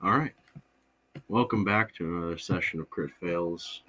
[0.00, 0.32] All right.
[1.26, 3.82] Welcome back to another session of Crit Fails,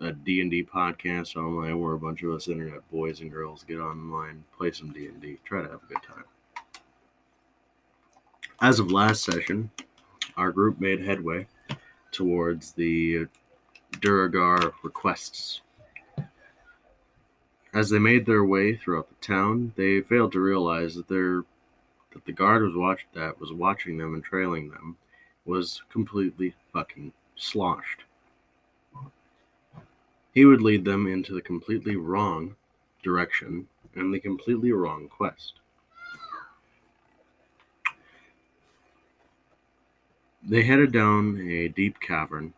[0.00, 4.42] a D&D podcast online where a bunch of us internet boys and girls get online,
[4.56, 6.24] play some D&D, try to have a good time.
[8.62, 9.70] As of last session,
[10.38, 11.46] our group made headway
[12.10, 13.26] towards the
[13.98, 15.60] Duragar requests.
[17.74, 21.42] As they made their way throughout the town, they failed to realize that their
[22.12, 24.96] that the guard was watch that was watching them and trailing them
[25.44, 28.04] was completely fucking sloshed.
[30.32, 32.56] He would lead them into the completely wrong
[33.02, 35.54] direction and the completely wrong quest.
[40.42, 42.54] They headed down a deep cavern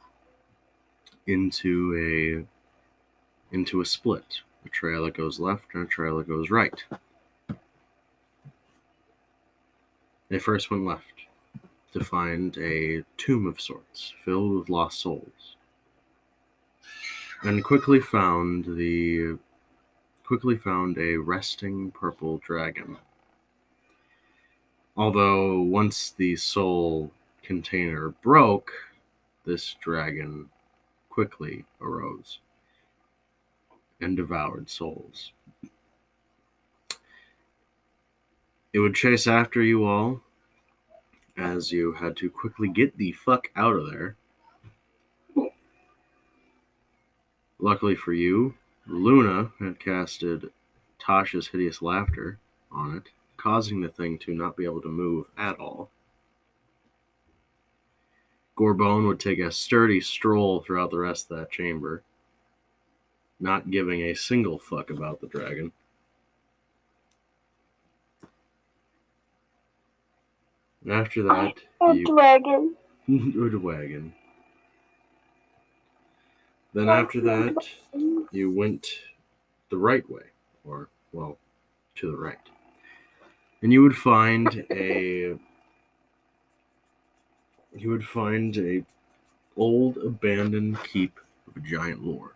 [1.26, 2.46] into
[3.52, 6.82] a into a split, a trail that goes left and a trail that goes right.
[10.28, 11.26] They first went left
[11.92, 15.56] to find a tomb of sorts filled with lost souls,
[17.42, 19.38] and quickly found the
[20.24, 22.96] quickly found a resting purple dragon.
[24.96, 28.72] Although once the soul container broke,
[29.44, 30.48] this dragon
[31.10, 32.38] quickly arose
[34.00, 35.32] and devoured souls.
[38.74, 40.20] It would chase after you all
[41.36, 44.16] as you had to quickly get the fuck out of there.
[47.60, 50.50] Luckily for you, Luna had casted
[50.98, 52.40] Tasha's hideous laughter
[52.72, 55.88] on it, causing the thing to not be able to move at all.
[58.58, 62.02] Gorbone would take a sturdy stroll throughout the rest of that chamber,
[63.38, 65.70] not giving a single fuck about the dragon.
[70.84, 72.76] And after that, A you dragon.
[73.08, 74.14] Wood wagon.
[76.74, 77.56] Then after that,
[78.32, 78.86] you went
[79.70, 80.24] the right way,
[80.64, 81.38] or well,
[81.96, 82.38] to the right,
[83.62, 85.38] and you would find a
[87.76, 88.84] you would find a
[89.56, 92.32] old abandoned keep of a giant lord.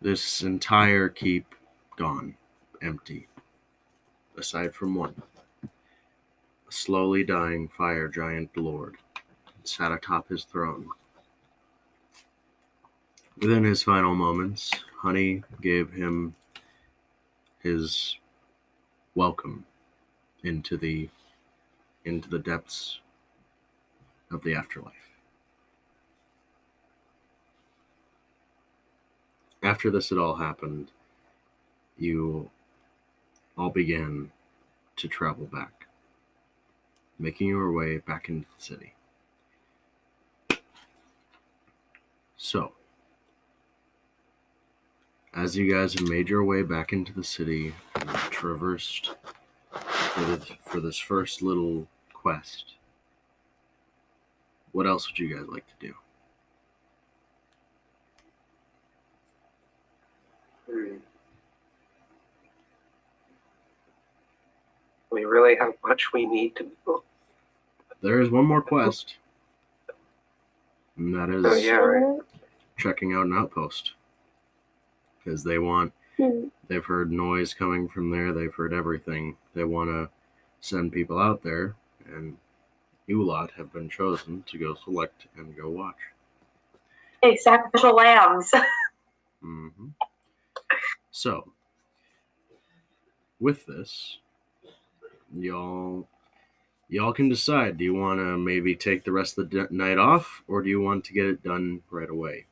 [0.00, 1.54] This entire keep
[1.96, 2.36] gone,
[2.82, 3.27] empty,
[4.38, 5.20] aside from one
[5.66, 8.96] a slowly dying fire giant lord
[9.68, 10.88] sat atop his throne.
[13.38, 16.34] Within his final moments, Honey gave him
[17.60, 18.16] his
[19.14, 19.64] welcome
[20.42, 21.08] into the
[22.04, 23.00] into the depths
[24.30, 24.94] of the afterlife.
[29.62, 30.90] After this had all happened,
[31.98, 32.48] you
[33.58, 34.30] all began
[34.96, 35.78] to travel back
[37.18, 38.94] making your way back into the city.
[42.36, 42.72] So,
[45.34, 49.16] as you guys have made your way back into the city and traversed
[49.72, 52.74] for, for this first little quest,
[54.72, 55.94] what else would you guys like to do?
[60.70, 60.96] Hmm.
[65.10, 67.02] We really have much we need to do.
[68.00, 69.16] There is one more quest,
[70.96, 72.20] and that is Oh, yeah, right.
[72.78, 73.92] checking out an outpost
[75.24, 76.48] because they want Hmm.
[76.68, 80.08] they've heard noise coming from there they've heard everything they want to
[80.60, 81.74] send people out there
[82.06, 82.36] and
[83.06, 85.96] you lot have been chosen to go select and go watch
[87.22, 88.50] Hey, sacrificial lambs.
[89.40, 89.68] hmm
[91.10, 91.52] so
[93.40, 94.18] with this
[95.34, 96.06] y'all
[96.88, 99.98] y'all can decide do you want to maybe take the rest of the d- night
[99.98, 102.44] off or do you want to get it done right away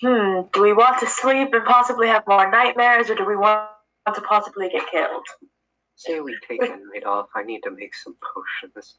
[0.00, 0.42] Hmm.
[0.52, 3.70] Do we want to sleep and possibly have more nightmares, or do we want
[4.14, 5.24] to possibly get killed?
[5.94, 7.28] Say we take the night off.
[7.34, 8.96] I need to make some potions.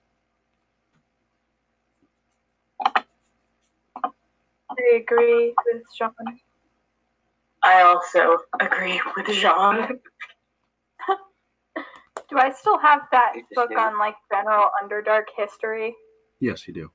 [2.83, 3.03] I
[4.95, 6.11] agree with Sean.
[7.61, 9.99] I also agree with Jean.
[12.29, 15.95] Do I still have that book on like general Underdark history?
[16.39, 16.91] yes you do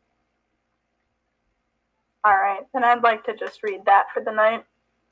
[2.25, 4.65] All right, then I'd like to just read that for the night.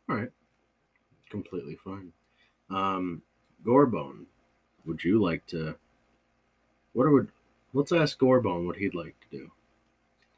[0.08, 0.31] All right.
[1.28, 2.12] Completely fine.
[2.70, 3.22] Um,
[3.64, 4.26] Gorbone,
[4.84, 5.76] would you like to?
[6.93, 7.28] What would?
[7.73, 9.50] Let's ask Gorbone what he'd like to do.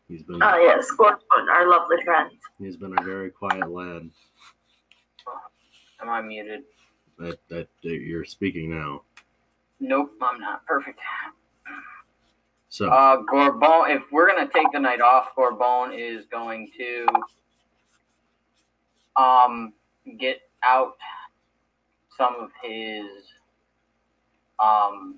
[0.08, 2.30] He's been Oh yes, Scorpion, our lovely friend.
[2.58, 4.10] he's been a very quiet lad.
[6.00, 6.64] Am I muted?
[7.18, 9.02] That that, that you're speaking now.
[9.82, 10.64] Nope, I'm not.
[10.64, 11.00] Perfect.
[12.68, 17.06] So, Uh, Gorbone, if we're gonna take the night off, Gorbone is going to
[19.16, 19.74] um
[20.18, 20.96] get out
[22.16, 23.04] some of his
[24.60, 25.16] um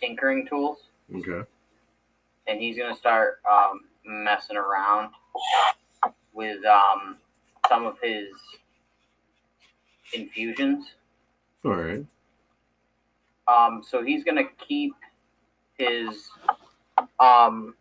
[0.00, 0.78] tinkering tools,
[1.12, 1.42] okay.
[2.46, 5.12] and he's gonna start um messing around
[6.32, 7.18] with um
[7.68, 8.28] some of his
[10.14, 10.94] infusions.
[11.64, 12.06] All right.
[13.48, 14.92] Um, so he's gonna keep
[15.78, 16.28] his
[17.20, 17.74] um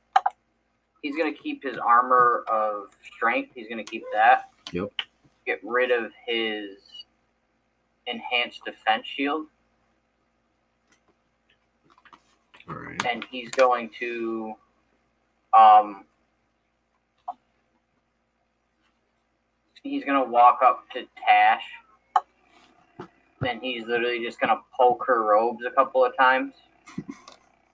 [1.01, 3.51] he's gonna keep his armor of strength.
[3.55, 4.49] He's gonna keep that.
[4.71, 4.91] Yep.
[5.45, 6.77] Get rid of his
[8.07, 9.47] enhanced defense shield,
[12.69, 13.03] All right.
[13.07, 14.53] and he's going to
[15.57, 16.05] um
[19.83, 21.63] he's gonna walk up to Tash.
[23.45, 26.53] And he's literally just gonna poke her robes a couple of times.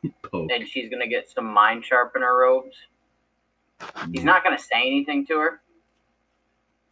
[0.32, 0.52] Poke.
[0.52, 2.76] and she's gonna get some mind sharpener robes.
[4.12, 5.62] He's not gonna say anything to her.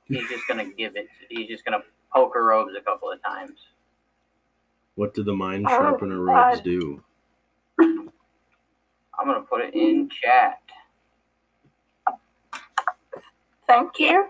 [0.05, 1.07] He's just gonna give it.
[1.29, 1.83] He's just gonna
[2.13, 3.59] poke her robes a couple of times.
[4.95, 7.03] What do the mind Oh, sharpener robes do?
[7.81, 8.11] I'm
[9.25, 10.59] gonna put it in chat.
[13.67, 14.25] Thank you.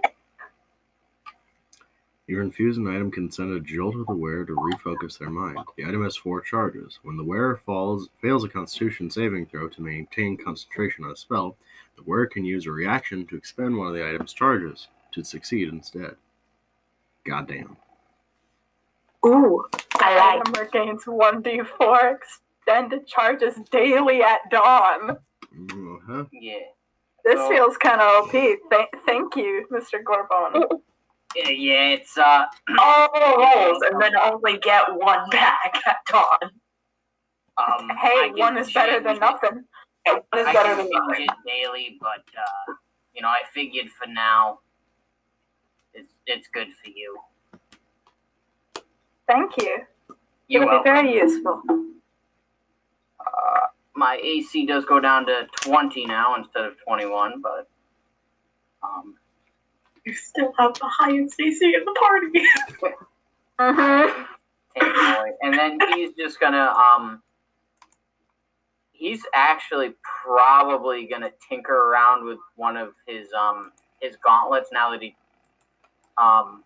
[2.29, 5.57] Your infusion item can send a jolt of the wearer to refocus their mind.
[5.77, 6.99] The item has four charges.
[7.01, 11.55] When the wearer falls, fails a Constitution saving throw to maintain concentration on a spell,
[11.97, 15.69] the wearer can use a reaction to expend one of the item's charges to succeed
[15.69, 16.17] instead.
[17.23, 17.77] Goddamn.
[19.25, 19.65] Ooh,
[19.95, 20.55] I like.
[20.55, 25.17] Hammer gains 1d4 extended charges daily at dawn.
[25.51, 26.25] Uh-huh.
[26.31, 26.59] Yeah.
[27.25, 28.31] This So- feels kind of OP.
[28.33, 28.59] Th-
[29.07, 30.03] thank you, Mr.
[30.03, 30.79] Gorbone.
[31.35, 32.45] Yeah, yeah, it's uh.
[32.79, 36.51] All the rolls and then only get one back at dawn.
[37.57, 39.63] Um, Hey, one is better than nothing.
[40.07, 41.25] Yeah, One is I better than nothing.
[41.25, 42.73] it daily, but uh,
[43.13, 44.59] you know, I figured for now,
[45.93, 47.19] it's it's good for you.
[49.27, 49.79] Thank you.
[50.47, 51.61] You're It'll be very useful.
[53.19, 57.69] Uh, my AC does go down to 20 now instead of 21, but
[58.81, 59.15] um,
[60.09, 62.95] You still have the highest AC in the party.
[63.59, 64.23] Mm-hmm.
[64.75, 65.31] hey.
[65.41, 67.21] And then he's just gonna um,
[68.93, 75.01] he's actually probably gonna tinker around with one of his um his gauntlets now that
[75.01, 75.13] he
[76.17, 76.63] um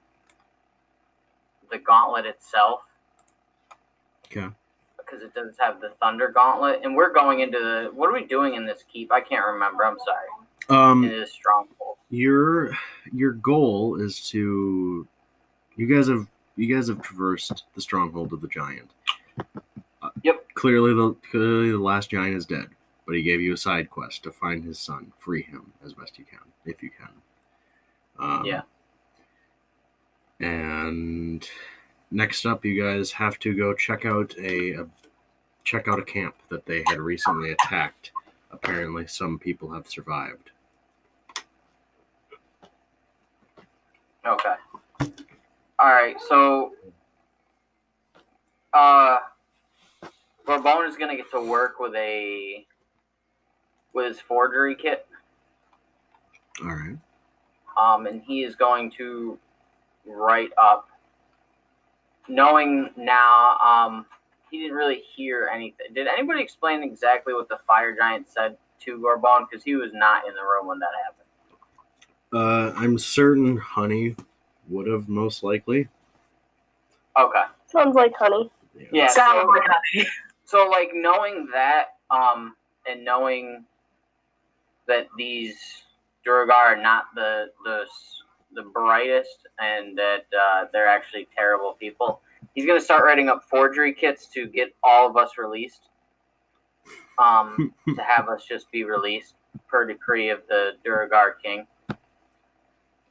[1.72, 2.82] the gauntlet itself.
[4.26, 4.54] Okay.
[4.98, 7.90] Because it does have the thunder gauntlet, and we're going into the.
[7.92, 9.12] What are we doing in this keep?
[9.12, 9.84] I can't remember.
[9.84, 10.28] I'm sorry.
[10.70, 11.98] Um, It is stronghold.
[12.10, 12.72] your
[13.12, 15.08] your goal is to
[15.76, 18.90] you guys have you guys have traversed the stronghold of the giant
[20.02, 20.54] Uh, Yep.
[20.54, 22.68] clearly the clearly the last giant is dead
[23.06, 26.18] but he gave you a side quest to find his son free him as best
[26.20, 27.10] you can if you can
[28.20, 28.62] um, Yeah.
[30.40, 31.48] and
[32.12, 34.88] next up you guys have to go check out a, a
[35.64, 38.12] check out a camp that they had recently attacked
[38.52, 40.52] apparently some people have survived
[44.26, 44.56] Okay.
[45.80, 46.16] All right.
[46.30, 46.74] So,
[48.74, 49.20] uh,
[50.48, 52.66] Gorbone is gonna get to work with a
[53.94, 55.08] with his forgery kit,
[56.62, 56.98] all right
[57.78, 59.38] um, and he is going to
[60.06, 60.88] write up.
[62.30, 64.06] Knowing now, um,
[64.50, 65.88] he didn't really hear anything.
[65.94, 69.48] Did anybody explain exactly what the fire giant said to Gorbone?
[69.50, 71.23] Because he was not in the room when that happened.
[72.34, 74.16] Uh, I'm certain Honey
[74.70, 75.88] would have most likely.
[77.20, 77.44] Okay.
[77.68, 78.50] Sounds like honey.
[78.92, 79.08] Yeah.
[79.08, 80.08] Sounds so- like honey.
[80.46, 83.64] So like knowing that, um, and knowing
[84.88, 85.56] that these
[86.28, 87.86] Durgar are not the the
[88.54, 92.22] the brightest, and that uh, they're actually terrible people,
[92.54, 95.90] he's gonna start writing up forgery kits to get all of us released.
[97.18, 99.36] Um, to have us just be released
[99.68, 101.66] per decree of the Duragar King.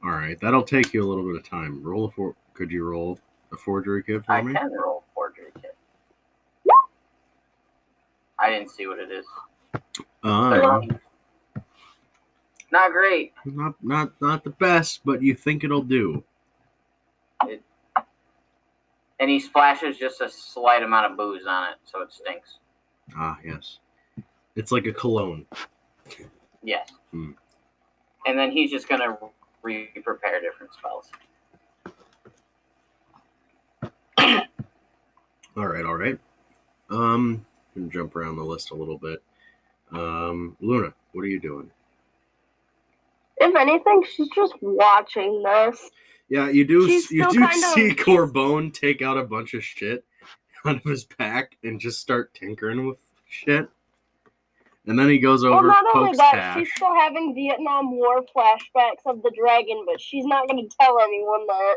[0.03, 1.81] All right, that'll take you a little bit of time.
[1.81, 2.35] Roll a for.
[2.53, 3.17] Could you roll
[3.51, 4.53] a forgery kit for I me?
[4.53, 5.75] can roll forgery kit.
[8.39, 9.25] I didn't see what it is.
[10.23, 10.81] Uh,
[12.71, 13.31] Not great.
[13.45, 16.23] not not not the best, but you think it'll do.
[17.45, 17.61] It,
[19.19, 22.57] and he splashes just a slight amount of booze on it, so it stinks.
[23.15, 23.79] Ah, yes.
[24.55, 25.45] It's like a cologne.
[26.63, 26.89] Yes.
[27.11, 27.31] Hmm.
[28.25, 29.17] And then he's just gonna
[29.63, 31.09] re-prepare different spells.
[35.55, 36.17] All right, all right.
[36.89, 39.21] Um, can jump around the list a little bit.
[39.91, 41.69] Um, Luna, what are you doing?
[43.37, 45.89] If anything, she's just watching this.
[46.29, 46.87] Yeah, you do.
[46.87, 50.05] She's you do kind of- see Gorbone take out a bunch of shit
[50.65, 53.69] out of his pack and just start tinkering with shit.
[54.85, 55.51] And then he goes over.
[55.51, 56.59] Well, over, not only that, Tash.
[56.59, 60.99] she's still having Vietnam War flashbacks of the dragon, but she's not going to tell
[60.99, 61.75] anyone that.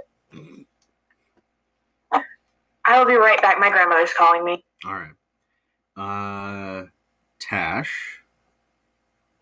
[2.85, 3.59] I will be right back.
[3.59, 4.65] My grandmother's calling me.
[4.85, 5.13] All right.
[5.97, 6.87] Uh,
[7.41, 8.21] Tash,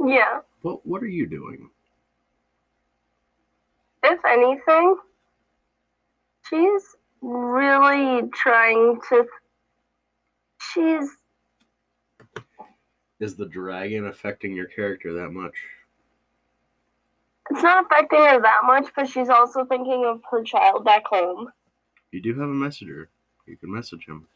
[0.04, 0.40] Yeah.
[0.62, 1.68] what what are you doing?
[4.02, 4.96] If anything,
[6.48, 9.26] she's really trying to.
[10.72, 11.08] She's.
[13.24, 15.54] Is the dragon affecting your character that much?
[17.50, 21.48] It's not affecting her that much, but she's also thinking of her child back home.
[22.12, 23.08] You do have a messenger.
[23.46, 24.26] You can message him.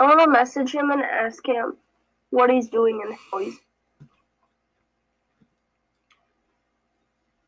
[0.00, 1.76] I want to message him and ask him
[2.30, 3.54] what he's doing and how he's.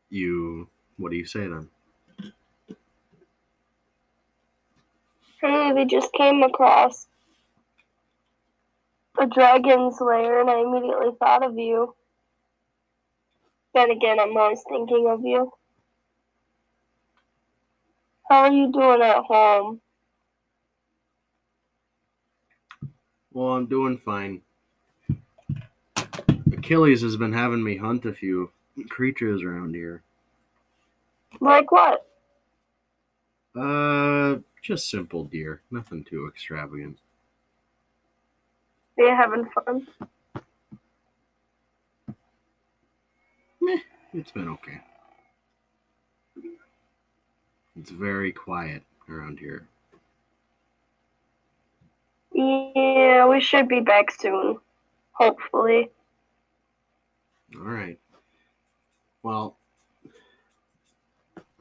[0.09, 0.69] You.
[0.95, 1.67] What do you say then?
[5.41, 7.07] Hey, we just came across
[9.19, 11.95] a dragon's lair, and I immediately thought of you.
[13.73, 15.51] Then again, I'm always thinking of you.
[18.29, 19.81] How are you doing at home?
[23.33, 24.41] Well, I'm doing fine.
[26.53, 28.51] Achilles has been having me hunt a few
[28.89, 30.03] creatures around here.
[31.39, 32.05] Like what?
[33.55, 35.61] Uh, just simple deer.
[35.71, 36.97] Nothing too extravagant.
[38.97, 39.87] Are you having fun?
[43.61, 43.77] Meh,
[44.13, 44.81] it's been okay.
[47.79, 49.67] It's very quiet around here.
[52.33, 54.57] Yeah, we should be back soon.
[55.13, 55.89] Hopefully.
[57.55, 57.99] All right.
[59.23, 59.57] Well,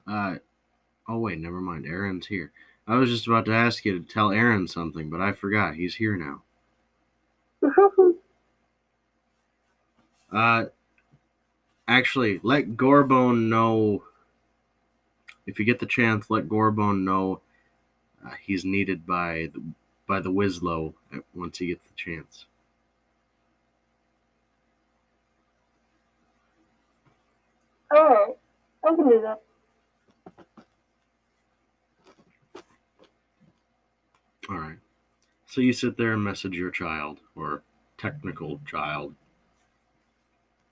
[0.07, 0.37] uh,
[1.09, 1.87] oh wait, never mind.
[1.87, 2.53] Aaron's here.
[2.91, 5.77] I was just about to ask you to tell Aaron something, but I forgot.
[5.77, 6.43] He's here now.
[10.33, 10.67] Uh,
[11.89, 14.05] actually, let Gorbone know.
[15.45, 17.41] If you get the chance, let Gorbone know
[18.25, 19.61] uh, he's needed by the
[20.07, 22.47] by the Wislow uh, once he gets the chance.
[27.93, 28.37] Alright,
[28.85, 29.41] I can do that.
[34.51, 34.79] All right.
[35.47, 37.63] So you sit there and message your child or
[37.99, 39.15] technical child.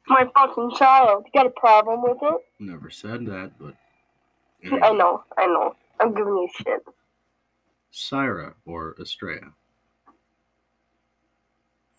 [0.08, 1.26] My fucking child.
[1.26, 2.40] You got a problem with it?
[2.58, 3.74] Never said that, but
[4.82, 5.76] I know, I know.
[6.00, 6.80] I'm giving you shit.
[7.90, 9.52] Syra or Estrella.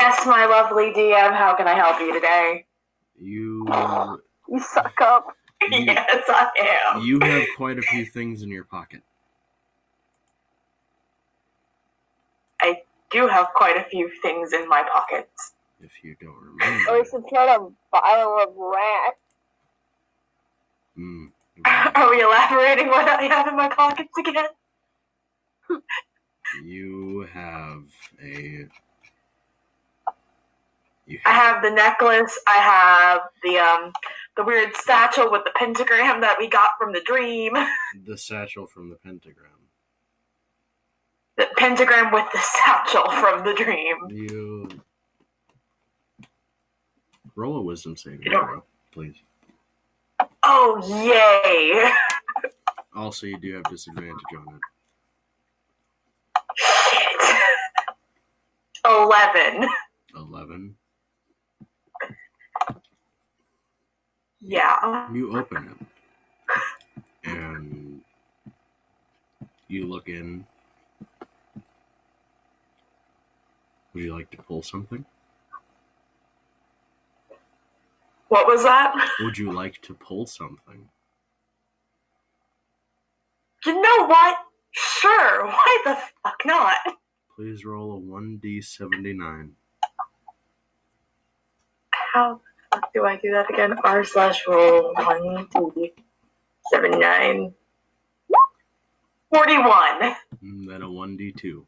[0.02, 1.34] Yes, my lovely DM.
[1.36, 2.66] How can I help you today?
[3.18, 3.66] You
[4.50, 5.28] You suck up.
[5.62, 6.50] You- yes, I
[6.96, 7.02] am.
[7.02, 9.02] you have quite a few things in your pocket.
[13.12, 15.54] Do have quite a few things in my pockets.
[15.82, 16.92] If you don't At remember.
[16.94, 19.14] least it's not a vial of rat.
[20.98, 21.32] Mm,
[21.96, 24.46] Are we elaborating what I have in my pockets again?
[26.66, 27.84] you have
[28.24, 28.66] a.
[31.06, 32.38] You I have the necklace.
[32.48, 33.92] I have the um
[34.38, 37.54] the weird satchel with the pentagram that we got from the dream.
[38.06, 39.52] the satchel from the pentagram.
[41.40, 43.96] The pentagram with the satchel from the dream.
[44.10, 44.68] You
[47.34, 49.16] roll a wisdom saving throw, please.
[50.44, 51.90] Oh yay!
[52.94, 54.62] Also, you do have disadvantage on it.
[56.58, 57.38] Shit.
[58.86, 59.70] Eleven.
[60.18, 60.76] Eleven.
[64.42, 65.10] Yeah.
[65.14, 65.80] You open
[67.24, 68.02] it, and
[69.70, 70.46] you look in.
[73.94, 75.06] Would you like to pull something?
[78.28, 78.94] What was that?
[79.22, 80.88] Would you like to pull something?
[83.66, 84.38] You know what?
[84.72, 85.46] Sure.
[85.48, 86.78] Why the fuck not?
[87.36, 89.50] Please roll a 1d79.
[91.92, 92.42] How the
[92.76, 93.76] fuck do I do that again?
[93.84, 97.54] R slash roll 1d79.
[99.32, 100.16] 41.
[100.44, 101.64] Mm, then a 1d2.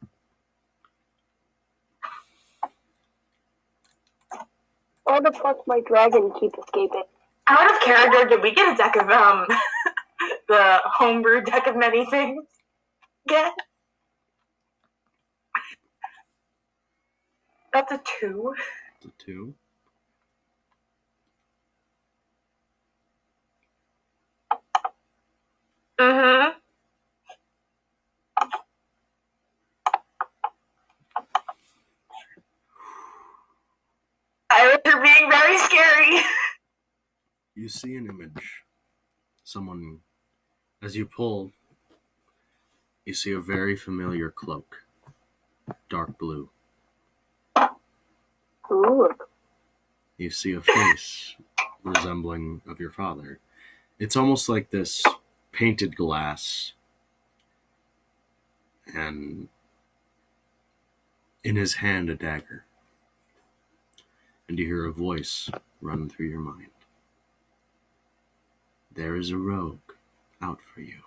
[5.12, 7.04] Why the fuck my dragon keep escaping?
[7.50, 9.46] Out of character, did we get a deck of um
[10.48, 12.46] the homebrew deck of many things
[13.28, 13.52] get?
[17.74, 18.54] That's a two.
[19.04, 19.54] A two.
[26.00, 26.61] Mm-hmm.
[34.52, 36.24] I are being very scary.
[37.54, 38.64] You see an image.
[39.44, 40.00] Someone,
[40.82, 41.52] as you pull,
[43.06, 44.78] you see a very familiar cloak.
[45.90, 46.50] Dark blue.
[48.72, 49.10] Ooh.
[50.18, 51.36] You see a face
[51.84, 53.40] resembling of your father.
[54.00, 55.04] It's almost like this
[55.52, 56.72] painted glass.
[58.96, 59.50] And
[61.44, 62.64] in his hand, a dagger.
[64.52, 66.68] And you hear a voice run through your mind.
[68.94, 69.80] There is a rogue
[70.42, 70.98] out for you.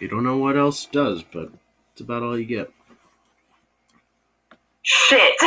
[0.00, 1.52] You don't know what else does, but
[1.92, 2.72] it's about all you get.
[4.82, 5.36] Shit.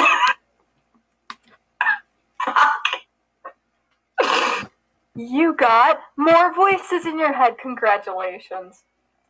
[5.15, 7.57] You got more voices in your head.
[7.59, 8.83] Congratulations.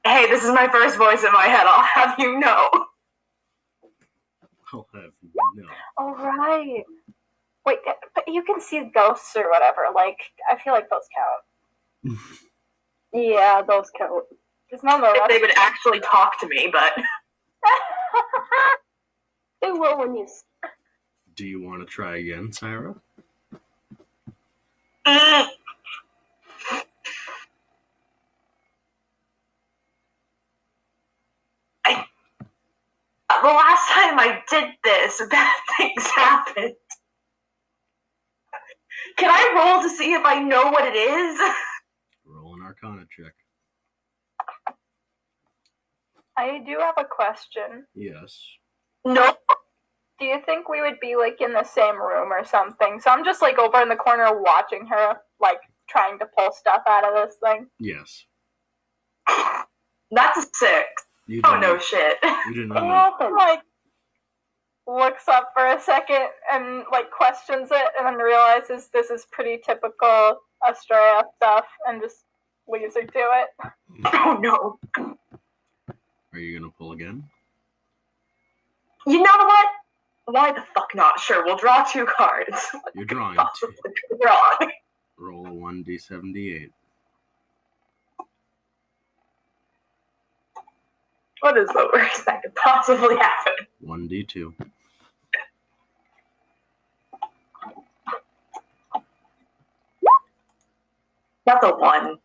[0.08, 1.66] Hey, this is my first voice in my head.
[1.68, 2.70] I'll have you know.
[4.74, 5.12] I'll have
[5.56, 5.66] no.
[5.98, 6.84] All right.
[7.66, 7.80] Wait,
[8.16, 9.84] but you can see ghosts or whatever.
[9.96, 10.20] Like,
[10.52, 12.20] I feel like those count.
[13.14, 14.26] Yeah, those count.
[14.84, 16.94] None the If they would actually talk to me, but
[19.62, 20.28] They will when you.
[21.36, 22.96] Do you want to try again, Syra?
[25.08, 25.48] Mm.
[31.86, 32.06] I,
[33.42, 36.74] the last time I did this, bad things happened.
[39.18, 41.40] Can I roll to see if I know what it is?
[42.26, 43.34] Roll an Arcana check.
[46.38, 47.86] I do have a question.
[47.96, 48.40] Yes.
[49.06, 49.34] No.
[50.20, 53.00] Do you think we would be like in the same room or something?
[53.00, 56.82] So I'm just like over in the corner watching her, like trying to pull stuff
[56.88, 57.68] out of this thing.
[57.80, 58.26] Yes.
[60.12, 60.88] That's a six.
[61.28, 62.18] You Oh no shit.
[62.48, 62.90] You did What not know.
[62.94, 63.36] happened?
[63.36, 63.62] Like
[64.88, 69.62] looks up for a second and like questions it and then realizes this is pretty
[69.66, 72.24] typical Estrella stuff and just
[72.68, 73.72] leaves her to it.
[74.06, 74.80] Oh no.
[76.34, 77.24] Are you gonna pull again?
[79.06, 79.68] You know what?
[80.26, 81.20] Why the fuck not?
[81.20, 82.58] Sure, we'll draw two cards.
[82.94, 83.72] You're drawing two.
[84.22, 84.74] Possibly.
[85.18, 86.72] Roll a one d seventy eight.
[91.42, 93.54] What is the worst that could possibly happen?
[93.82, 94.54] One d two.
[101.46, 102.18] That's a one.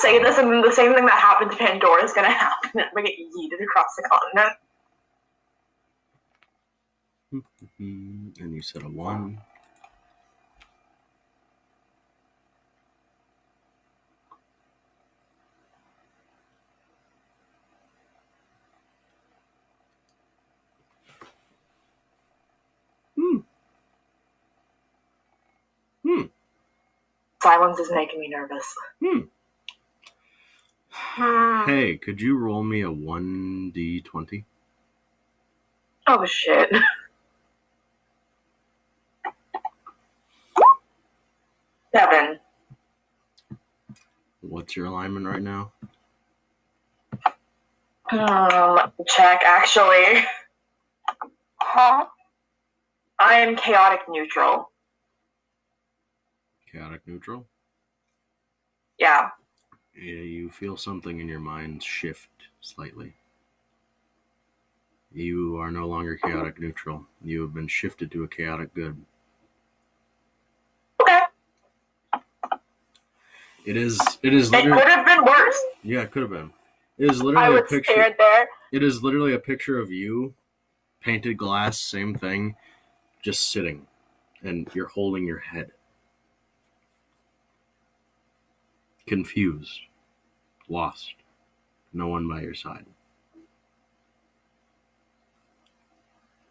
[0.00, 2.80] Say this and then the same thing that happened to Pandora is gonna happen.
[2.80, 4.58] I'm gonna get yeeted across the continent.
[7.78, 9.40] And you said a one.
[23.16, 23.38] Hmm.
[26.04, 26.22] Hmm.
[27.46, 28.74] Silence is making me nervous.
[29.00, 29.20] Hmm.
[30.90, 31.70] Hmm.
[31.70, 34.44] Hey, could you roll me a one d twenty?
[36.08, 36.74] Oh shit.
[41.94, 42.40] Seven.
[44.40, 45.70] What's your alignment right now?
[48.10, 49.42] Um, check.
[49.46, 50.24] Actually,
[51.60, 52.06] Huh?
[53.20, 54.72] I am chaotic neutral.
[56.76, 57.46] Chaotic neutral.
[58.98, 59.30] Yeah.
[59.94, 62.28] Yeah, you feel something in your mind shift
[62.60, 63.14] slightly.
[65.10, 67.06] You are no longer chaotic neutral.
[67.24, 69.02] You have been shifted to a chaotic good.
[71.00, 71.20] Okay.
[73.64, 73.98] It is.
[74.22, 75.58] It is It could have been worse.
[75.82, 76.52] Yeah, it could have been.
[76.98, 77.92] It is I literally a picture.
[77.92, 78.48] stare there.
[78.72, 80.34] It is literally a picture of you,
[81.00, 82.54] painted glass, same thing,
[83.22, 83.86] just sitting,
[84.42, 85.70] and you're holding your head,
[89.06, 89.80] confused,
[90.68, 91.14] lost,
[91.92, 92.86] no one by your side.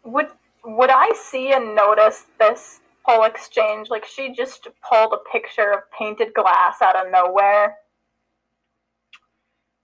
[0.04, 0.28] Would
[0.64, 3.88] would I see and notice this whole exchange?
[3.90, 7.76] Like she just pulled a picture of painted glass out of nowhere.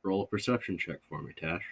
[0.03, 1.63] Roll a perception check for me, Tash.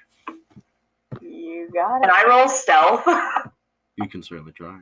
[1.21, 2.03] You got it.
[2.05, 2.13] And.
[2.13, 3.07] I roll stealth.
[3.97, 4.79] You can certainly try.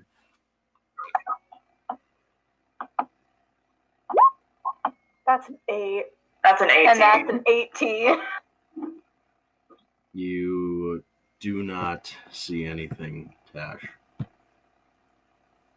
[5.29, 6.07] That's an eight.
[6.43, 6.89] That's an 18.
[6.89, 8.19] And that's an 18.
[10.15, 11.05] You
[11.39, 13.87] do not see anything, Tash.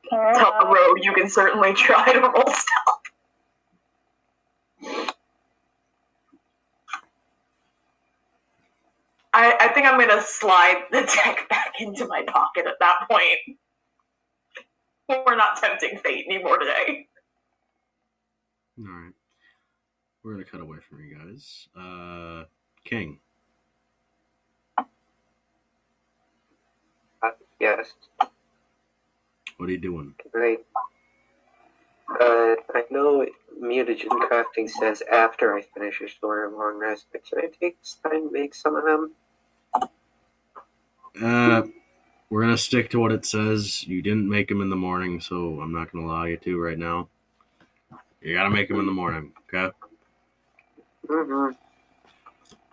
[0.09, 3.01] Tell the rogue you can certainly try to roll stealth.
[9.33, 13.59] I, I think I'm gonna slide the deck back into my pocket at that point.
[15.07, 17.07] We're not tempting fate anymore today.
[18.79, 19.13] All right.
[20.23, 21.67] We're gonna cut away from you guys.
[21.75, 22.43] Uh,
[22.83, 23.19] King.
[24.77, 24.83] Uh,
[27.59, 27.93] yes.
[29.57, 30.13] What are you doing?
[30.33, 30.59] Right.
[32.19, 33.25] Uh, I know
[33.59, 37.77] mutagen crafting says after I finish a story of long rest, but can I take
[38.03, 39.11] time to make some of them?
[41.21, 41.63] Uh,
[42.29, 43.87] we're gonna stick to what it says.
[43.87, 46.77] You didn't make them in the morning, so I'm not gonna allow you to right
[46.77, 47.09] now.
[48.21, 49.71] You gotta make them in the morning, okay?
[51.07, 51.55] Mm-hmm.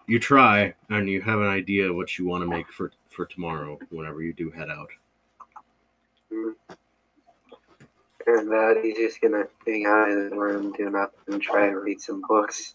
[0.07, 3.79] You try, and you have an idea what you want to make for for tomorrow.
[3.91, 4.89] Whenever you do head out.
[8.27, 11.79] And uh, he's just gonna hang out in the room, do nothing, and try to
[11.79, 12.75] read some books.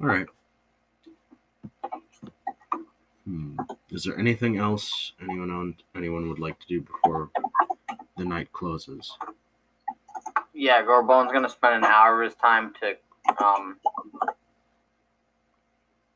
[0.00, 0.26] All right.
[3.24, 3.56] Hmm.
[3.90, 7.30] Is there anything else anyone on anyone would like to do before
[8.16, 9.16] the night closes?
[10.54, 12.96] Yeah, Gorbone's gonna spend an hour of his time to
[13.42, 13.78] um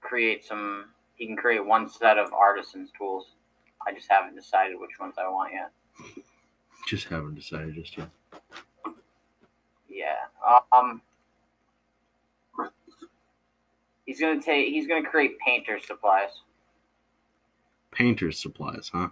[0.00, 0.86] create some.
[1.16, 3.32] He can create one set of artisan's tools.
[3.86, 5.72] I just haven't decided which ones I want yet.
[6.86, 8.10] Just haven't decided just yet.
[9.88, 10.14] Yeah.
[10.72, 11.00] Um.
[14.04, 14.68] He's gonna take.
[14.68, 16.42] He's gonna create painter supplies.
[17.90, 19.08] Painter's supplies, huh?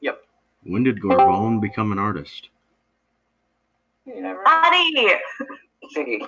[0.00, 0.22] Yep.
[0.64, 2.48] When did Gorbone become an artist?
[4.06, 4.42] You never.
[4.42, 5.14] Buddy!
[5.94, 6.20] Hey,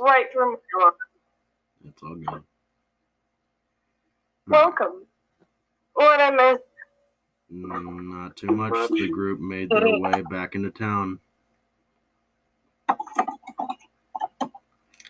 [0.00, 0.94] Right through my door.
[1.84, 2.42] That's all good.
[4.46, 5.06] Welcome.
[5.94, 6.64] What I missed?
[7.52, 8.72] Mm, not too much.
[8.90, 11.18] The group made their way back into town.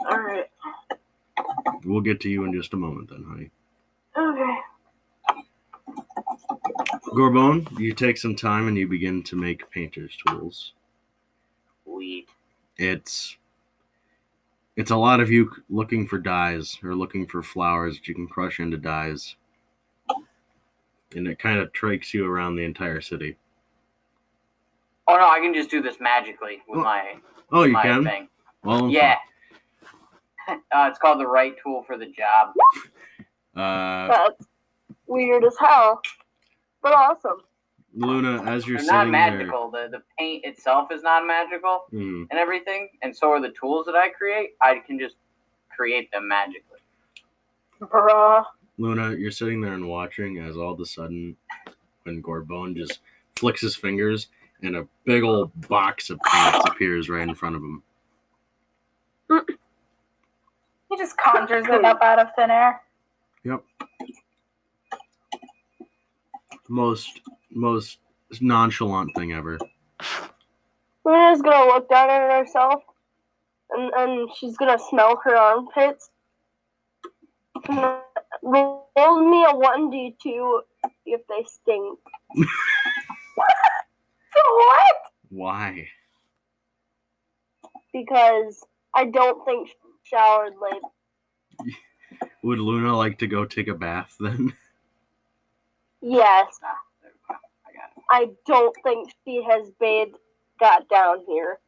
[0.05, 0.47] Alright.
[1.85, 3.51] We'll get to you in just a moment, then, honey.
[4.17, 4.59] Okay.
[7.13, 10.73] Gorbone, you take some time and you begin to make painter's tools.
[11.85, 12.27] Weed.
[12.79, 13.37] It's
[14.77, 18.27] it's a lot of you looking for dyes or looking for flowers that you can
[18.27, 19.37] crush into dyes.
[21.15, 23.37] And it kind of trikes you around the entire city.
[25.07, 27.15] Oh no, I can just do this magically with Oh, my
[27.53, 28.05] Oh, you my can?
[28.05, 28.29] thing.
[28.65, 29.17] Well, Yeah.
[30.49, 32.53] Uh, it's called the right tool for the job.
[33.55, 34.45] Uh, That's
[35.07, 36.01] weird as hell.
[36.83, 37.43] But awesome.
[37.95, 39.71] Luna, as you're They're not sitting there, magical.
[39.71, 43.87] The the paint itself is not magical Hmm, and everything, and so are the tools
[43.87, 44.53] that I create.
[44.63, 45.17] I can just
[45.75, 46.79] create them magically.
[47.81, 48.45] Bruh.
[48.79, 51.37] Luna, you're sitting there and watching as all of a sudden,
[52.05, 53.01] when Gorbone just
[53.37, 54.29] flicks his fingers
[54.63, 57.83] and a big old box of paints appears right in front of him.
[60.91, 62.81] He just conjures it up out of thin air.
[66.73, 67.99] Most most
[68.41, 69.59] nonchalant thing ever.
[71.05, 72.83] Luna's gonna look down at herself
[73.71, 76.09] and, and she's gonna smell her armpits.
[77.69, 80.61] Roll me a 1d2
[81.05, 81.99] if they stink.
[84.35, 84.97] What?
[85.29, 85.89] Why?
[87.93, 91.75] Because I don't think she showered late.
[92.43, 94.55] Would Luna like to go take a bath then?
[96.03, 97.41] Yes, Ah, there we go.
[97.67, 97.91] I got.
[98.11, 100.17] I don't think she has bathed
[100.61, 101.59] got down here.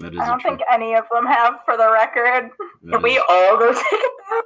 [0.00, 2.50] That is I a don't think any of them have, for the record.
[2.84, 4.44] that Can we is- all go take a bath?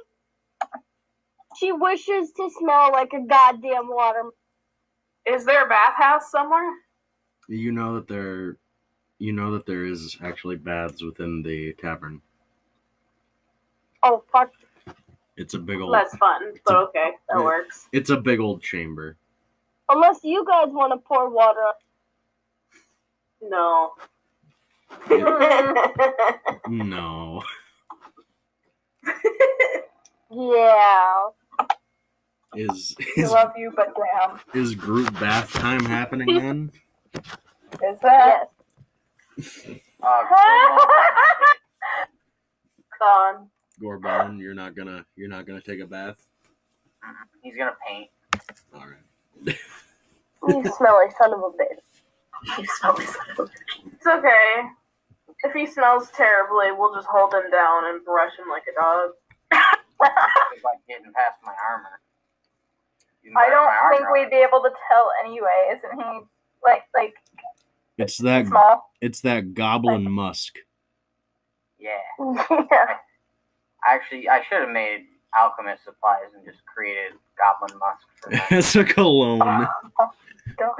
[1.57, 4.23] She wishes to smell like a goddamn water.
[5.27, 6.73] Is there a bathhouse somewhere?
[7.47, 8.57] you know that there
[9.19, 12.21] you know that there is actually baths within the tavern.
[14.01, 14.51] Oh fuck!
[15.37, 17.43] It's a big old That's fun, but okay, that Yeah.
[17.43, 17.87] works.
[17.91, 19.17] it's a big old chamber.
[19.89, 21.59] Unless you guys want to pour water.
[21.59, 23.93] on- No.
[26.67, 27.41] No.
[30.29, 31.27] Yeah.
[32.55, 34.39] Is I is, love you, but damn.
[34.53, 36.71] is group bath time happening then?
[37.15, 38.49] Is that?
[39.37, 39.67] Yes.
[40.03, 40.23] Uh,
[42.99, 43.49] Gone.
[43.81, 46.17] Gorbone, you're not gonna you're not gonna take a bath?
[47.41, 48.09] he's gonna paint.
[48.73, 49.57] Alright.
[50.47, 52.59] You smelly son of a bitch.
[52.59, 53.49] You smell me, son of a bitch.
[53.95, 54.63] It's okay.
[55.43, 59.09] If he smells terribly, we'll just hold him down and brush him like a dog.
[60.53, 62.01] It's like getting past my armor.
[63.37, 65.75] I don't my think we'd be able to tell anyway.
[65.75, 66.19] Isn't he
[66.63, 67.13] like like
[67.97, 68.89] It's that small?
[68.99, 70.57] it's that goblin musk.
[71.77, 71.91] Yeah.
[72.49, 72.95] yeah.
[73.87, 75.05] Actually, I should have made
[75.39, 79.39] alchemist supplies and just created goblin musk for it's a cologne.
[80.57, 80.75] God.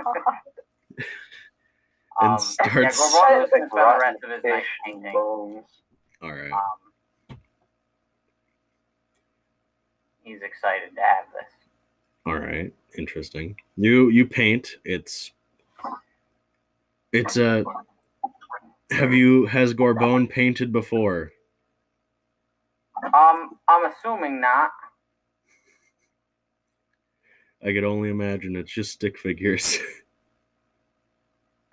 [2.19, 2.65] And Um, starts-
[2.99, 5.13] Yeah, Gorbone can the rest of his night Fish, painting.
[5.13, 5.65] bones.
[6.21, 6.51] All right.
[6.51, 7.37] Um,
[10.23, 11.51] he's excited to have this.
[12.25, 13.55] All right, interesting.
[13.77, 14.75] You you paint.
[14.85, 15.31] It's
[17.11, 17.63] it's a.
[18.91, 21.31] Have you has Gorbone painted before?
[23.03, 24.71] Um, I'm assuming not.
[27.63, 28.55] I could only imagine.
[28.55, 29.77] It's just stick figures.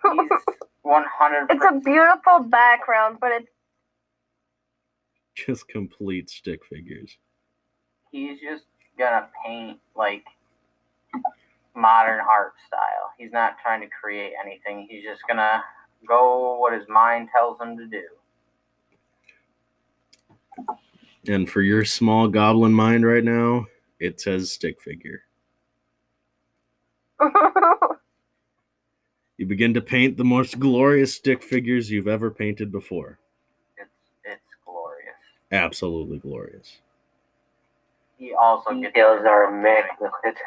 [0.83, 1.47] 100.
[1.51, 3.51] It's a beautiful background, but it's
[5.35, 7.17] just complete stick figures.
[8.11, 8.64] He's just
[8.99, 10.25] gonna paint like
[11.75, 13.12] modern art style.
[13.19, 14.87] He's not trying to create anything.
[14.91, 15.62] He's just gonna
[16.07, 18.03] go what his mind tells him to do.
[21.26, 23.66] And for your small goblin mind right now,
[23.98, 25.22] it says stick figure.
[29.38, 33.20] You begin to paint the most glorious stick figures you've ever painted before.
[33.76, 33.88] It's
[34.24, 35.14] it's glorious.
[35.52, 36.78] Absolutely glorious.
[38.18, 40.38] He also gets Details are immaculate.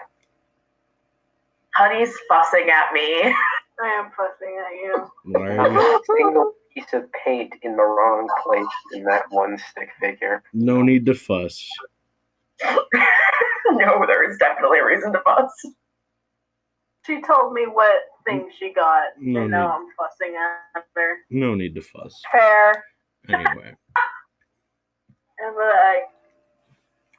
[1.74, 3.22] Honey's fussing at me.
[3.82, 5.12] I am fussing at you.
[5.24, 5.72] Why are
[6.18, 6.54] you?
[6.74, 10.44] Single piece of paint in the wrong place in that one stick figure.
[10.54, 11.68] No need to fuss.
[13.72, 15.52] no, there is definitely a reason to fuss.
[17.06, 19.58] She told me what thing she got, No and need.
[19.58, 20.36] now I'm fussing
[20.76, 21.18] at her.
[21.30, 22.22] No need to fuss.
[22.32, 22.84] Fair.
[23.30, 23.76] Anyway,
[25.44, 26.02] And but I,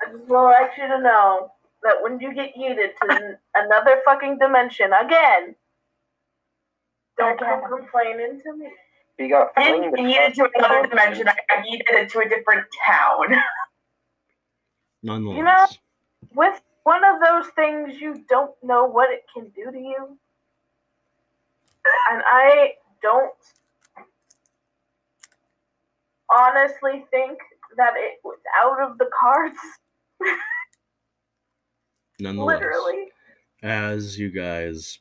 [0.06, 1.50] I just want to let you to know
[1.82, 5.56] that when you get yeeted to another fucking dimension again,
[7.18, 8.68] don't come complaining to me.
[9.22, 11.28] He got I didn't flinged get into across another the dimension.
[11.28, 13.40] I got yeeted into a different town.
[15.02, 15.78] nonetheless,
[16.34, 20.18] With one of those things, you don't know what it can do to you.
[22.10, 23.34] And I don't
[26.34, 27.38] honestly think
[27.76, 29.56] that it was out of the cards.
[32.18, 33.08] nonetheless, Literally.
[33.62, 34.98] as you guys,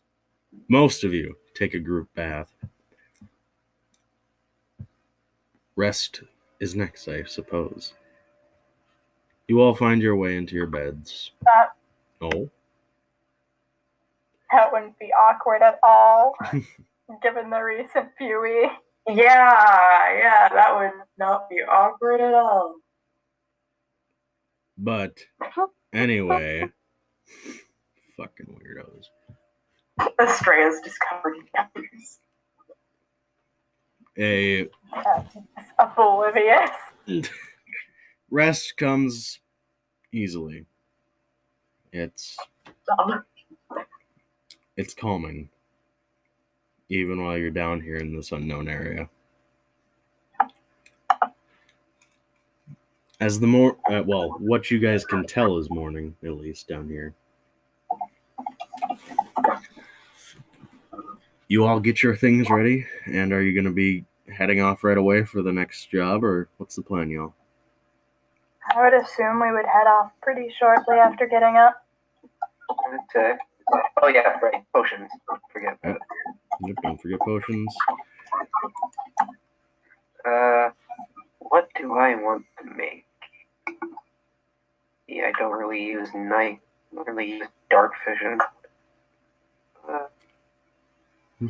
[0.67, 2.51] most of you, take a group bath,
[5.75, 6.21] rest
[6.60, 7.93] is next, I suppose.
[9.47, 11.31] You all find your way into your beds.
[11.43, 11.69] That,
[12.21, 12.49] Oh,
[14.51, 16.36] that wouldn't be awkward at all,
[17.23, 18.67] given the recent Fury.
[19.07, 22.75] yeah, yeah, that would not be awkward at all.
[24.77, 25.17] but
[25.93, 26.69] anyway,
[28.17, 29.05] fucking weirdos.
[30.19, 32.19] Estrella's just covered in cavities.
[34.21, 34.67] A
[35.79, 36.69] Oblivious.
[38.29, 39.39] rest comes
[40.12, 40.65] easily.
[41.91, 42.38] It's
[42.99, 43.25] Um,
[44.77, 45.49] it's calming,
[46.89, 49.10] even while you're down here in this unknown area.
[53.19, 56.88] As the more, uh, well, what you guys can tell is morning, at least down
[56.88, 57.15] here.
[61.47, 64.98] You all get your things ready, and are you going to be heading off right
[64.98, 67.34] away for the next job, or what's the plan, y'all?
[68.76, 71.84] I would assume we would head off pretty shortly after getting up.
[73.13, 73.38] to-
[74.02, 74.63] oh yeah, right.
[74.74, 75.10] Potions.
[75.30, 75.98] Don't Forget that.
[76.62, 77.76] Yep, Don't forget potions.
[80.26, 80.70] Uh,
[81.39, 83.06] what do I want to make?
[85.08, 86.60] Yeah, I don't really use night.
[86.91, 88.39] I don't really use dark vision.
[89.89, 90.06] Uh,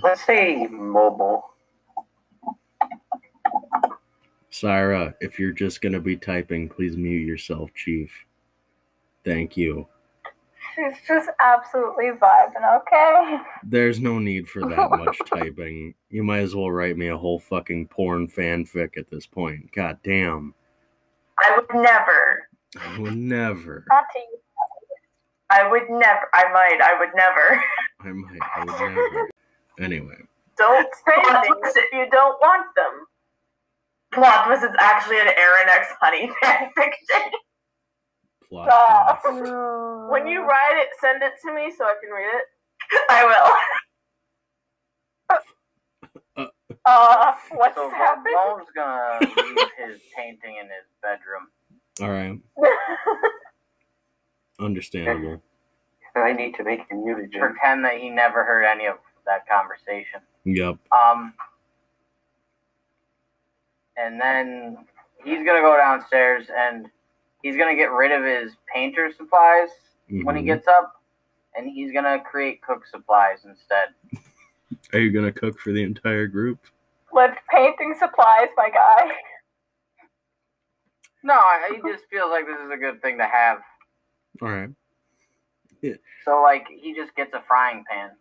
[0.04, 1.51] let's say mobile.
[4.52, 8.12] Syra, if you're just going to be typing, please mute yourself, Chief.
[9.24, 9.88] Thank you.
[10.76, 13.38] She's just absolutely vibing, okay?
[13.64, 15.94] There's no need for that much typing.
[16.10, 19.72] You might as well write me a whole fucking porn fanfic at this point.
[19.74, 20.54] God damn.
[21.40, 22.50] I would never.
[22.80, 23.86] I would never.
[23.90, 24.38] Not to you.
[25.50, 26.28] I would never.
[26.34, 26.80] I might.
[26.82, 27.64] I would never.
[28.02, 28.40] I might.
[28.56, 29.30] I would never.
[29.80, 30.18] Anyway.
[30.58, 33.08] Don't say Plot things if you don't want them.
[34.14, 37.32] Plot twist is actually an Aaron X Honey fanfiction.
[38.50, 39.22] Plot Stop.
[39.24, 39.52] twist.
[40.12, 42.46] When you write it, send it to me so I can read it.
[43.10, 43.56] I will.
[46.84, 48.26] Uh, what's So Bo- happened?
[48.34, 51.48] Bone's gonna leave his painting in his bedroom.
[52.02, 52.40] All right,
[54.60, 55.42] understandable.
[56.16, 57.40] I need to make a mutagen.
[57.40, 58.96] Pretend that he never heard any of
[59.26, 60.22] that conversation.
[60.46, 60.78] Yep.
[60.92, 61.34] Um,
[63.98, 64.78] and then
[65.24, 66.88] he's gonna go downstairs and
[67.44, 69.70] he's gonna get rid of his painter supplies
[70.24, 70.48] when he Mhm.
[70.48, 71.02] gets up,
[71.56, 73.94] and he's gonna create cook supplies instead.
[74.94, 76.60] Are you gonna cook for the entire group?
[77.14, 79.12] Lift painting supplies, my guy.
[81.24, 83.62] No, I, he just feels like this is a good thing to have.
[84.42, 84.70] All right.
[86.26, 88.12] So like he just gets a frying pan.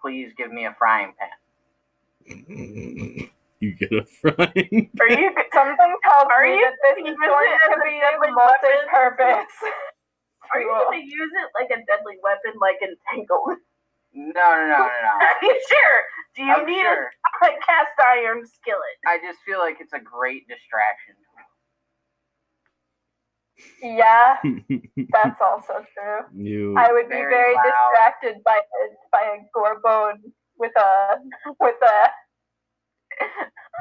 [0.00, 1.30] Please give me a frying pan.
[3.64, 4.92] You get a frying.
[5.00, 7.96] Are you something tells Are me you that this is using going it to be
[7.96, 9.56] deadly multi-purpose?
[10.52, 13.56] Are you gonna use it like a deadly weapon, like entangled?
[14.16, 15.26] No, no, no, no, no.
[15.26, 15.98] Are you sure?
[16.36, 17.10] Do you I'm need sure.
[17.42, 18.94] a cast iron skillet?
[19.08, 21.18] I just feel like it's a great distraction.
[23.82, 24.38] Yeah,
[25.10, 26.30] that's also true.
[26.30, 30.22] you I would be Very very distracted by a, by a Gorbone
[30.58, 31.18] with a
[31.58, 31.98] with a,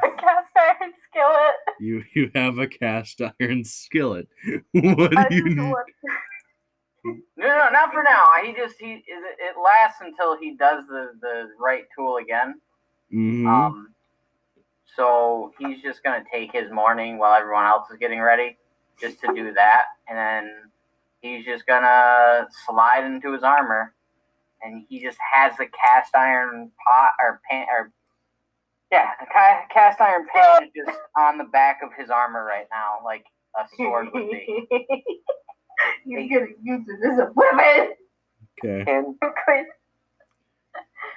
[0.04, 1.56] a cast iron skillet.
[1.80, 4.28] you you have a cast iron skillet.
[4.72, 5.74] what I do you need?
[7.06, 8.26] No, no, not for now.
[8.44, 12.62] He just he it it lasts until he does the the right tool again.
[13.14, 13.48] Mhm.
[13.48, 13.94] Um,
[14.96, 18.58] so he's just gonna take his morning while everyone else is getting ready,
[19.02, 20.52] just to do that, and then
[21.22, 23.94] he's just gonna slide into his armor,
[24.62, 27.92] and he just has the cast iron pot or pan or
[28.94, 32.68] yeah, the ca- cast iron pan is just on the back of his armor right
[32.72, 33.26] now, like
[33.60, 34.68] a sword would be.
[36.06, 37.94] You're gonna use it as a weapon.
[38.64, 38.86] okay.
[38.92, 39.16] And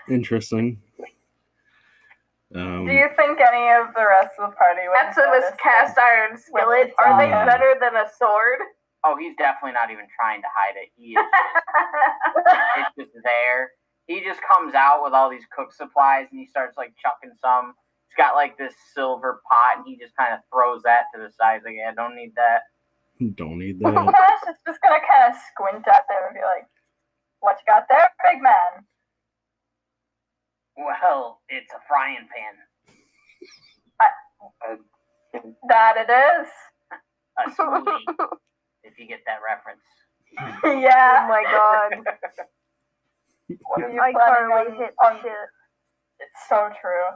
[0.09, 0.81] Interesting.
[2.55, 5.51] Um, Do you think any of the rest of the party would That's of his
[5.63, 6.03] cast this?
[6.03, 6.95] iron skillet.
[6.99, 7.45] Are they Yeah.
[7.45, 8.61] better than a sword?
[9.05, 10.89] Oh, he's definitely not even trying to hide it.
[10.97, 11.19] He is
[12.79, 13.71] it's just there.
[14.07, 17.75] He just comes out with all these cook supplies and he starts like chucking some.
[18.09, 21.31] He's got like this silver pot and he just kind of throws that to the
[21.35, 21.63] side.
[21.65, 22.63] Like, yeah, I don't need that.
[23.35, 23.95] don't need that.
[23.95, 24.15] Cash
[24.47, 24.51] that.
[24.51, 26.69] is just gonna kind of squint at them and be like,
[27.41, 28.87] "What you got there, big man?"
[30.77, 32.55] Well, it's a frying pan.
[35.69, 36.49] That it is.
[37.39, 38.01] A smoothie,
[38.83, 39.83] if you get that reference.
[40.83, 41.25] yeah.
[41.25, 42.05] Oh my god.
[43.49, 45.33] What are you I planning on, wait on shit.
[46.19, 47.07] It's so true.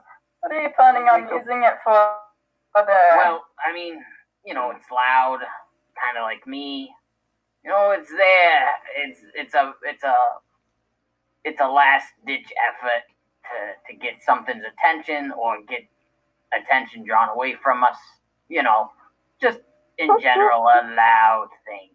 [0.40, 1.94] What are you planning on using it for?
[2.72, 4.00] For the Well, I mean,
[4.44, 5.40] you know, it's loud,
[6.02, 6.90] kind of like me.
[7.64, 8.68] You know, it's there.
[8.96, 10.14] It's it's a it's a
[11.44, 13.02] it's a last ditch effort
[13.44, 15.82] to to get something's attention or get
[16.56, 17.96] attention drawn away from us.
[18.48, 18.90] You know,
[19.42, 19.58] just
[19.98, 21.90] in general, a loud thing.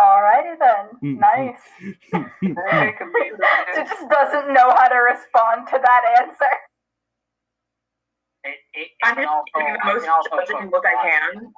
[0.00, 0.86] Alrighty then.
[1.00, 1.20] Hmm, hmm.
[1.20, 1.60] Nice.
[2.12, 6.52] make It just doesn't know how to respond to that answer.
[8.44, 10.72] It, it, it I'm can just also, giving the I most can also judging cook
[10.72, 11.52] look I can.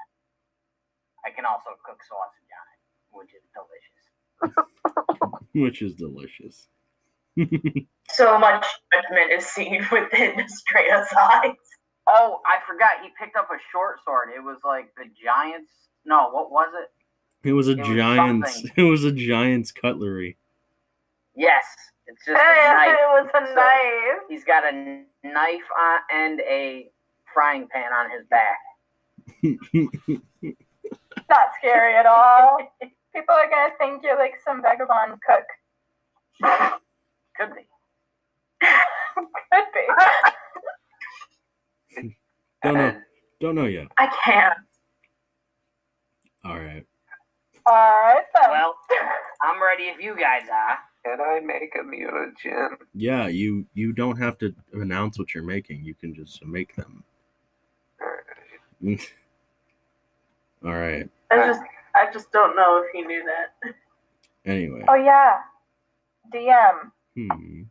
[1.25, 2.81] I can also cook sausage on it,
[3.15, 4.03] which is delicious.
[5.55, 6.69] Which is delicious.
[8.11, 11.57] So much judgment is seen within Strata's eyes.
[12.09, 13.01] Oh, I forgot.
[13.03, 14.29] He picked up a short sword.
[14.37, 15.73] It was like the giants.
[16.05, 16.91] No, what was it?
[17.45, 18.55] It was a It was giant's.
[18.55, 18.73] something.
[18.77, 20.37] It was a giant's cutlery.
[21.35, 21.65] Yes,
[22.07, 22.89] it's just a knife.
[22.89, 24.23] it was a So- knife.
[24.29, 24.73] He's got a
[25.25, 26.91] knife on, and a
[27.33, 28.59] frying pan on his back.
[31.31, 32.59] Not scary at all.
[33.15, 35.45] People are gonna think you're like some vagabond cook.
[37.37, 37.67] Could be.
[39.53, 39.87] Could be.
[42.63, 43.01] don't know.
[43.41, 43.89] Don't know yet.
[43.99, 44.55] I can't.
[46.45, 46.87] All right.
[47.69, 48.51] Alright then.
[48.51, 48.77] Well,
[49.43, 50.79] I'm ready if you guys are.
[51.05, 52.77] can I make a mutagen?
[52.95, 55.85] Yeah, you you don't have to announce what you're making.
[55.85, 57.05] You can just make them.
[60.65, 61.09] All right.
[61.31, 61.61] I just,
[61.95, 63.75] I just don't know if he knew that.
[64.45, 64.85] Anyway.
[64.89, 65.39] oh yeah.
[66.35, 66.91] DM.
[67.17, 67.63] Hmm.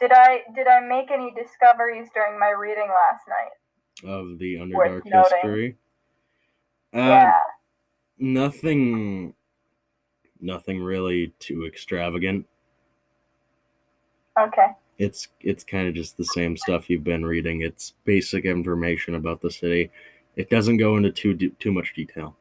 [0.00, 4.08] Did I did I make any discoveries during my reading last night?
[4.08, 5.30] Of the Worth Underdark noting.
[5.42, 5.76] history.
[6.94, 7.32] Uh, yeah.
[8.24, 9.34] Nothing.
[10.40, 12.46] Nothing really too extravagant.
[14.40, 14.68] Okay.
[14.96, 17.60] It's it's kind of just the same stuff you've been reading.
[17.60, 19.90] It's basic information about the city.
[20.36, 22.34] It doesn't go into too de- too much detail.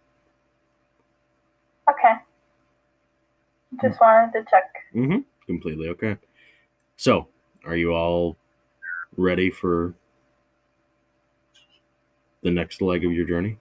[1.90, 2.14] Okay.
[3.82, 4.74] Just wanted to check.
[4.96, 5.20] Mm-hmm.
[5.48, 6.18] Completely okay.
[6.96, 7.28] So,
[7.66, 8.38] are you all
[9.18, 9.96] ready for
[12.42, 13.58] the next leg of your journey?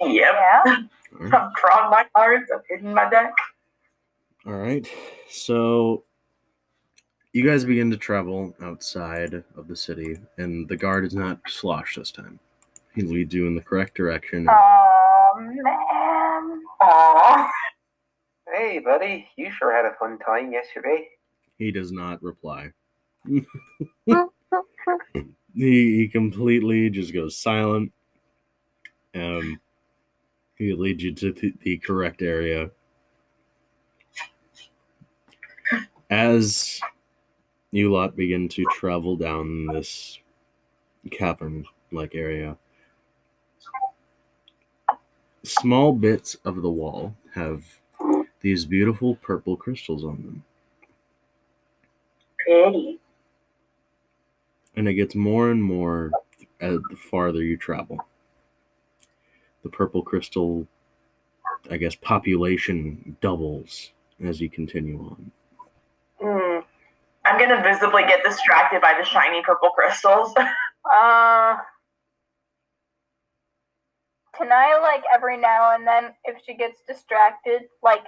[0.00, 0.10] Yep.
[0.12, 0.62] Yeah.
[0.66, 1.34] All right.
[1.34, 2.50] I'm drawing my cards.
[2.52, 3.32] I'm hitting my deck.
[4.46, 4.86] All right.
[5.30, 6.04] So
[7.32, 11.96] you guys begin to travel outside of the city, and the guard is not slosh
[11.96, 12.38] this time.
[12.94, 14.46] He leads you in the correct direction.
[14.48, 16.62] Oh man.
[16.80, 17.48] Aww.
[18.52, 21.08] Hey, buddy, you sure had a fun time yesterday.
[21.58, 22.70] He does not reply.
[23.26, 23.42] he,
[25.54, 27.92] he completely just goes silent.
[29.14, 29.60] Um,
[30.56, 32.70] he leads you to the, the correct area.
[36.10, 36.80] As
[37.70, 40.18] you lot begin to travel down this
[41.10, 42.56] cavern like area,
[45.42, 47.64] small bits of the wall have
[48.40, 50.44] these beautiful purple crystals on them.
[52.38, 53.00] Pretty.
[54.76, 56.10] and it gets more and more
[56.60, 57.98] as the farther you travel.
[59.64, 60.68] The purple crystal,
[61.70, 63.90] I guess, population doubles
[64.22, 65.32] as you continue on.
[66.20, 66.60] Hmm.
[67.24, 70.34] I'm gonna visibly get distracted by the shiny purple crystals.
[70.84, 71.56] Uh,
[74.36, 78.04] can I like every now and then, if she gets distracted, like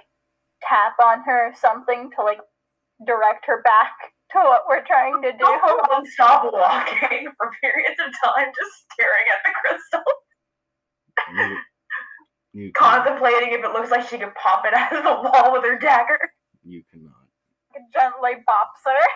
[0.61, 2.39] tap on her or something to like
[3.05, 3.93] direct her back
[4.33, 5.37] to what we're trying to do?
[5.89, 10.05] Don't stop walking for periods of time, just staring at the crystal,
[11.33, 11.57] You,
[12.53, 15.63] you, contemplating if it looks like she could pop it out of the wall with
[15.63, 16.19] her dagger.
[16.63, 17.13] you cannot.
[17.93, 19.07] Gently bops her,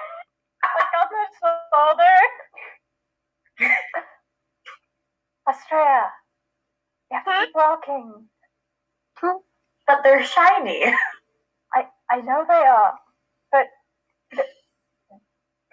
[0.63, 2.17] like on the shoulder.
[5.49, 6.09] Astrea,
[7.09, 8.29] you have to keep walking.
[9.87, 10.93] But they're shiny.
[12.11, 12.93] I know they are,
[13.53, 13.67] but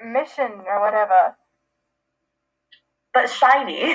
[0.04, 1.36] mission or whatever.
[3.12, 3.92] But shiny.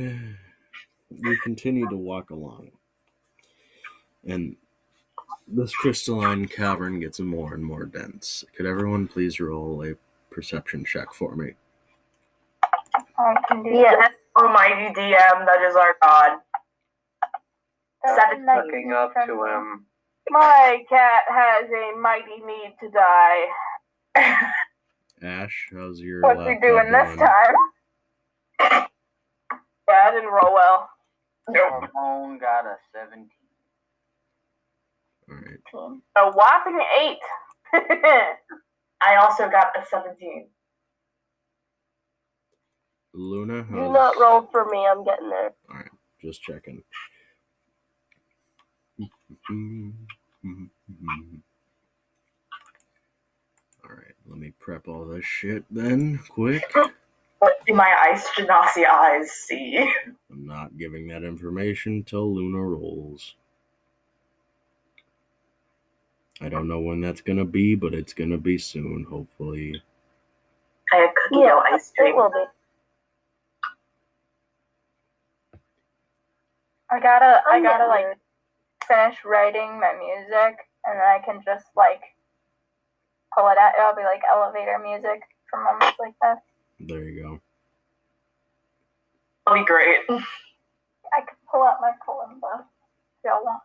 [1.10, 2.70] you continue to walk along,
[4.26, 4.56] and
[5.46, 8.44] this crystalline cavern gets more and more dense.
[8.56, 9.94] Could everyone please roll a
[10.32, 11.52] perception check for me?
[13.18, 13.96] I can do Yeah.
[13.96, 14.14] that.
[14.36, 16.40] Almighty DM, that is our god.
[18.06, 19.86] Seven Looking up to him.
[20.30, 23.46] My cat has a mighty need to die.
[25.22, 28.90] Ash, how's your What's he laptop doing this time?
[29.90, 30.90] Yeah, I didn't roll well.
[31.48, 31.90] Nope.
[31.94, 33.28] Ramon got a 17.
[35.30, 35.60] All right.
[36.18, 37.18] A whopping eight.
[39.02, 40.48] I also got a 17.
[43.14, 44.86] Luna, Do how's, not roll for me.
[44.86, 45.52] I'm getting there.
[45.70, 45.90] All right.
[46.22, 46.82] Just checking.
[53.84, 56.64] All right, let me prep all this shit then, quick.
[57.40, 59.92] What do my ice genasi eyes see?
[60.30, 63.36] I'm not giving that information till Luna rolls.
[66.40, 69.82] I don't know when that's gonna be, but it's gonna be soon, hopefully.
[70.92, 72.14] I have cookie Yeah, dough ice it cream.
[72.14, 72.44] will be.
[76.90, 78.16] I gotta, I I'm gotta like there.
[78.88, 82.02] finish writing my music, and then I can just like
[83.36, 83.72] pull it out.
[83.78, 86.38] It'll be like elevator music for moments like that.
[86.80, 87.40] There you go.
[89.46, 90.00] That'll be great.
[90.08, 93.62] I can pull out my kalimba if y'all want.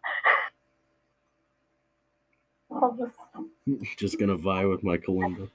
[2.84, 3.16] I'll just,
[3.98, 5.50] Just gonna vie with my kalimba.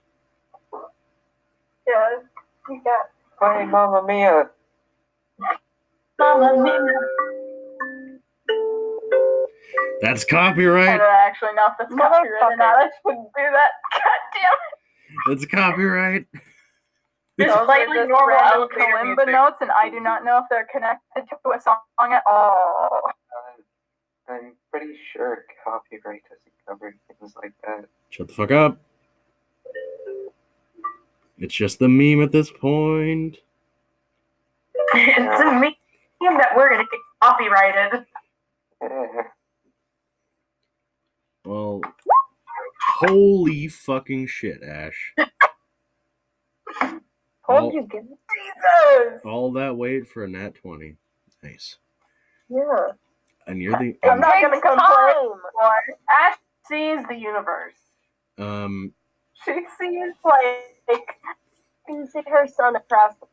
[1.86, 2.18] yeah,
[2.68, 3.10] you got.
[3.40, 4.50] Hi, Mamma Mia.
[6.18, 6.78] Mamma mia.
[10.02, 10.98] That's I copyright.
[10.98, 12.76] don't actually know if that's copyright or not.
[12.76, 13.70] I shouldn't do that.
[13.92, 15.32] God damn it.
[15.32, 16.26] It's copyright.
[17.40, 19.32] Just Those are slightly just normal random kalimba music.
[19.32, 23.00] notes, and I do not know if they're connected to a song at all.
[24.28, 27.86] Uh, I'm pretty sure copyright doesn't cover things like that.
[28.10, 28.80] Shut the fuck up.
[31.38, 33.38] It's just the meme at this point.
[34.94, 35.74] it's a meme
[36.38, 38.04] that we're gonna get copyrighted.
[41.44, 41.80] Well,
[42.98, 45.14] holy fucking shit, Ash.
[47.50, 49.20] Told All, you, give Jesus!
[49.24, 50.96] all that weight for a nat 20.
[51.42, 51.76] Nice.
[52.48, 52.60] Yeah.
[53.46, 53.96] And you're the.
[54.04, 55.16] I'm not gonna Takes complain time.
[55.16, 55.40] anymore.
[56.10, 56.36] Ash
[56.68, 57.74] sees the universe.
[58.38, 58.92] Um,
[59.44, 61.08] She sees like
[61.88, 63.14] You can see her son across.
[63.20, 63.26] The-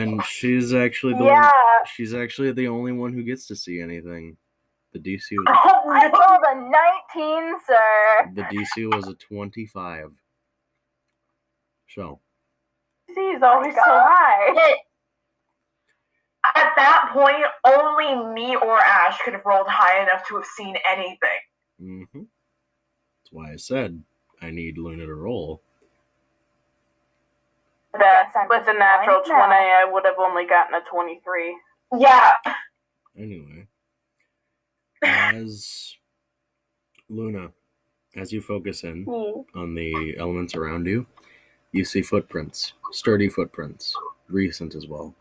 [0.00, 1.40] and she's actually the yeah.
[1.44, 1.52] one,
[1.94, 4.36] she's actually the only one who gets to see anything.
[4.92, 6.18] The DC was Oh, I no.
[6.18, 8.32] rolled a 19, sir.
[8.34, 10.10] the DC was a twenty-five.
[11.94, 12.20] So
[13.08, 14.54] He's always so high.
[14.54, 14.78] Shit.
[16.56, 20.76] At that point, only me or Ash could have rolled high enough to have seen
[20.90, 21.18] anything.
[21.80, 24.02] hmm that's why I said
[24.40, 25.62] I need Luna to roll.
[27.92, 31.56] That, Yes, with a natural 20, I would have only gotten a 23.
[31.98, 32.32] Yeah.
[33.18, 33.66] Anyway,
[35.02, 35.96] as
[37.08, 37.52] Luna,
[38.14, 39.40] as you focus in Hmm.
[39.58, 41.06] on the elements around you,
[41.72, 43.94] you see footprints, sturdy footprints,
[44.28, 45.14] recent as well.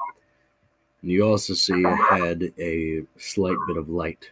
[1.01, 4.31] And you also see ahead a slight bit of light.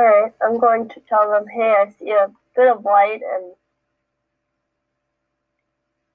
[0.00, 3.52] Alright, I'm going to tell them, hey, I see a bit of light and.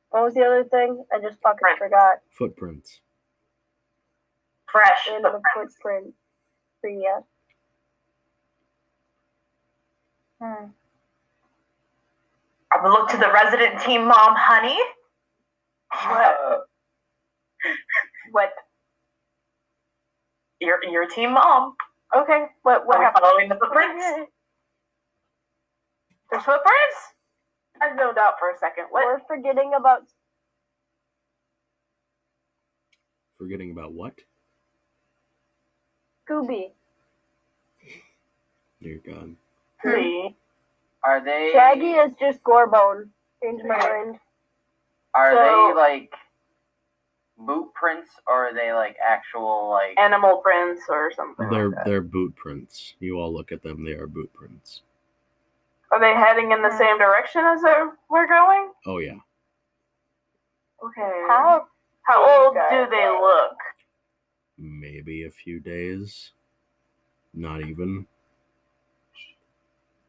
[0.09, 1.03] What was the other thing?
[1.13, 1.77] I just fucking Right.
[1.77, 2.21] forgot.
[2.31, 3.01] Footprints.
[4.71, 5.09] Fresh.
[5.11, 6.13] And the footprint.
[6.81, 7.19] For yeah.
[10.41, 10.67] Hmm.
[12.77, 14.77] I would look to the resident team mom, honey.
[15.91, 16.57] Uh,
[18.31, 18.51] What?
[20.59, 21.75] Your your team mom.
[22.15, 23.23] Okay, what, what Are we happened?
[23.25, 24.03] following the footprints?
[26.31, 26.97] There's footprints?
[27.81, 28.85] I zoned out for a second.
[28.89, 29.05] What?
[29.05, 30.01] We're forgetting about
[33.37, 34.13] Forgetting about what?
[36.27, 36.71] Scooby.
[38.81, 39.35] Dear God.
[39.85, 40.35] Me.
[41.07, 43.07] Are they Shaggy is just Gorbone.
[43.41, 44.19] Change my mind.
[45.13, 46.13] are So- they like
[47.37, 51.85] boot prints or are they like actual like Animal prints or something They're like that.
[51.85, 52.95] they're boot prints.
[52.99, 53.85] You all look at them.
[53.85, 54.81] They are boot prints.
[55.91, 56.77] Are they heading in the hmm.
[56.77, 57.61] same direction as
[58.09, 58.71] we're going?
[58.85, 59.19] Oh yeah.
[60.83, 61.23] Okay.
[61.29, 61.67] How?
[62.03, 63.55] How old do they look?
[64.57, 66.31] Maybe a few days.
[67.33, 68.07] Not even.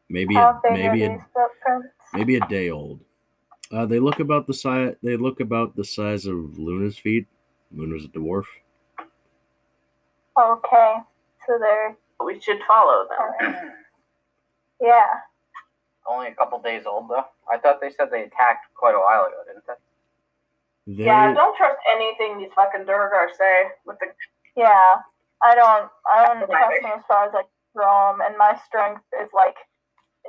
[0.09, 2.99] Maybe How a, big maybe are a, these maybe a day old.
[3.71, 4.95] Uh, they look about the size.
[5.03, 7.27] They look about the size of Luna's feet.
[7.71, 8.45] Luna's a dwarf.
[10.39, 10.95] Okay.
[11.45, 11.95] So they're
[12.25, 13.71] We should follow them.
[14.81, 15.05] yeah.
[16.09, 17.25] only a couple days old though?
[17.51, 19.73] I thought they said they attacked quite a while ago, didn't they?
[20.97, 24.07] They, Yeah, don't trust anything these fucking Duergar say with the
[24.55, 24.95] Yeah.
[25.41, 29.03] I don't I don't trust them as far as like throw 'em, and my strength
[29.21, 29.55] is like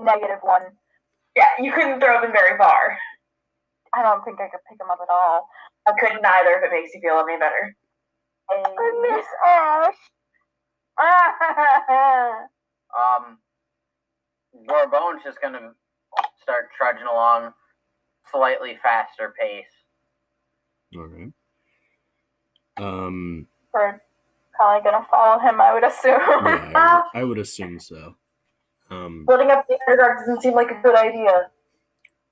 [0.02, 0.62] negative one.
[1.36, 2.98] Yeah, you couldn't throw them very far.
[3.94, 5.48] I don't think I could pick them up at all.
[5.86, 7.74] I couldn't either if it makes you feel any better.
[8.50, 9.96] I miss Ash.
[12.90, 13.38] Um,
[14.66, 15.72] Gorbone's just gonna
[16.42, 17.52] start trudging along,
[18.32, 19.64] slightly faster pace.
[20.96, 21.32] all right.
[22.76, 23.46] Um.
[23.72, 24.00] We're
[24.56, 26.18] probably gonna follow him, I would assume.
[26.18, 28.16] Yeah, I would, I would assume so.
[28.90, 29.24] Um.
[29.24, 31.50] Splitting up the underdark doesn't seem like a good idea.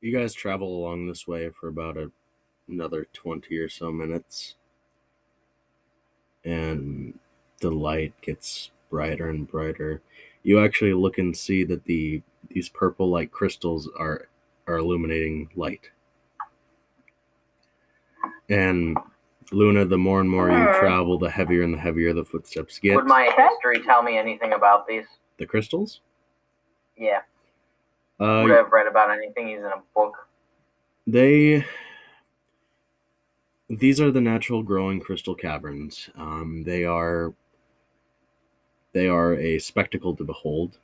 [0.01, 2.11] You guys travel along this way for about a,
[2.69, 4.55] another 20 or so minutes.
[6.45, 7.19] And
[7.61, 10.03] the light gets brighter and brighter.
[10.43, 14.29] You actually look and see that the these purple light crystals are
[14.67, 15.91] are illuminating light.
[18.49, 18.97] And
[19.53, 20.73] Luna, the more and more you Hmm.
[20.79, 22.97] travel, the heavier and the heavier the footsteps get.
[22.97, 25.07] Would my history tell me anything about these?
[25.39, 26.01] the crystals?
[26.99, 27.21] Yeah.
[28.21, 30.29] Uh, Would have read about anything he's in a book?
[31.07, 31.65] They
[33.71, 36.09] these are the natural growing crystal caverns.
[36.17, 37.35] Um, they are
[38.93, 40.79] they are a spectacle to behold.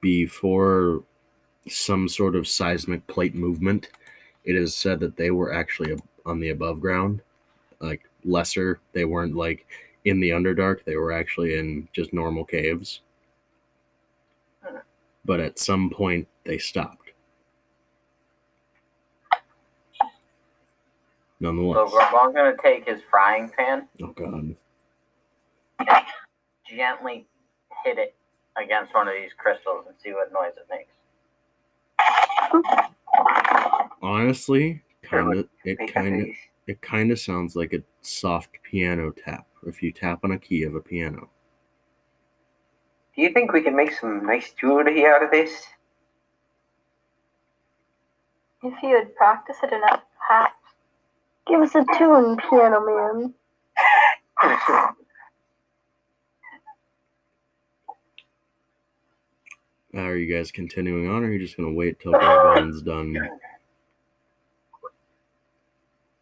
[0.00, 1.04] Before
[1.68, 3.88] some sort of seismic plate movement,
[4.44, 7.22] it is said that they were actually on the above ground,
[7.80, 8.80] like lesser.
[8.92, 9.66] They weren't like
[10.04, 10.84] in the underdark.
[10.84, 13.00] They were actually in just normal caves.
[15.24, 17.04] But at some point, they stopped.
[21.40, 24.56] Nonetheless, So Gorbone's gonna take his frying pan, oh god,
[26.74, 27.26] gently
[27.84, 28.14] hit it
[28.56, 30.94] against one of these crystals, and see what noise it makes.
[34.00, 36.28] honestly, kind of, it kind of
[36.66, 39.46] it kind of sounds like a soft piano tap.
[39.66, 41.28] If you tap on a key of a piano,
[43.14, 45.66] Do you think we can make some nice jewelry out of this?
[48.62, 50.54] If you had practiced it enough, perhaps.
[51.46, 53.34] Give us a tune, piano man.
[59.94, 63.16] are you guys continuing on, or are you just gonna wait till Gorbone's done?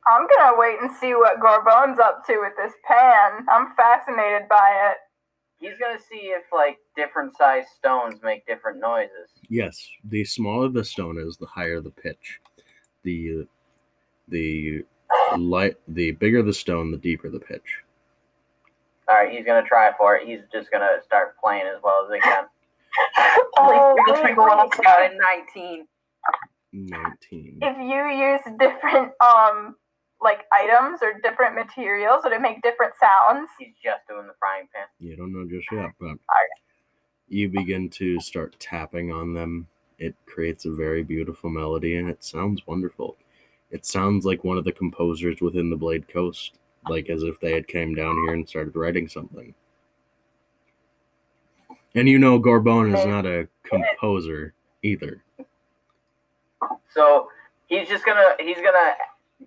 [0.05, 3.47] I'm gonna wait and see what Gorbone's up to with this pan.
[3.49, 4.97] I'm fascinated by it.
[5.63, 9.31] He's gonna see if like different sized stones make different noises.
[9.49, 12.41] Yes, the smaller the stone is, the higher the pitch.
[13.05, 13.47] The
[14.29, 14.85] the
[15.39, 17.79] light, the bigger the stone, the deeper the pitch.
[19.09, 20.27] All right, he's gonna try for it.
[20.27, 22.45] He's just gonna start playing as well as he can.
[23.57, 25.13] Oh, Holy wait, Twinkle Little wait.
[25.19, 25.87] Nineteen.
[26.73, 27.59] Nineteen.
[27.63, 29.77] If you use different um
[30.23, 33.49] like items or different materials, would it make different sounds?
[33.59, 34.87] He's just doing the frying pan.
[35.01, 36.17] You don't know just yet, but
[37.29, 39.67] you begin to start tapping on them.
[39.99, 43.17] It creates a very beautiful melody and it sounds wonderful.
[43.71, 46.59] It sounds like one of the composers within the Blade Coast,
[46.89, 49.55] like as if they had came down here and started writing something.
[51.95, 55.25] And you know Gorbone is not a composer either.
[56.91, 57.29] So
[57.67, 58.95] he's just gonna he's gonna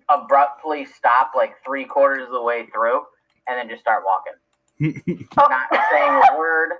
[0.08, 3.02] abruptly stop like three quarters of the way through
[3.48, 4.34] and then just start walking.
[5.36, 6.70] Not saying a word.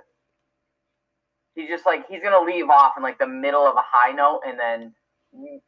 [1.55, 4.41] He's just like he's gonna leave off in like the middle of a high note
[4.47, 4.93] and then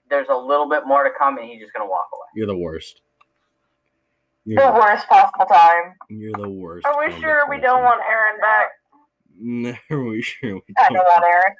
[0.09, 2.27] there's a little bit more to come and he's just gonna walk away.
[2.35, 3.01] You're the worst.
[4.45, 5.93] The You're, the worst possible time.
[6.09, 6.85] you're the worst.
[6.85, 8.69] Are we sure we don't want Aaron back?
[9.91, 10.93] Are we sure we I don't?
[10.93, 11.55] know that, Eric.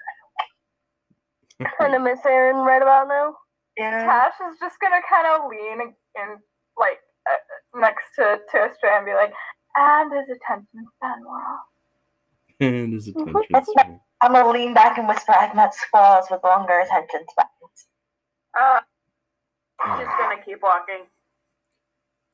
[1.80, 3.36] Kind of miss Aaron right about now.
[3.80, 4.06] Yeah.
[4.06, 6.38] Tash is just gonna kind of lean in,
[6.78, 7.00] like
[7.32, 9.34] uh, next to to Astray and be like,
[9.78, 11.68] and his attention span wore off.
[12.60, 14.02] and his attention span.
[14.22, 17.88] I'm gonna lean back and whisper, I've met squirrels with longer attention spans.
[18.60, 18.82] Uh,
[19.82, 20.00] Alright.
[20.00, 21.06] she's gonna keep walking.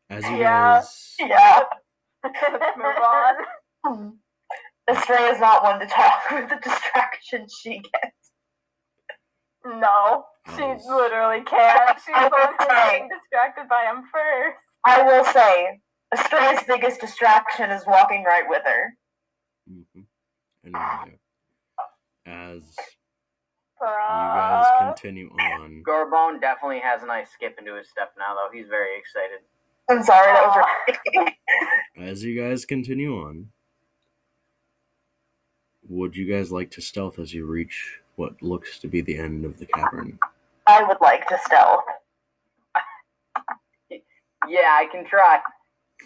[0.09, 0.81] As you Yeah.
[0.81, 1.63] guys, Yeah.
[2.23, 2.85] Let's move
[3.95, 4.13] on.
[4.89, 8.24] Astray is not one to talk with the distraction she gets.
[9.65, 11.97] No, she literally can't.
[12.05, 14.63] She's I the one will who's say- getting distracted by him first.
[14.85, 15.79] I will say,
[16.13, 18.93] Astray's biggest distraction is walking right with her.
[19.69, 20.05] Mhm.
[20.65, 21.19] Anyway,
[22.27, 22.75] as
[23.81, 28.35] you Uh, guys continue on, Gorbone definitely has a nice skip into his step now
[28.35, 28.49] though.
[28.55, 29.39] He's very excited.
[29.89, 30.65] I'm sorry, that was
[31.17, 31.37] really
[32.09, 33.51] as you guys continue on,
[35.87, 39.45] would you guys like to stealth as you reach what looks to be the end
[39.45, 40.17] of the cavern?
[40.67, 41.83] I would like to stealth.
[44.47, 45.39] Yeah, I can try.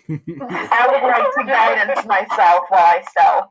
[0.10, 3.50] I would like to guidance myself while I stealth.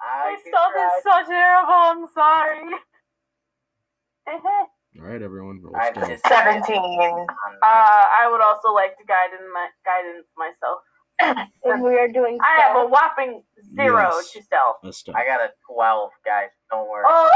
[0.00, 0.96] I My can stealth try.
[0.98, 1.72] is so terrible.
[1.72, 2.74] I'm sorry.
[5.00, 6.20] All right, everyone, roll I stealth.
[6.26, 6.76] 17.
[6.76, 7.26] Uh,
[7.62, 10.80] I would also like to guidance my guidance myself.
[11.64, 13.42] And we are doing I have a whopping
[13.74, 14.32] zero Yes.
[14.32, 14.76] to stealth.
[14.84, 15.16] A stealth.
[15.16, 16.48] I got a twelve, guys.
[16.70, 17.04] Don't worry.
[17.08, 17.28] Oh,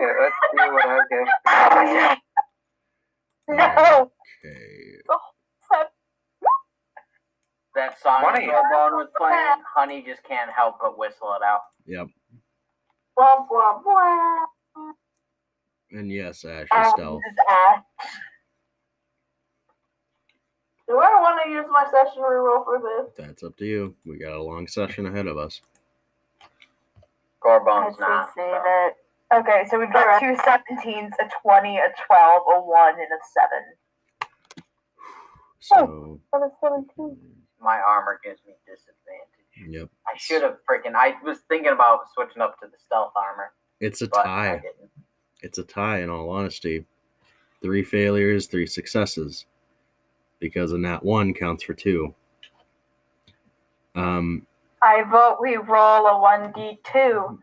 [0.00, 2.18] Yeah, let's see what I get.
[3.48, 4.12] No!
[4.44, 4.96] Okay.
[7.74, 8.46] That song Funny.
[8.46, 11.60] Gorbone was playing, Honey just can't help but whistle it out.
[11.86, 12.06] Yep.
[13.16, 14.44] blah blah blah.
[15.92, 17.22] And yes, Ash is Um, stealth.
[17.28, 17.82] is Ash.
[20.90, 23.12] Do I want to use my session reroll for this?
[23.16, 23.94] That's up to you.
[24.04, 25.60] We got a long session ahead of us.
[27.40, 28.30] Gorbone's not.
[28.34, 28.60] say so.
[28.64, 28.90] that.
[29.32, 33.22] Okay, so we've got two 17s, a 20, a 12, a 1, and a
[34.58, 34.66] 7.
[35.60, 37.16] So, oh, That was 17.
[37.62, 39.72] My armor gives me disadvantage.
[39.72, 39.88] yep.
[40.08, 40.96] I should have freaking.
[40.96, 44.60] I was thinking about switching up to the stealth armor, It's a tie.
[45.40, 46.84] It's a tie, in all honesty.
[47.62, 49.46] Three failures, three successes.
[50.40, 52.14] Because a nat one counts for two.
[53.94, 54.46] Um,
[54.82, 57.38] I vote we roll a one d two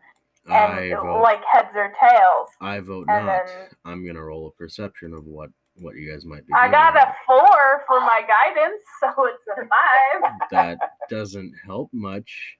[0.50, 1.22] and vote.
[1.22, 2.48] like heads or tails.
[2.60, 3.46] I vote and not.
[3.46, 6.52] then- I'm gonna roll a perception of what what you guys might be.
[6.56, 10.32] I got a four for my guidance, so it's a five.
[10.50, 10.78] That
[11.08, 12.58] doesn't help much.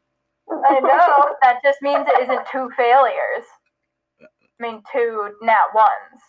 [0.51, 1.35] I know.
[1.43, 3.45] That just means it isn't two failures.
[4.21, 6.21] I mean, two nat ones.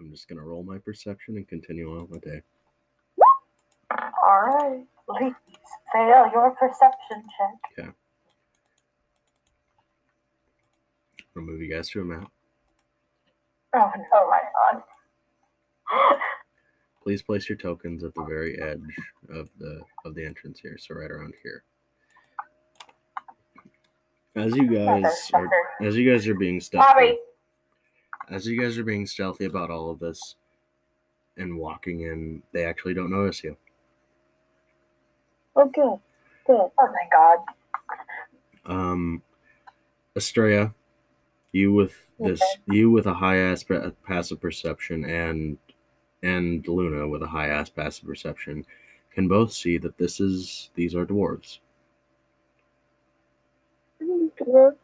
[0.00, 2.42] I'm just gonna roll my perception and continue on with my day.
[3.90, 4.84] All right.
[5.08, 5.34] Please
[5.92, 7.22] fail your perception
[7.76, 7.94] check.
[11.34, 12.30] Remove you guys to a map.
[13.74, 14.04] Oh, no.
[14.14, 14.40] Oh my
[15.92, 16.18] god.
[17.02, 18.80] Please place your tokens at the very edge
[19.30, 21.64] of the of the entrance here, so right around here.
[24.36, 25.48] As you guys are
[25.80, 27.18] as you guys are being stealthy, Bobby.
[28.30, 30.36] As you guys are being stealthy about all of this
[31.36, 33.56] and walking in, they actually don't notice you.
[35.56, 35.98] Oh, good.
[36.46, 36.56] Good.
[36.56, 37.38] Oh my god.
[38.66, 39.22] Um,
[40.16, 40.72] Estrella,
[41.52, 45.58] you with this, you with a high aspect passive perception and
[46.22, 48.64] and Luna, with a high ass passive perception,
[49.12, 51.58] can both see that this is these are dwarves.
[54.00, 54.76] Dwarf.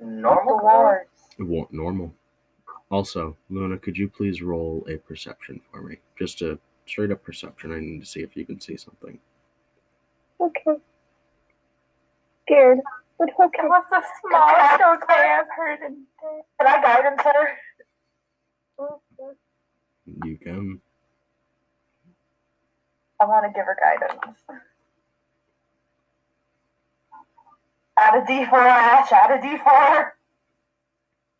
[0.00, 1.72] Normal Dwarves.
[1.72, 2.12] Normal.
[2.94, 5.96] Also, Luna, could you please roll a perception for me?
[6.16, 7.72] Just a straight up perception.
[7.72, 9.18] I need to see if you can see something.
[10.40, 10.78] Okay.
[12.46, 12.78] Scared,
[13.18, 13.62] but okay.
[13.64, 16.44] It was the smallest okay I've heard in days.
[16.60, 17.58] Can I guidance her?
[20.24, 20.80] You can.
[23.18, 24.38] I want to give her guidance.
[27.98, 29.10] Add a D4, Ash.
[29.10, 30.12] Add a D4.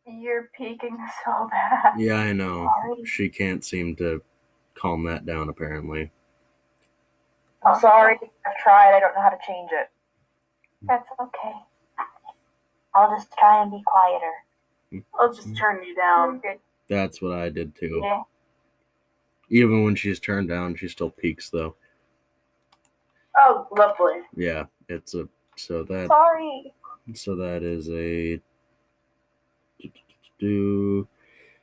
[0.06, 1.98] You're peeking so bad.
[1.98, 2.68] Yeah, I know.
[2.82, 3.04] Sorry.
[3.04, 4.22] She can't seem to
[4.74, 6.10] calm that down, apparently.
[7.64, 8.18] I'm sorry.
[8.46, 8.94] I've tried.
[8.94, 9.88] I don't know how to change it.
[10.82, 11.54] That's okay.
[12.94, 15.04] I'll just try and be quieter.
[15.18, 16.42] I'll just turn you down.
[16.88, 18.00] That's what I did too.
[18.02, 18.22] Yeah.
[19.50, 21.74] Even when she's turned down, she still peaks, though.
[23.38, 24.20] Oh, lovely.
[24.36, 25.28] Yeah, it's a.
[25.56, 26.08] So that.
[26.08, 26.72] Sorry.
[27.14, 28.40] So that is a.
[30.38, 31.06] Do.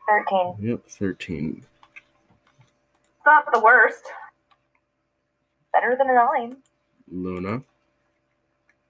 [0.09, 0.55] 13.
[0.59, 1.63] Yep, 13.
[1.63, 4.03] It's not the worst.
[5.73, 6.57] Better than a 9.
[7.11, 7.61] Luna,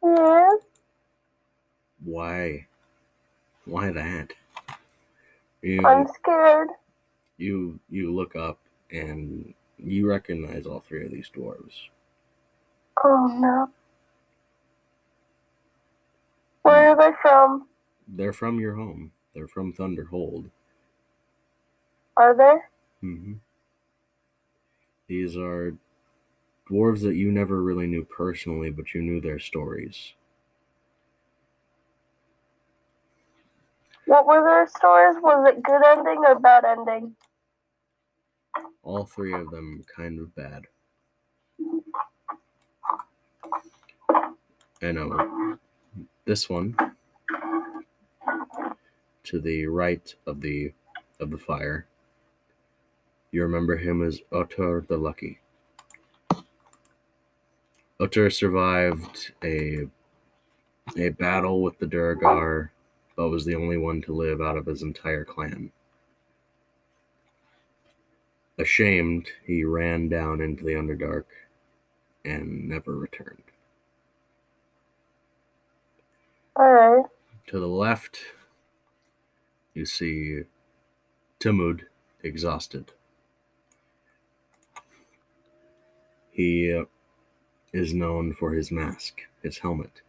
[0.03, 0.59] Yes.
[2.03, 2.67] why?
[3.65, 4.33] Why that?
[5.61, 5.85] You.
[5.85, 6.69] I'm scared.
[7.37, 8.57] you you look up
[8.91, 11.73] and you recognize all three of these dwarves.
[13.03, 13.69] Oh no.
[16.63, 17.67] Where are they from?
[18.07, 19.11] They're from your home.
[19.35, 20.51] They're from Thunderhold.
[22.17, 22.55] Are they?
[23.01, 23.33] hmm
[25.07, 25.75] These are
[26.71, 30.13] dwarves that you never really knew personally, but you knew their stories.
[34.05, 35.17] What were their stories?
[35.21, 37.15] Was it good ending or bad ending?
[38.83, 40.63] All three of them kind of bad.
[44.81, 45.25] And um,
[46.25, 46.77] this one
[49.23, 50.73] to the right of the
[51.19, 51.85] of the fire.
[53.31, 55.39] You remember him as Otur the Lucky.
[57.99, 59.87] Otur survived a
[60.97, 62.71] a battle with the Duergar,
[63.15, 65.71] but was the only one to live out of his entire clan.
[68.57, 71.25] Ashamed, he ran down into the Underdark
[72.25, 73.43] and never returned.
[76.59, 77.05] Alright.
[77.47, 78.19] To the left,
[79.73, 80.43] you see
[81.39, 81.81] Timud
[82.23, 82.91] exhausted.
[86.31, 86.85] He uh,
[87.73, 90.01] is known for his mask, his helmet,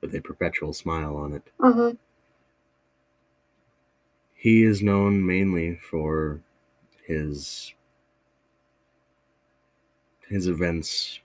[0.00, 1.50] with a perpetual smile on it.
[1.60, 1.96] Mm-hmm.
[4.34, 6.40] He is known mainly for
[7.06, 7.72] his
[10.28, 11.20] his events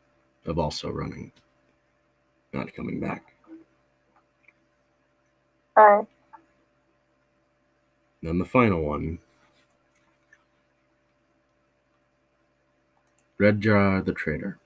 [0.46, 1.32] of also running,
[2.54, 3.34] not coming back.
[8.22, 9.20] Then the final one.
[13.40, 14.60] Redjar the Traitor.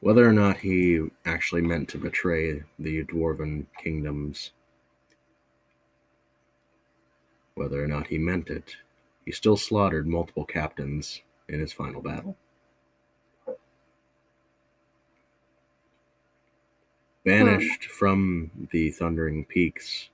[0.00, 4.50] Whether or not he actually meant to betray the dwarven kingdoms,
[7.54, 8.76] whether or not he meant it,
[9.24, 12.36] he still slaughtered multiple captains in his final battle.
[17.24, 17.92] Banished hmm.
[17.92, 20.08] from the Thundering Peaks,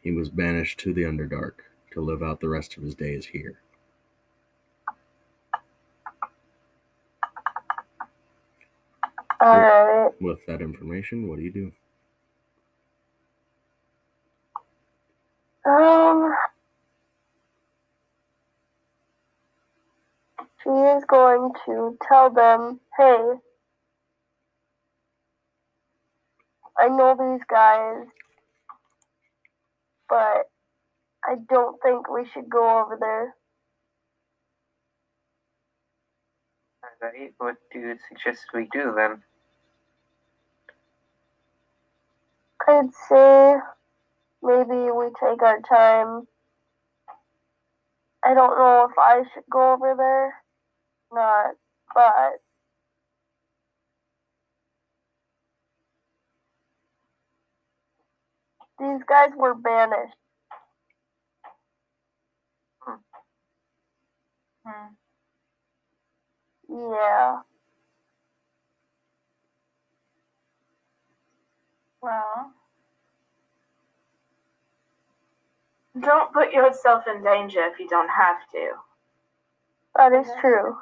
[0.00, 1.54] he was banished to the Underdark
[1.92, 3.60] to live out the rest of his days here.
[9.42, 10.12] Alright.
[10.20, 11.72] With that information, what do you do?
[15.70, 16.34] Um.
[20.62, 23.16] She is going to tell them, hey,
[26.78, 28.04] I know these guys,
[30.10, 30.50] but
[31.24, 33.34] I don't think we should go over there.
[37.02, 39.22] Alright, what do you suggest we do then?
[42.68, 43.54] I'd say
[44.42, 46.26] maybe we take our time.
[48.24, 50.34] I don't know if I should go over there.
[51.12, 51.54] Not,
[51.94, 52.40] but
[58.80, 60.16] these guys were banished.
[64.64, 64.94] Hmm.
[66.68, 67.42] Yeah.
[72.02, 72.54] Well,
[75.98, 78.72] Don't put yourself in danger if you don't have to.
[79.96, 80.78] That is true.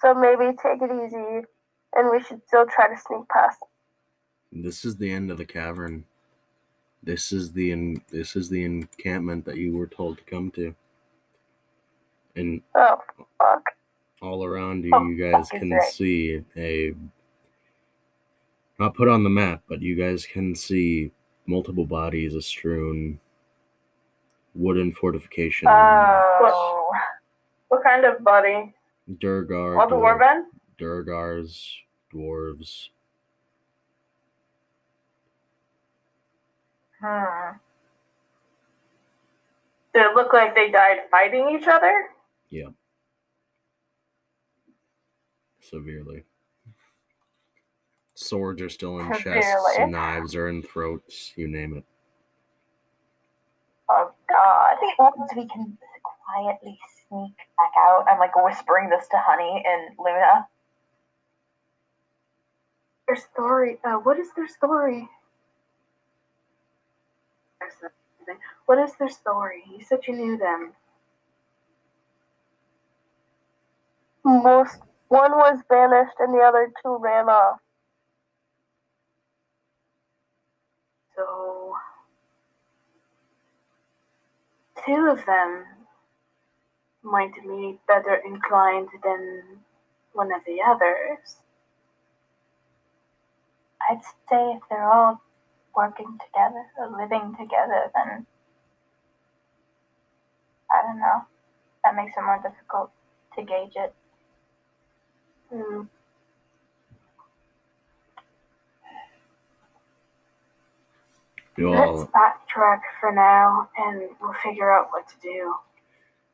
[0.00, 1.46] So maybe take it easy,
[1.94, 3.58] and we should still try to sneak past.
[4.52, 6.04] This is the end of the cavern.
[7.02, 10.74] This is the en- this is the encampment that you were told to come to.
[12.34, 13.02] And Oh,
[13.38, 13.62] fuck.
[14.20, 15.82] all around you, Oh, you guys can right.
[15.90, 16.94] see a
[18.78, 21.10] not put on the map, but you guys can see
[21.46, 23.18] multiple bodies of strewn
[24.54, 25.66] wooden fortification.
[25.68, 26.90] Oh.
[27.68, 28.72] What kind of body?
[29.10, 30.44] Duergar, All the dwar- warband?
[30.78, 31.74] Duergars,
[32.12, 32.88] dwarves.
[37.00, 37.56] Hmm.
[39.94, 42.08] Did it look like they died fighting each other?
[42.50, 42.68] Yeah.
[45.60, 46.24] Severely.
[48.14, 51.84] Swords are still in chests, knives are in throats, you name it.
[53.88, 54.36] Oh, god.
[54.36, 54.80] I God.
[54.80, 56.78] think once we can quietly
[57.08, 60.48] sneak back out, I'm like whispering this to Honey and Luna.
[63.06, 63.78] Their story.
[63.84, 65.08] Uh, what is their story?
[68.66, 69.62] What is their story?
[69.70, 70.72] You said you knew them.
[74.24, 77.60] Most one was banished, and the other two ran off.
[81.16, 81.74] So,
[84.86, 85.64] two of them
[87.02, 89.42] might be better inclined than
[90.12, 91.36] one of the others.
[93.90, 95.22] I'd say if they're all
[95.78, 98.26] working together or living together, then
[100.70, 101.22] I don't know.
[101.84, 102.90] That makes it more difficult
[103.36, 103.94] to gauge it.
[105.54, 105.82] Hmm.
[111.56, 115.54] You Let's backtrack for now, and we'll figure out what to do.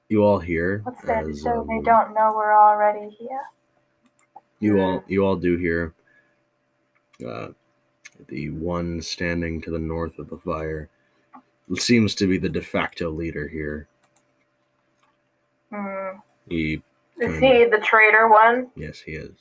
[0.08, 1.24] you all hear What's that?
[1.28, 3.40] as So they um, don't know we're already here.
[4.60, 5.94] you all you all do hear
[7.26, 7.48] uh,
[8.28, 10.88] the one standing to the north of the fire
[11.76, 13.88] seems to be the de facto leader here.
[15.72, 16.18] Hmm.
[16.48, 16.82] He
[17.18, 18.70] Is he the traitor one?
[18.76, 19.32] yes, he is.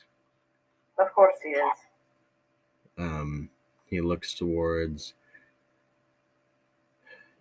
[0.97, 1.77] Of course he is.
[2.97, 3.49] Um,
[3.87, 5.13] he looks towards.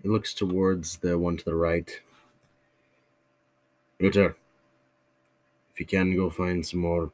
[0.02, 1.90] He looks towards the one to the right.
[4.00, 4.34] Uta,
[5.72, 7.12] if you can, go find some more,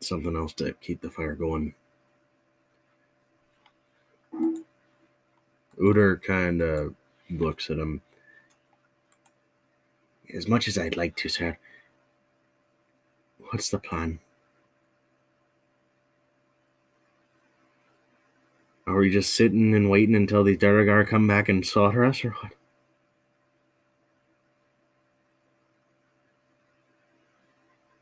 [0.00, 1.74] something else to keep the fire going.
[5.78, 6.94] Uter kind of
[7.30, 8.00] looks at him.
[10.32, 11.58] As much as I'd like to, sir.
[13.50, 14.18] What's the plan?
[18.86, 22.30] Are we just sitting and waiting until these Duergar come back and slaughter us, or
[22.30, 22.52] what?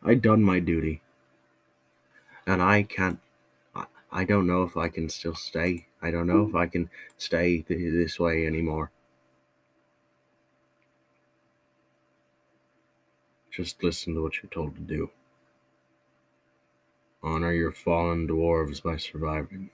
[0.03, 1.01] I done my duty,
[2.47, 3.21] and I can't.
[4.13, 5.87] I, don't know if I can still stay.
[6.03, 8.91] I don't know if I can stay th- this way anymore.
[13.51, 15.11] Just listen to what you're told to do.
[17.23, 19.71] Honor your fallen dwarves by surviving.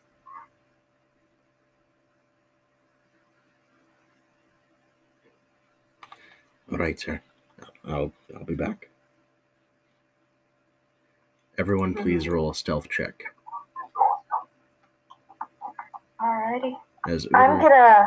[6.71, 7.23] All right, sir.
[7.85, 8.91] I'll I'll be back.
[11.57, 13.25] Everyone, please roll a stealth check.
[16.21, 16.73] Alrighty.
[17.09, 18.07] As I'm Uber, gonna.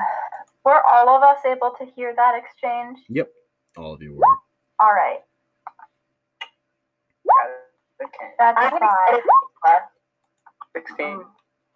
[0.64, 3.00] Were all of us able to hear that exchange?
[3.10, 3.30] Yep,
[3.78, 4.24] all of you were.
[4.80, 5.20] All right.
[8.38, 8.80] That's a I'm
[9.64, 9.82] five.
[10.74, 11.06] 16.
[11.06, 11.26] Um,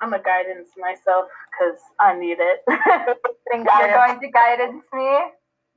[0.02, 2.62] I'm a guidance myself because I need it.
[2.68, 5.20] You're going to guidance me.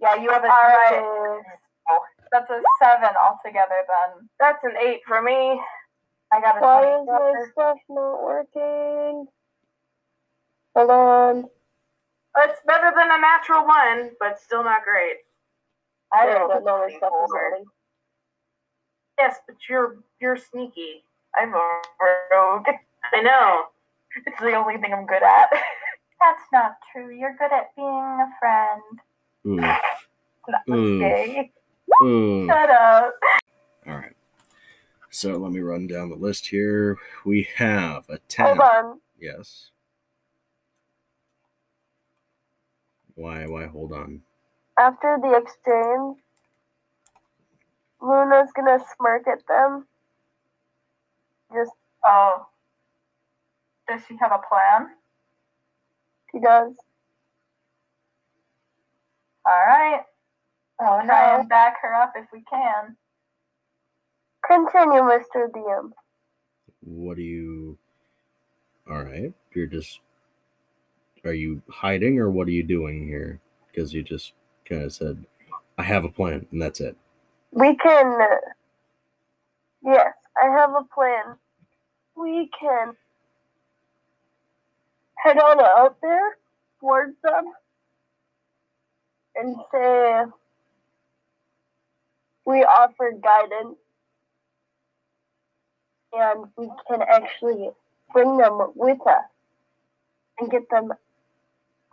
[0.01, 1.41] yeah, you have a All right.
[2.33, 3.87] That's a seven altogether.
[3.89, 5.61] Then That's an eight for me.
[6.33, 9.27] I got a Why is my stuff not working?
[10.79, 11.45] Hold on.
[12.37, 15.17] It's better than a natural one, but still not great.
[16.13, 17.51] I don't that a lower stuff is 24.
[17.51, 17.65] loading.
[19.19, 21.03] Yes, but you're you're sneaky.
[21.37, 21.81] I'm a
[22.33, 22.67] rogue.
[23.13, 23.65] I know.
[24.25, 25.51] It's the only thing I'm good at.
[26.21, 27.13] That's not true.
[27.13, 28.83] You're good at being a friend.
[29.47, 29.61] Oof.
[29.61, 29.77] Mm.
[30.49, 31.01] Not Oof.
[31.01, 31.53] gay.
[32.05, 32.47] Oof.
[32.47, 33.15] Shut up.
[33.89, 34.15] All right.
[35.11, 36.99] So let me run down the list here.
[37.25, 38.47] We have a 10.
[38.47, 39.01] Hold on.
[39.19, 39.73] Yes.
[43.19, 44.23] Why why hold on?
[44.79, 46.19] After the exchange,
[48.03, 49.87] Luna's gonna smirk at them.
[51.55, 51.73] Just
[52.07, 52.47] Oh.
[53.89, 54.91] Does she have a plan?
[56.33, 56.75] she does.
[59.47, 60.03] All right.
[60.81, 62.97] Oh Try and back her up if we can.
[64.47, 65.51] Continue, Mr.
[65.51, 65.93] DM.
[66.83, 67.79] What do you?
[68.91, 70.01] All right, you're just.
[71.25, 73.41] Are you hiding or what are you doing here?
[73.69, 74.33] Because you just
[74.69, 75.27] kind of said,
[75.79, 76.97] "I have a plan," and that's it.
[77.53, 78.19] We can.
[79.85, 81.37] Yes, I have a plan.
[82.17, 82.95] We can
[85.17, 86.39] head on out there
[86.81, 87.53] towards them
[89.37, 90.25] and say
[92.47, 93.77] we offer guidance
[96.15, 97.71] and we can actually
[98.13, 99.25] bring them with us
[100.39, 100.93] and get them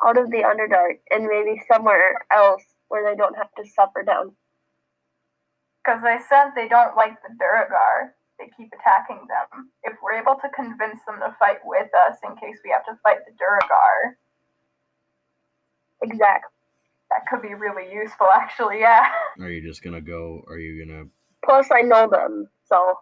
[0.05, 4.35] out of the Underdark and maybe somewhere else where they don't have to suffer down.
[5.83, 8.15] Because they said they don't like the Duergar.
[8.39, 9.69] They keep attacking them.
[9.83, 12.99] If we're able to convince them to fight with us in case we have to
[13.03, 14.17] fight the Duergar,
[16.01, 16.51] Exactly.
[17.11, 19.05] that could be really useful, actually, yeah.
[19.39, 20.43] Are you just gonna go?
[20.47, 21.03] Are you gonna?
[21.45, 22.95] Plus, I know them, so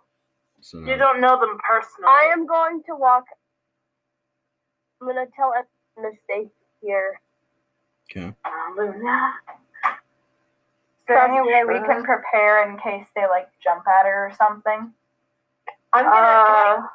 [0.62, 2.08] So You don't know them personally.
[2.08, 3.24] I am going to walk.
[5.02, 6.50] I'm gonna tell everyone to stay
[6.84, 7.20] here.
[8.12, 8.34] okay.
[8.46, 9.34] Uh, Luna.
[11.00, 14.34] Is there any way we can prepare in case they like jump at her or
[14.38, 14.94] something?
[15.92, 16.16] I'm gonna.
[16.16, 16.88] Uh, can I-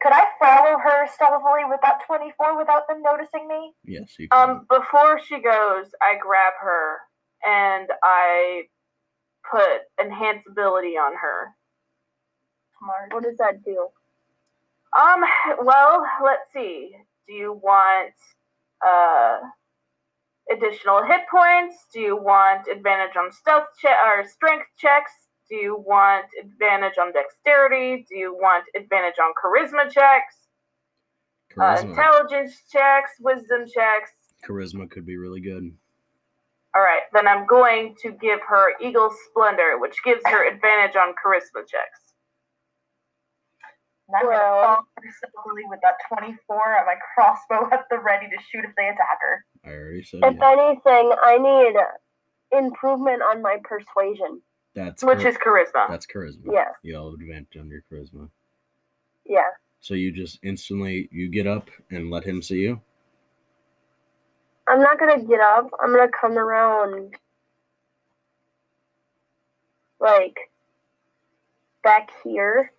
[0.00, 3.74] could I follow her stealthily with that 24 without them noticing me?
[3.84, 4.50] Yes, you can.
[4.50, 6.98] um, before she goes, I grab her
[7.44, 8.62] and I
[9.50, 11.52] put enhance ability on her.
[12.78, 13.12] Smart.
[13.12, 13.88] What does that do?
[14.96, 15.24] Um,
[15.64, 16.92] well, let's see.
[17.26, 18.14] Do you want
[18.86, 19.38] uh
[20.50, 21.86] additional hit points?
[21.92, 25.12] Do you want advantage on stealth che- or strength checks?
[25.50, 28.04] Do you want advantage on dexterity?
[28.08, 30.34] Do you want advantage on charisma checks?
[31.58, 34.10] Uh, intelligence checks, wisdom checks.
[34.46, 35.72] charisma could be really good.
[36.74, 41.14] All right, then I'm going to give her Eagle Splendor, which gives her advantage on
[41.14, 42.07] charisma checks.
[44.08, 47.98] And I'm Well- gonna follow her stealthily with that 24 and my crossbow at the
[47.98, 49.44] ready to shoot if they attack her.
[49.64, 50.50] I already said If yeah.
[50.52, 51.76] anything, I need
[52.58, 54.42] improvement on my persuasion.
[54.74, 55.88] That's Which char- is charisma.
[55.88, 56.52] that's charisma.
[56.52, 58.30] Yeah, You'll have advantage on your charisma.
[59.24, 59.50] yeah.
[59.80, 62.80] So you just instantly you get up and let him see you.
[64.66, 65.70] I'm not gonna get up.
[65.80, 67.16] I'm gonna come around,
[70.00, 70.50] like,
[71.82, 72.72] back here,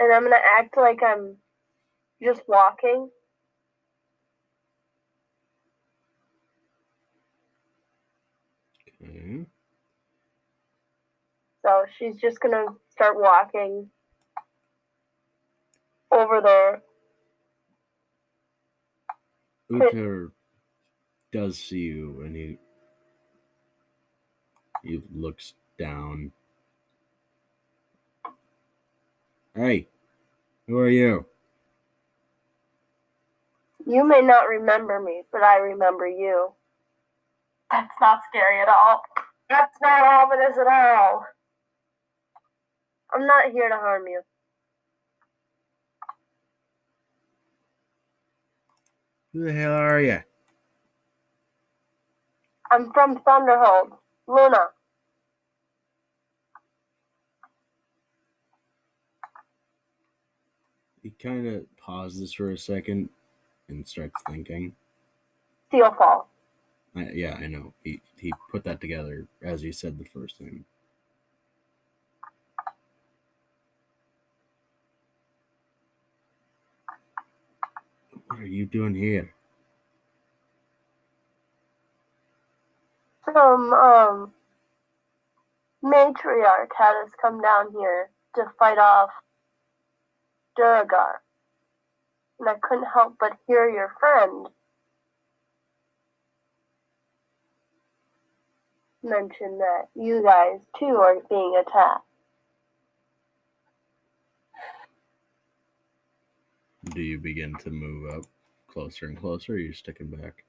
[0.00, 1.36] and I'm gonna act like I'm
[2.22, 3.10] just walking.
[9.02, 9.46] Okay.
[11.64, 13.90] So she's just gonna start walking
[16.12, 16.82] over there.
[19.70, 20.32] Uther
[21.32, 22.58] does see you and he
[24.82, 26.32] he looks down.
[29.56, 29.88] Hey,
[30.68, 31.26] who are you?
[33.86, 36.52] You may not remember me, but I remember you.
[37.70, 39.02] That's not scary at all.
[39.50, 41.26] That's not ominous at all.
[43.14, 44.22] I'm not here to harm you.
[49.34, 50.20] Who the hell are you?
[52.70, 53.98] I'm from Thunderhold,
[54.28, 54.68] Luna.
[61.18, 63.08] Kind of pauses for a second
[63.68, 64.74] and starts thinking.
[65.72, 66.26] Steelfall.
[66.94, 67.74] I, yeah, I know.
[67.84, 70.64] He he put that together as he said the first name.
[78.28, 79.34] What are you doing here?
[83.24, 84.32] Some um
[85.84, 89.10] matriarch had us come down here to fight off
[90.56, 91.20] Duergar.
[92.40, 94.48] And I couldn't help but hear your friend
[99.02, 102.02] mention that you guys too are being attacked.
[106.92, 108.24] Do you begin to move up
[108.68, 109.52] closer and closer?
[109.52, 110.44] Or are you sticking back?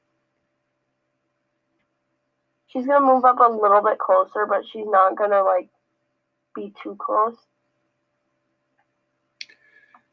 [2.67, 5.69] She's gonna move up a little bit closer, but she's not gonna like
[6.53, 7.37] be too close.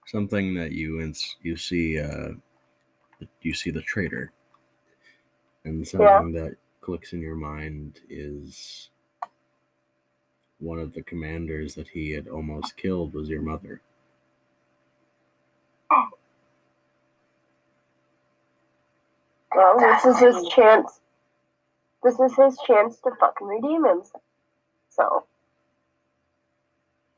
[0.07, 2.30] Something that you ins- you see uh
[3.42, 4.32] you see the traitor,
[5.64, 8.90] and something that clicks in your mind is
[10.59, 13.80] one of the commanders that he had almost killed was your mother.
[19.55, 21.00] Well, this is his chance
[22.02, 24.22] This is his chance to fucking redeem himself.
[24.90, 25.24] So,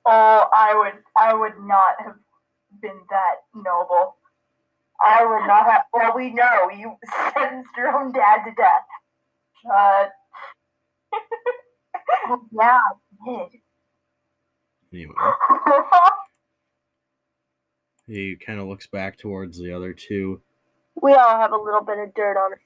[0.08, 2.14] Oh, I would, I would not have
[2.86, 4.16] been that noble.
[5.04, 5.82] I would not have.
[5.92, 6.96] Well, we know you
[7.34, 8.86] sentenced your own dad to death.
[9.70, 10.06] Uh,
[12.52, 13.60] yeah, I did.
[14.92, 15.14] Anyway,
[18.06, 20.40] he kind of looks back towards the other two.
[21.02, 22.58] We all have a little bit of dirt on it.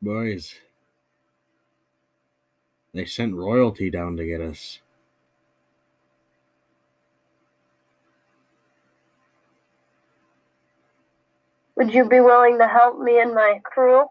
[0.00, 0.54] Boys,
[2.94, 4.80] they sent royalty down to get us.
[11.76, 14.06] Would you be willing to help me and my crew?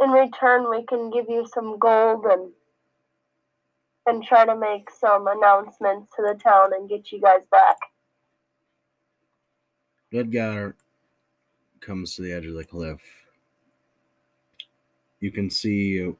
[0.00, 2.50] In return, we can give you some gold and
[4.06, 7.76] and try to make some announcements to the town and get you guys back.
[10.12, 10.74] Ludgar
[11.80, 13.00] comes to the edge of the cliff.
[15.20, 16.12] You can see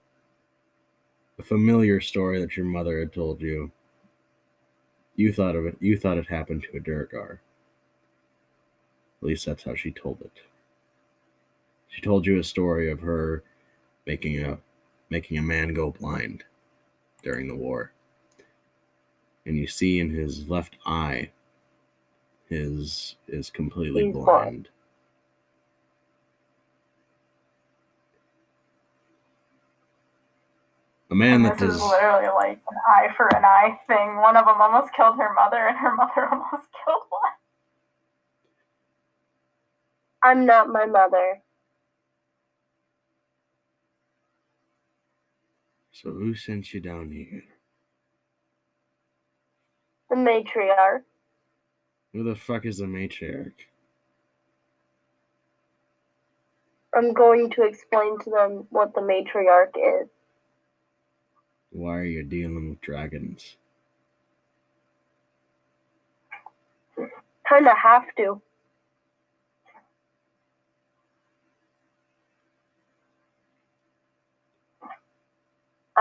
[1.39, 3.73] a familiar story that your mother had told you.
[5.17, 5.77] You thought of it.
[5.81, 7.41] You thought it happened to a Duergar.
[9.23, 10.33] At least that's how she told it.
[11.89, 13.45] She told you a story of her
[14.05, 14.59] making a
[15.11, 16.43] making a man go blind
[17.23, 17.93] during the war.
[19.47, 21.31] And you see in his left eye
[22.49, 24.27] his is completely He's blind.
[24.27, 24.69] blind.
[31.11, 34.17] A man that this does is literally like an eye for an eye thing.
[34.17, 37.33] One of them almost killed her mother, and her mother almost killed one.
[40.23, 41.43] I'm not my mother.
[45.91, 47.45] So who sent you down here?
[50.11, 51.03] The matriarch.
[52.13, 53.53] Who the fuck is the matriarch?
[56.95, 60.09] I'm going to explain to them what the matriarch is.
[61.71, 63.57] Why are you dealing with dragons?
[67.49, 68.43] Kinda have to.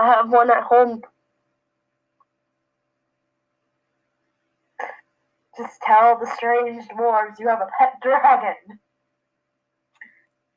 [0.02, 1.00] I have one at home.
[5.56, 8.80] Just tell the strange dwarves you have a pet dragon.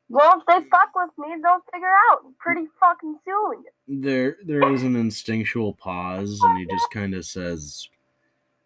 [0.09, 3.65] Well, if they fuck with me, they'll figure out pretty fucking soon.
[3.87, 7.87] There there is an instinctual pause and he just kinda says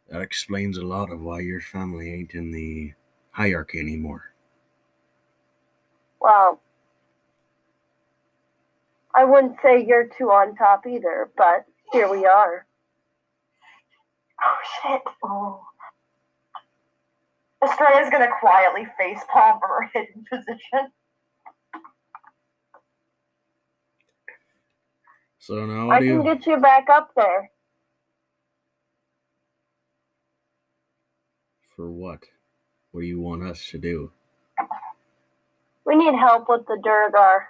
[0.08, 2.94] that explains a lot of why your family ain't in the
[3.32, 4.34] hierarchy anymore.
[6.22, 6.62] Well,
[9.16, 12.66] I wouldn't say you're too on top either, but here we are.
[14.42, 15.02] Oh shit.
[15.24, 15.62] Oh.
[17.64, 20.92] Estrella's gonna quietly facepalm from her hidden position.
[25.40, 27.52] So now I what do can you get you back up there.
[31.80, 32.26] for what?
[32.92, 34.12] What do you want us to do?
[35.86, 37.48] We need help with the Duergar.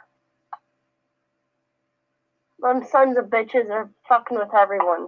[2.62, 5.08] Them sons of bitches are fucking with everyone.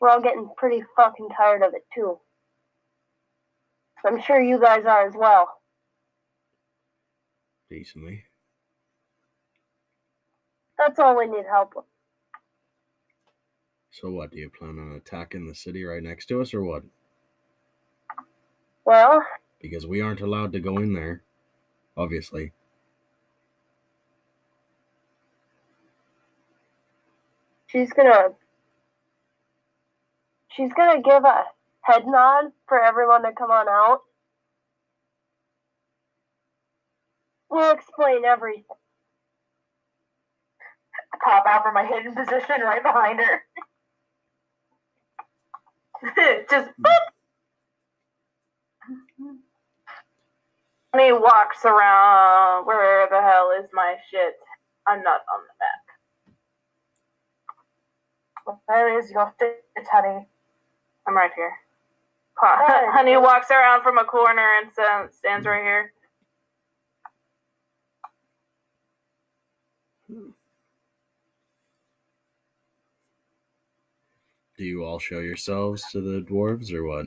[0.00, 2.18] We're all getting pretty fucking tired of it too.
[4.04, 5.60] I'm sure you guys are as well.
[7.68, 8.24] Decently.
[10.78, 11.84] That's all we need help with.
[13.90, 16.82] So what, do you plan on attacking the city right next to us or what?
[18.86, 19.22] Well,
[19.60, 21.22] Because we aren't allowed to go in there,
[21.96, 22.52] obviously.
[27.72, 28.30] She's gonna
[30.56, 31.44] she's gonna give a
[31.82, 34.00] head nod for everyone to come on out.
[37.50, 38.64] We'll explain everything.
[41.24, 43.42] Pop out from my hidden position right behind her.
[46.50, 46.70] Just
[50.92, 52.66] And he walks around.
[52.66, 54.34] Where the hell is my shit?
[54.88, 55.79] I'm not on the map.
[58.66, 59.62] Where is your shit,
[59.92, 60.26] honey?
[61.06, 61.52] I'm right here.
[62.36, 62.92] Huh.
[62.92, 65.92] Honey walks around from a corner and sta- stands right here.
[74.58, 77.06] Do you all show yourselves to the dwarves or what?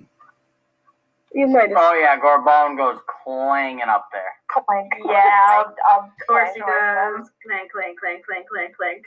[1.34, 4.34] You might as Oh yeah, Gorbone goes clanging up there.
[4.50, 4.92] Clank.
[5.06, 7.22] Yeah, I'll, I'll Of course he try to join them.
[7.22, 7.32] does.
[7.46, 9.06] Clank, clank, clank, clank, clank, clank.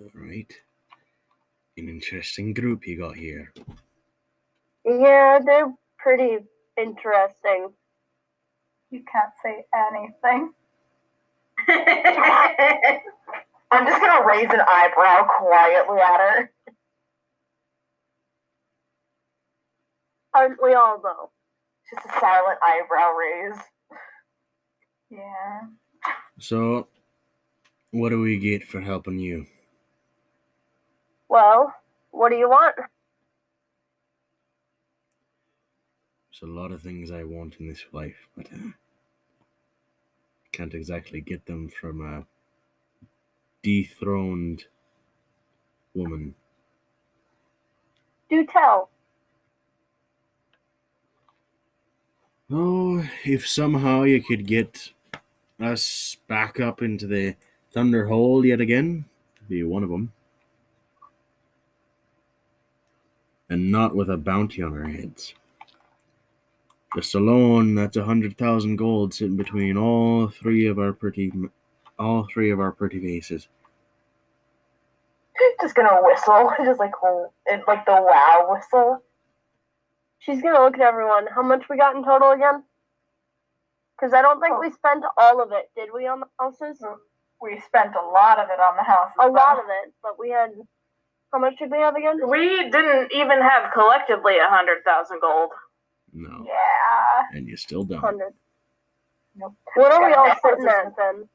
[0.00, 0.52] Alright.
[1.76, 3.52] An interesting group you got here.
[4.84, 6.38] Yeah, they're pretty
[6.76, 7.70] interesting.
[8.90, 10.52] You can't say anything.
[13.70, 16.50] I'm just gonna raise an eyebrow quietly at her.
[20.34, 21.30] Aren't we all though?
[21.92, 23.60] Just a silent eyebrow raise.
[25.10, 25.62] Yeah.
[26.38, 26.88] So,
[27.90, 29.46] what do we get for helping you?
[31.28, 31.74] Well,
[32.10, 32.76] what do you want?
[36.40, 38.72] There's a lot of things I want in this life, but uh,
[40.52, 42.24] can't exactly get them from a
[43.62, 44.64] dethroned
[45.94, 46.34] woman.
[48.30, 48.90] Do tell.
[52.50, 54.92] Oh, if somehow you could get
[55.60, 57.36] us back up into the
[57.74, 59.04] Thunderhold yet again,
[59.48, 60.12] be one of them.
[63.50, 65.34] And not with a bounty on our heads.
[66.94, 71.32] Just alone, that's a hundred thousand gold sitting between all three of our pretty,
[71.98, 73.48] all three of our pretty faces.
[75.60, 79.02] Just gonna whistle, just like oh, it, like the wow whistle.
[80.18, 81.26] She's gonna look at everyone.
[81.34, 82.64] How much we got in total again?
[83.98, 86.82] Because I don't think we spent all of it, did we, on the houses?
[87.42, 89.10] We spent a lot of it on the house.
[89.20, 90.52] A lot of it, but we had.
[91.32, 92.18] How much did we have again?
[92.28, 95.50] We didn't even have collectively a hundred thousand gold.
[96.12, 97.22] No, Yeah.
[97.32, 98.00] and you still don't.
[98.00, 98.34] Hundred.
[99.36, 99.54] Nope.
[99.74, 100.36] What are we all Yeah.
[100.42, 101.28] sitting at then?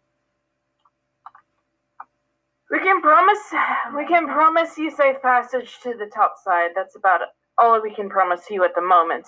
[2.71, 3.53] We can promise.
[3.95, 6.71] We can promise you safe passage to the top side.
[6.75, 7.21] That's about
[7.59, 9.27] all we can promise you at the moment.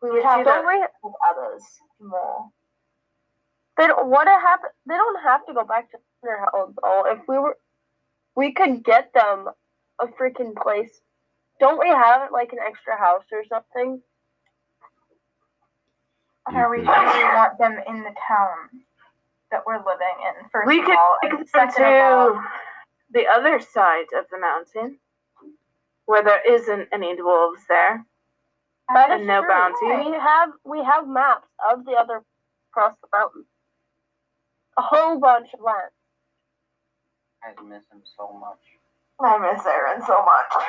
[0.00, 0.90] We would have Don't that.
[1.02, 1.62] With others
[2.00, 2.48] more.
[3.76, 4.08] They don't.
[4.08, 4.72] What happened?
[4.86, 6.72] They don't have to go back to their house.
[6.82, 7.04] though.
[7.06, 7.58] if we were,
[8.40, 9.48] we could get them
[10.00, 11.02] a freaking place.
[11.60, 14.00] Don't we have like an extra house or something?
[16.46, 18.80] Are we sure we want them in the town
[19.50, 21.16] that we're living in, first We of could all?
[21.22, 22.42] take And them second of all, to
[23.12, 24.98] the other side of the mountain,
[26.06, 28.06] where there isn't any dwarves there.
[28.94, 29.48] That And is no true.
[29.50, 29.86] bounty.
[30.10, 32.22] We have we have maps of the other
[32.70, 33.44] across the mountain.
[34.78, 35.92] A whole bunch of land.
[37.44, 38.60] I miss him so much.
[39.20, 40.64] I miss Aaron so much.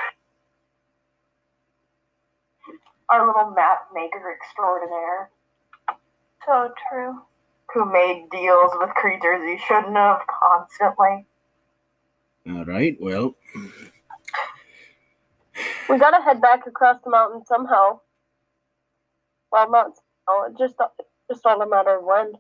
[3.10, 5.30] Our little map maker extraordinaire
[6.46, 7.22] so true.
[7.74, 11.26] who made deals with creatures he shouldn't have constantly.
[12.50, 13.36] All right, well,
[15.90, 18.02] We gotta head back across the mountain somehow.
[19.52, 19.92] Well, not
[20.58, 20.76] just
[21.30, 22.34] just all a matter of when.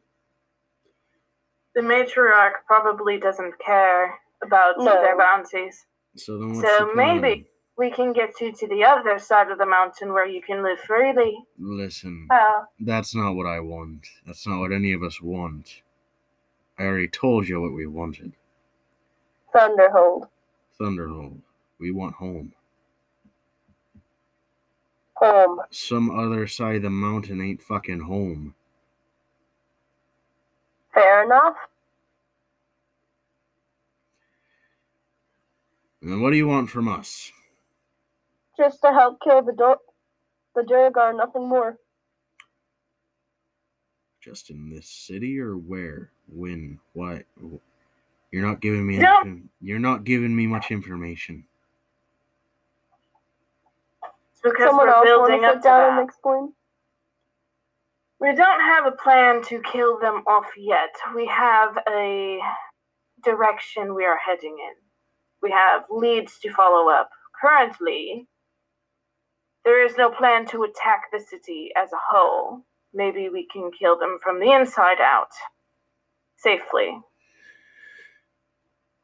[1.75, 5.01] The matriarch probably doesn't care about No.
[5.01, 5.85] their bounties.
[6.15, 7.21] so then what's So the plan?
[7.21, 7.45] maybe
[7.77, 10.79] we can get you to the other side of the mountain where you can live
[10.81, 11.37] freely.
[11.57, 14.05] Listen, Well, that's not what I want.
[14.25, 15.81] That's not what any of us want.
[16.77, 18.33] I already told you what we wanted.
[19.53, 20.27] Thunderhold.
[20.79, 21.41] Thunderhold.
[21.79, 22.53] We want home.
[25.15, 25.59] Home.
[25.69, 28.55] Some other side of the mountain ain't fucking home.
[30.93, 31.55] Fair enough.
[36.01, 37.31] And then what do you want from us?
[38.57, 39.75] Just to help kill the do-
[40.55, 41.77] the Duergar, nothing more.
[44.19, 46.11] Just in this city or where?
[46.27, 46.79] When?
[46.93, 47.23] What?
[48.31, 48.97] You're not giving me.
[48.97, 49.15] No.
[49.21, 51.45] anything- You're not giving me much information.
[54.31, 55.99] It's because Someone we're else want to building up sit to down that.
[56.01, 56.53] and explain?
[58.21, 60.93] We don't have a plan to kill them off yet.
[61.15, 62.39] We have a
[63.23, 64.75] direction we are heading in.
[65.41, 67.09] We have leads to follow up.
[67.41, 68.27] Currently,
[69.65, 72.63] there is no plan to attack the city as a whole.
[72.93, 75.31] Maybe we can kill them from the inside out
[76.37, 76.95] safely.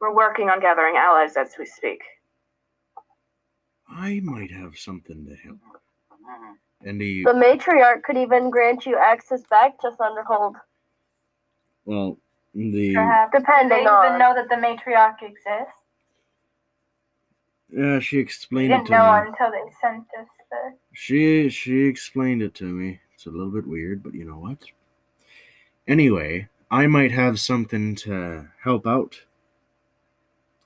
[0.00, 2.02] We're working on gathering allies as we speak.
[3.88, 5.58] I might have something to help.
[6.12, 6.52] Mm-hmm.
[6.84, 10.54] And he, The matriarch could even grant you access back to Thunderhold,
[11.84, 12.18] well,
[12.54, 13.32] the perhaps.
[13.32, 15.74] Do they depending even know that the matriarch exists?
[17.70, 19.28] yeah, she explained it didn't to know me.
[19.28, 20.74] until they sent us the.
[20.94, 23.00] She she explained it to me.
[23.14, 24.58] It's a little bit weird, but you know what?
[25.86, 29.22] Anyway, I might have something to help out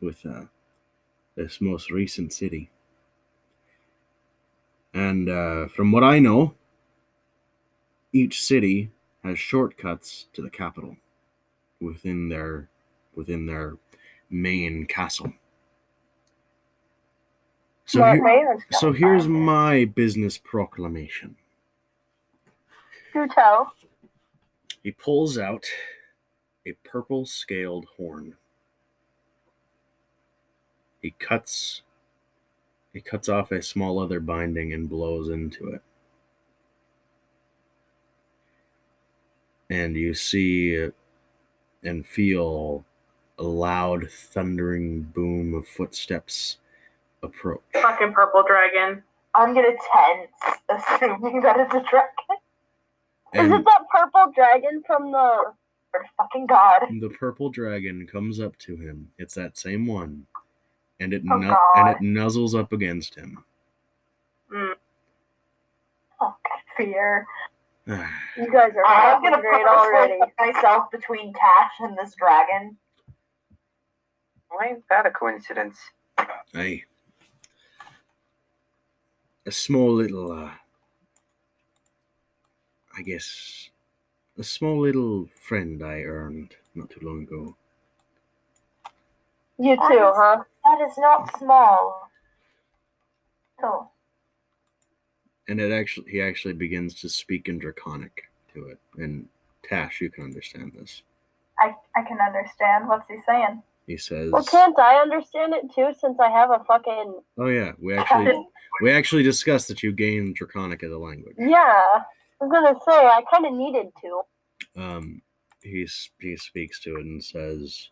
[0.00, 0.46] with uh,
[1.36, 2.71] this most recent city.
[4.94, 6.54] And uh, from what I know,
[8.12, 8.90] each city
[9.24, 10.96] has shortcuts to the capital
[11.80, 12.68] within their
[13.14, 13.76] within their
[14.30, 15.32] main castle.
[17.84, 21.36] So here, so here's my business proclamation.
[23.12, 23.74] Do tell.
[24.82, 25.66] He pulls out
[26.66, 28.34] a purple scaled horn.
[31.02, 31.82] He cuts
[32.92, 35.82] he cuts off a small leather binding and blows into it.
[39.70, 40.90] And you see
[41.82, 42.84] and feel
[43.38, 46.58] a loud thundering boom of footsteps
[47.22, 47.62] approach.
[47.72, 49.02] Fucking purple dragon.
[49.34, 52.10] I'm gonna tense, assuming that it's a dragon.
[53.34, 55.52] Is it that purple dragon from the?
[55.90, 56.84] For fucking god.
[57.00, 59.10] the purple dragon comes up to him.
[59.18, 60.26] It's that same one.
[61.02, 63.44] And it Oh, nu- and it nuzzles up against him.
[64.52, 64.74] Mm.
[66.20, 66.36] Oh,
[66.76, 67.26] fear.
[68.36, 70.20] You guys are I'm gonna great put already.
[70.38, 72.76] myself between Tash and this dragon.
[74.48, 75.76] Why is that a coincidence?
[76.54, 76.84] Aye.
[79.46, 80.50] A small little, uh,
[82.96, 83.70] I guess,
[84.38, 87.56] a small little friend I earned not too long ago.
[89.58, 90.44] You too, huh?
[90.64, 92.08] That is not small.
[93.60, 93.88] So,
[95.48, 98.78] And it actually, he actually begins to speak in Draconic to it.
[98.96, 99.28] And
[99.62, 101.02] Tash, you can understand this.
[101.60, 102.88] I, I can understand.
[102.88, 103.62] What's he saying?
[103.86, 105.92] He says, Well, can't I understand it too?
[106.00, 108.32] Since I have a fucking "Oh yeah, we actually,
[108.80, 112.04] we actually discussed that you gained Draconic as a language." yeah.
[112.40, 114.80] I was gonna say I kind of needed to.
[114.80, 115.22] Um,
[115.62, 115.88] he
[116.20, 117.90] he speaks to it and says,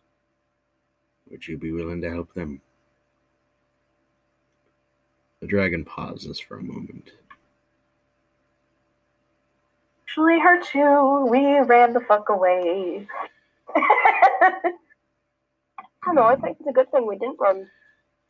[1.31, 2.61] "Would you be willing to help them?"
[5.39, 7.13] The dragon pauses for a moment.
[10.03, 11.27] Actually, her too.
[11.29, 13.07] We ran the fuck away.
[13.75, 14.51] I
[16.05, 16.23] don't know.
[16.23, 17.69] I think it's a good thing we didn't run.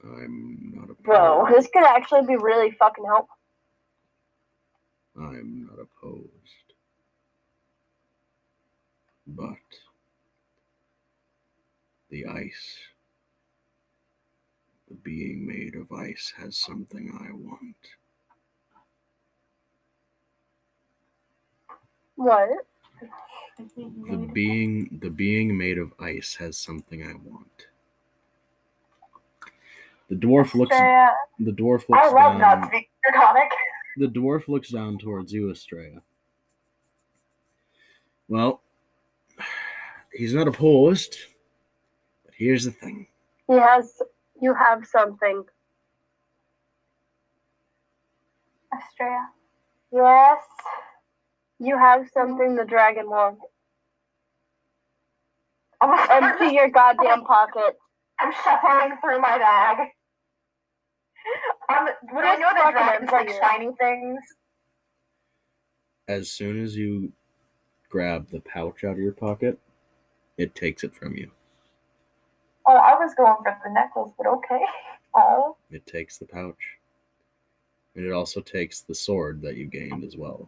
[0.04, 1.08] I'm not opposed.
[1.08, 1.48] Whoa.
[1.50, 3.36] This could actually be really fucking helpful.
[5.18, 6.30] I'm not opposed.
[9.28, 9.58] But
[12.10, 12.78] the ice,
[15.04, 17.76] being made of ice, has something I want.
[22.16, 22.50] What?
[23.58, 27.68] The being, the being made of ice, has something I want.
[30.10, 30.74] The dwarf looks.
[30.74, 32.08] Estrella, The dwarf looks.
[32.08, 32.68] I love not down.
[32.68, 33.52] speaking Draconic.
[33.98, 36.02] The dwarf looks down towards you, Estrella.
[38.28, 38.62] Well,
[40.14, 41.16] he's not opposed,
[42.26, 43.08] but here's the thing.
[43.48, 44.02] He has.
[44.42, 45.44] You have something.
[48.76, 49.30] Estrella.
[49.94, 50.40] Yes.
[51.60, 53.42] You have something the dragon wants.
[55.82, 57.78] I'm, Empty your goddamn pocket.
[58.20, 59.88] I'm shuffling through my bag.
[61.70, 63.42] Um, would I Just know that fucking dragons empty like it.
[63.42, 64.20] shiny things?
[66.08, 67.14] As soon as you
[67.90, 69.60] grab the pouch out of your pocket,
[70.38, 71.32] it takes it from you.
[72.66, 74.62] Oh, I was going for the necklace, but okay.
[75.14, 76.78] Oh, It takes the pouch.
[77.96, 80.48] And it also takes the sword that you gained as well.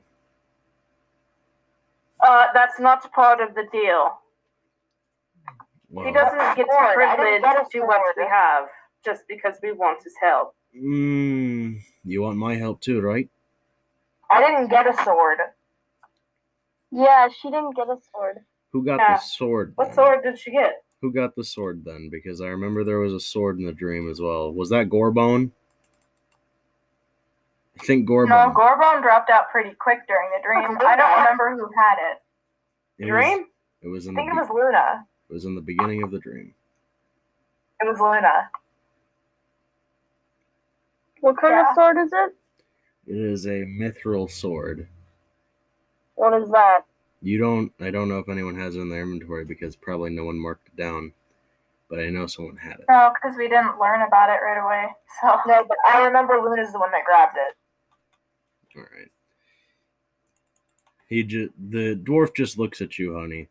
[2.26, 4.12] Uh, that's not part of the deal.
[5.90, 6.98] Well, He doesn't get Sword.
[6.98, 8.68] I privilege to what we have
[9.04, 10.56] just because we want his help.
[10.74, 13.30] mm, you want my help too, right?
[14.32, 15.40] I didn't get a sword.
[16.92, 18.38] Yeah, she didn't get a sword.
[18.72, 19.16] Who got Yeah.
[19.16, 19.74] the sword?
[19.76, 19.96] What then?
[19.96, 20.84] sword did she get?
[21.04, 22.08] Who got the sword then?
[22.10, 24.54] Because I remember there was a sword in the dream as well.
[24.54, 25.52] Was that Gorbone?
[27.78, 28.30] I think Gorbone.
[28.30, 30.78] No, Gorbone dropped out pretty quick during the dream.
[30.88, 32.22] I don't remember who had it.
[33.04, 33.40] it Dream?
[33.40, 33.48] Was,
[33.82, 35.06] it was I in the think it be- was Luna.
[35.30, 36.54] it was in the beginning of the dream.
[37.82, 38.50] It was Luna.
[41.20, 41.70] What kind Yeah.
[41.70, 42.36] of sword is it?
[43.08, 44.88] It is a mithril sword.
[46.16, 46.86] What is that?
[47.24, 47.72] You don't.
[47.80, 50.68] I don't know if anyone has it in their inventory because probably no one marked
[50.68, 51.14] it down.
[51.90, 52.86] But I know someone had it.
[52.90, 54.88] Oh, no, because we didn't learn about it right away.
[55.22, 58.78] So no, but I remember Luna's the one that grabbed it.
[58.78, 59.10] All right.
[61.08, 63.48] He just the dwarf just looks at you, honey.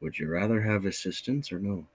[0.00, 1.86] Would you rather have assistance or no?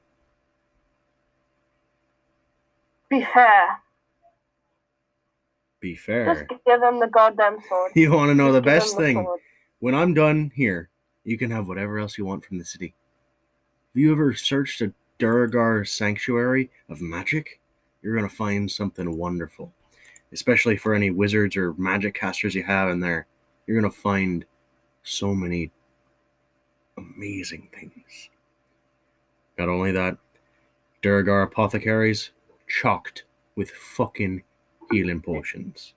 [3.09, 3.79] Be fair.
[5.79, 6.47] Be fair.
[6.49, 7.91] Just give him the goddamn sword.
[7.95, 9.15] You want to know the Just give him best thing?
[9.23, 9.39] sword.
[9.81, 10.89] When I'm done here,
[11.23, 12.95] you can have whatever else you want from the city.
[13.93, 17.61] Have you ever searched a Duergar sanctuary of magic?
[18.01, 19.71] You're gonna find something wonderful.
[20.33, 23.25] Especially for any wizards or magic casters you have in there.
[23.65, 24.43] You're gonna find
[25.03, 25.71] so many
[26.97, 28.29] amazing things.
[29.57, 30.17] Not only that,
[31.01, 32.31] Duergar apothecaries
[32.67, 33.23] chocked
[33.55, 34.43] with fucking
[34.91, 35.93] healing potions.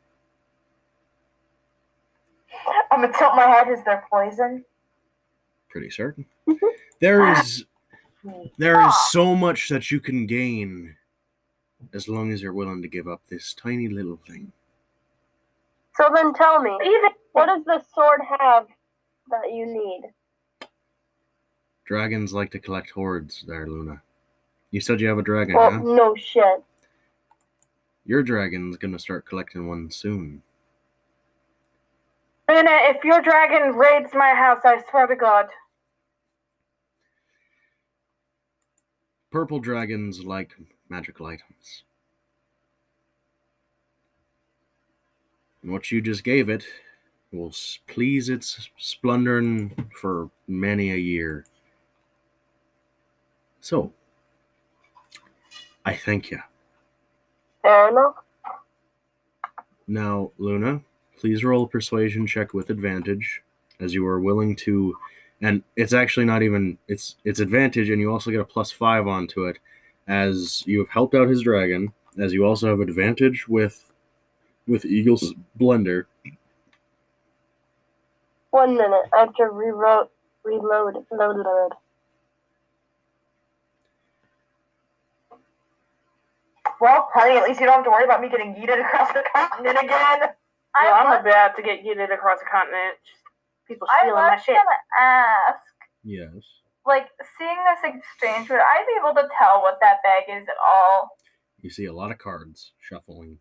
[2.91, 3.69] I'm gonna tilt my head.
[3.69, 4.65] Is there poison?
[5.69, 6.27] Pretty certain.
[7.01, 7.65] There is
[8.57, 10.95] there is so much that you can gain
[11.93, 14.53] as long as you're willing to give up this tiny little thing.
[15.97, 16.71] So then tell me,
[17.33, 18.67] what does the sword have
[19.31, 20.03] that you need?
[21.85, 24.01] Dragons like to collect hoards there, Luna.
[24.71, 25.79] You said you have a dragon, Well, huh?
[25.83, 26.63] no shit.
[28.05, 30.43] Your dragon's gonna start collecting one soon.
[32.53, 35.47] Luna, if your dragon raids my house, I swear to God.
[39.31, 40.55] Purple dragons like
[40.91, 41.85] magical items.
[45.63, 46.65] And what you just gave it
[47.33, 47.55] will
[47.87, 51.47] please its splendor for many a year.
[53.61, 53.95] So,
[55.87, 56.41] I thank you.
[57.63, 58.17] Fair enough.
[59.87, 60.83] Now, Luna,
[61.23, 63.43] please roll a persuasion check with advantage,
[63.79, 64.93] as you are willing to,
[65.41, 69.07] and it's actually not even it's it's advantage, and you also get a plus five
[69.07, 69.61] onto it,
[70.09, 73.93] as you have helped out his dragon, as you also have advantage with
[74.67, 76.09] with Eagle's Splendor.
[78.51, 79.05] One minute.
[79.15, 80.09] I have to reload.
[80.43, 81.07] Reload.
[81.13, 81.37] Load.
[81.37, 81.73] Load.
[86.81, 89.23] Well, honey, at least you don't have to worry about me getting yeeted across the
[89.33, 90.31] continent again.
[90.75, 92.97] I I am was, about to get yeeted across the continent.
[93.07, 93.21] Just
[93.69, 94.55] people I stealing my was shit.
[94.57, 95.63] gonna ask,
[96.05, 96.61] Yes.
[96.87, 97.09] like,
[97.39, 101.17] seeing this exchange, would I be able to tell what that bag is at all?
[101.61, 103.39] You see a lot of cards shuffling.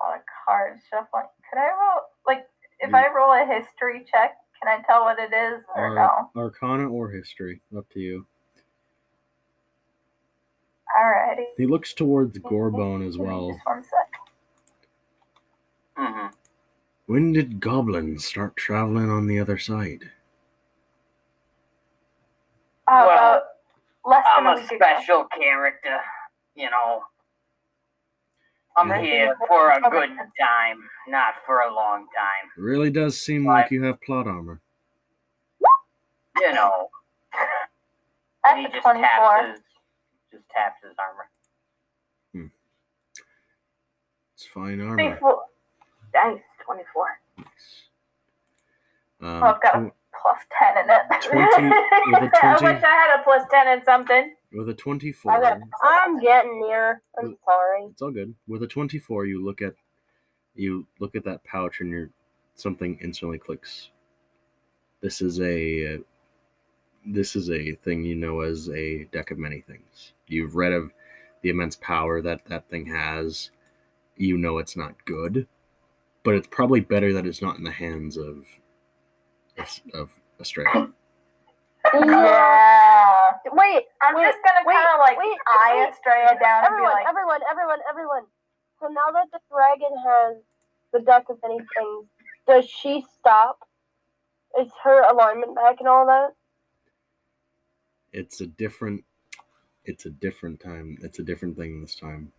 [0.00, 1.26] On a card shuffling.
[1.50, 2.46] Could I roll, like,
[2.80, 6.30] if You- I roll a history check, can I tell what it is or no?
[6.34, 8.26] Arcana or history, up to you.
[10.96, 11.44] Alrighty.
[11.56, 13.60] He looks towards Gorbone as well.
[15.96, 16.20] Just one sec.
[16.22, 16.26] hmm
[17.06, 20.10] When did goblins start traveling on the other side?
[22.86, 23.42] Uh, Well, about
[24.04, 24.84] less I'm than a a week ago.
[24.84, 25.98] special character,
[26.54, 27.02] you know.
[28.76, 29.02] I'm Yeah.
[29.02, 30.10] here for a good
[30.40, 32.50] time, not for a long time.
[32.56, 33.62] It really does seem Right.
[33.62, 34.60] like you have plot armor.
[36.36, 36.90] You know,
[38.44, 39.02] and he That's a just 24.
[39.02, 39.60] taps his,
[40.32, 41.28] just taps his armor.
[44.34, 45.18] It's fine armor.
[45.18, 45.49] 24.
[46.14, 47.06] Nice, 24.
[47.38, 47.46] Nice.
[49.22, 49.92] Um, Oh, I've got a tw-
[50.22, 51.02] plus 10 in it.
[51.30, 51.68] 20
[52.22, 54.34] with a I 20 wish I had a plus 10 in something.
[54.52, 55.32] with a 24.
[55.32, 57.02] I got- I'm getting near.
[57.18, 57.84] I'm sorry.
[57.90, 58.34] It's all good.
[58.48, 59.74] With a 24, you look at
[60.54, 62.10] you look at that pouch and your
[62.56, 63.90] something instantly clicks.
[65.00, 65.98] This is a uh,
[67.06, 70.12] this is a thing you know as a deck of many things.
[70.26, 70.92] You've read of
[71.42, 73.50] the immense power that that thing has.
[74.16, 75.46] You know it's not good,
[76.22, 78.44] but it's probably better that it's not in the hands of
[79.58, 80.64] of, of a stray.
[81.94, 83.30] Yeah.
[83.52, 85.92] Wait, I'm wait, just gonna kind of like wait, eye wait.
[85.92, 88.22] Estrella down and be everyone, like, everyone, everyone, everyone.
[88.80, 90.36] So now that the dragon has
[90.92, 92.06] the deck of many things,
[92.46, 93.58] does she stop?
[94.60, 96.30] Is her alignment back and all that?
[98.12, 99.04] It's a different
[99.84, 100.98] it's a different time.
[101.02, 102.32] It's a different thing this time.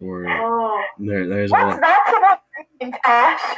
[0.00, 0.82] Or Oh.
[0.98, 1.80] there there's a What's lot.
[1.80, 2.40] that about
[2.80, 3.56] freaking Ash?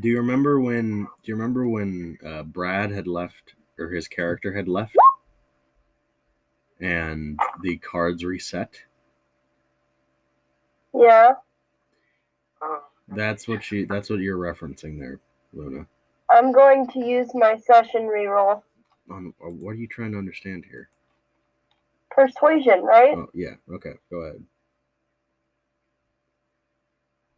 [0.00, 1.04] Do you remember when?
[1.04, 4.96] Do you remember when uh, Brad had left, or his character had left,
[6.80, 8.74] and the cards reset?
[10.94, 11.34] Yeah.
[13.08, 13.84] That's what she.
[13.84, 15.20] That's what you're referencing there,
[15.52, 15.86] Luna.
[16.28, 18.62] I'm going to use my session reroll.
[19.10, 20.88] On uh, what are you trying to understand here?
[22.10, 23.14] Persuasion, right?
[23.16, 23.54] Oh yeah.
[23.72, 23.92] Okay.
[24.10, 24.42] Go ahead.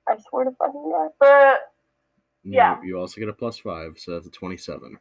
[0.08, 1.10] I swear to fucking God.
[1.20, 1.72] But
[2.44, 2.80] You- Yeah.
[2.82, 4.98] You, also get a plus five, so that's a twenty-seven.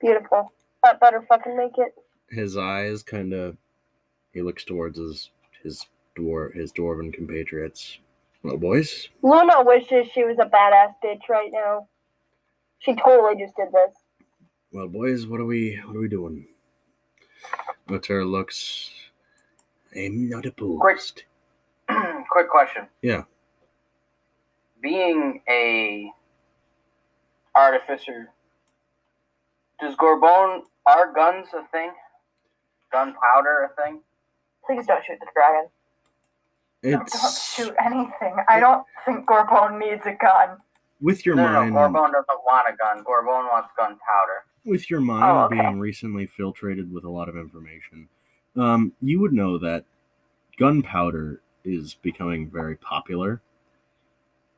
[0.00, 0.52] Beautiful.
[0.84, 1.94] That better fucking make it.
[2.30, 3.56] His eyes kind of.
[4.32, 5.30] He looks towards his
[5.62, 5.86] his
[6.16, 7.98] dwar his dwarven compatriots.
[8.44, 11.88] Well, boys, Luna wishes she was a badass bitch right now.
[12.78, 13.96] She totally just did this.
[14.70, 16.46] Well, boys, what are we what are we doing?
[17.88, 18.90] Otter looks.
[19.96, 21.24] I'm not opposed.
[21.88, 22.86] Quick question.
[23.02, 23.24] Yeah.
[24.80, 26.10] Being a
[27.54, 28.30] artificer,
[29.80, 31.90] does Gorbone are guns a thing?
[32.92, 34.00] Gunpowder a thing?
[34.64, 35.68] Please don't shoot the dragon.
[36.82, 37.10] Don't
[37.40, 38.36] shoot anything.
[38.48, 40.58] I don't think Gorbone needs a gun.
[41.00, 41.74] with your no, no, mind.
[41.74, 43.04] no, Gorbone doesn't want a gun.
[43.04, 44.44] Gorbone wants gunpowder.
[44.64, 45.60] with your mind Oh, okay.
[45.60, 48.08] being recently filtrated with a lot of information,
[48.56, 49.84] Um, you would know that
[50.56, 53.40] gunpowder is becoming very popular,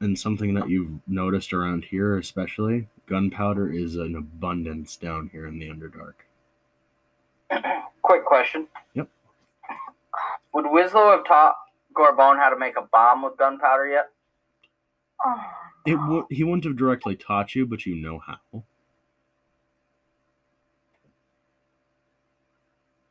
[0.00, 5.58] and something that you've noticed around here, especially gunpowder, is an abundance down here in
[5.58, 6.14] the Underdark.
[8.02, 8.66] Quick question.
[8.94, 9.08] Yep.
[10.54, 11.54] Would Winslow have taught
[11.94, 14.10] Gorbone how to make a bomb with gunpowder yet?
[15.24, 15.40] Oh,
[15.86, 18.62] It w- he wouldn't have directly taught you, but you know how.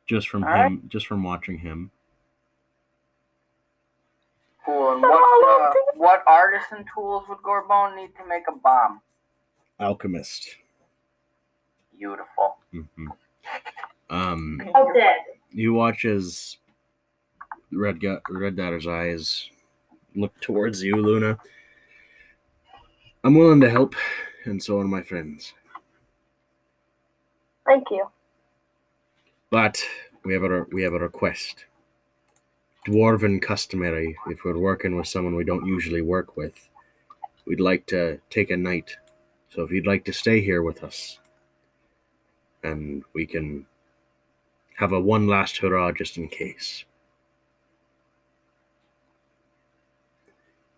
[0.08, 0.66] Just from All right.
[0.66, 1.92] him, just from watching him.
[4.66, 4.94] Cool.
[4.94, 9.00] And what uh, what artisan tools would Gorbone need to make a bomb?
[9.78, 10.56] Alchemist.
[11.98, 12.56] Beautiful.
[12.72, 13.06] hmm
[14.08, 15.16] Um, Oh, dead.
[15.50, 16.56] you watch as
[17.72, 19.50] Red Gu- Red Daughter's eyes
[20.14, 21.38] look towards you, Luna.
[23.22, 23.94] I'm willing to help,
[24.44, 25.52] and so are my friends.
[27.66, 28.06] Thank you.
[29.50, 29.82] But
[30.24, 31.66] we have a we have a request.
[32.86, 34.16] Dwarven customary.
[34.28, 36.68] If we're working with someone we don't usually work with,
[37.46, 38.96] we'd like to take a night.
[39.50, 41.18] So if you'd like to stay here with us,
[42.62, 43.66] and we can
[44.76, 46.84] have a one last hurrah just in case.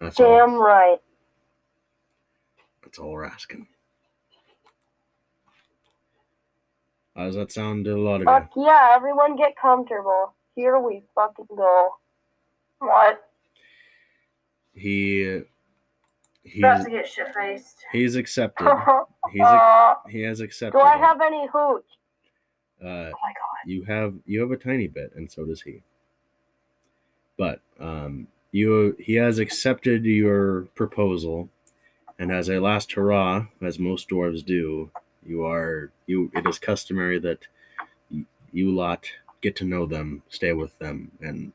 [0.01, 0.17] That's.
[0.17, 0.99] Damn right.
[2.83, 3.69] That's all we're asking.
[7.15, 8.27] How does that sound to a lot of you?
[8.27, 10.35] Fuck yeah, everyone get comfortable.
[10.55, 11.89] Here we fucking go.
[12.79, 13.29] what?
[14.75, 15.41] He
[16.45, 17.79] he's About to get shit faced.
[17.93, 18.67] he's accepted.
[19.33, 20.77] He's uh, he has accepted.
[20.79, 20.99] Do I it.
[20.99, 21.85] have any hooch?
[22.83, 23.65] Uh, oh my god.
[23.67, 25.83] you have you have a tiny bit, and so does he.
[27.39, 31.49] But um, you he has accepted your proposal,
[32.19, 34.91] and as a last hurrah, as most dwarves do,
[35.25, 36.31] you are you.
[36.35, 37.47] It is customary that
[38.53, 39.07] you lot
[39.43, 41.53] get to know them, stay with them, and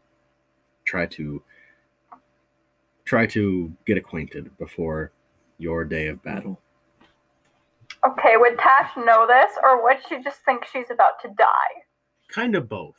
[0.85, 1.41] try to
[3.05, 5.11] try to get acquainted before
[5.57, 6.59] your day of battle.
[8.05, 11.84] Okay, would Tash know this, or would she just think she's about to die?
[12.30, 12.95] Kind of both.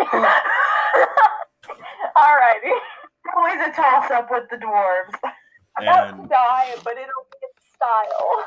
[0.00, 0.32] Alrighty.
[3.36, 5.14] Always a toss up with the dwarves.
[5.78, 8.44] About And- to die, but it'll be in style.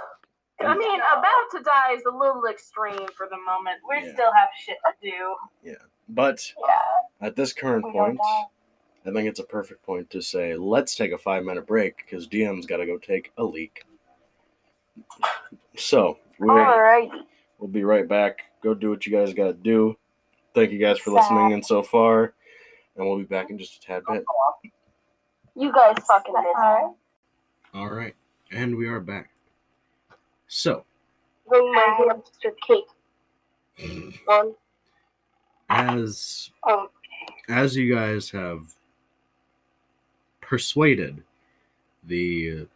[0.59, 3.77] I mean, about to die is a little extreme for the moment.
[3.87, 4.13] We Yeah.
[4.13, 5.35] still have shit to do.
[5.63, 5.73] Yeah.
[6.09, 7.27] But Yeah.
[7.27, 8.19] at this current We point.
[9.05, 12.27] I think it's a perfect point to say, let's take a five minute break because
[12.27, 13.83] DM's got to go take a leak.
[15.77, 17.25] So we'll, Alrighty.
[17.59, 18.51] we'll be right back.
[18.61, 19.97] Go do what you guys got to do.
[20.53, 22.33] Thank you guys for listening and so far,
[22.95, 24.25] and we'll be back in just a tad bit.
[25.55, 26.95] You guys fucking miss Alright.
[27.75, 28.15] All right,
[28.51, 29.29] and we are back.
[30.47, 30.85] So,
[31.47, 32.85] Bring my hamster cake.
[34.25, 34.53] One.
[35.69, 36.89] as Oh.
[37.49, 38.73] as you guys have
[40.41, 41.23] persuaded
[42.03, 42.67] the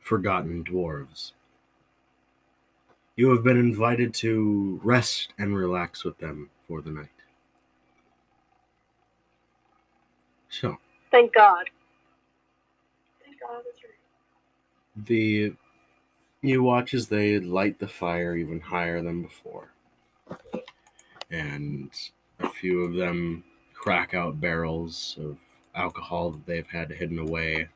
[0.00, 1.32] forgotten dwarves,
[3.16, 7.08] you have been invited to rest and relax with them for the night.
[10.50, 10.78] So,
[11.10, 11.68] Thank God.
[13.24, 13.62] Thank God
[15.06, 15.52] the
[16.44, 19.70] you watch as they light the fire even higher than before.
[21.30, 21.90] And
[22.40, 25.36] a few of them crack out barrels of
[25.74, 27.68] alcohol that they've had hidden away.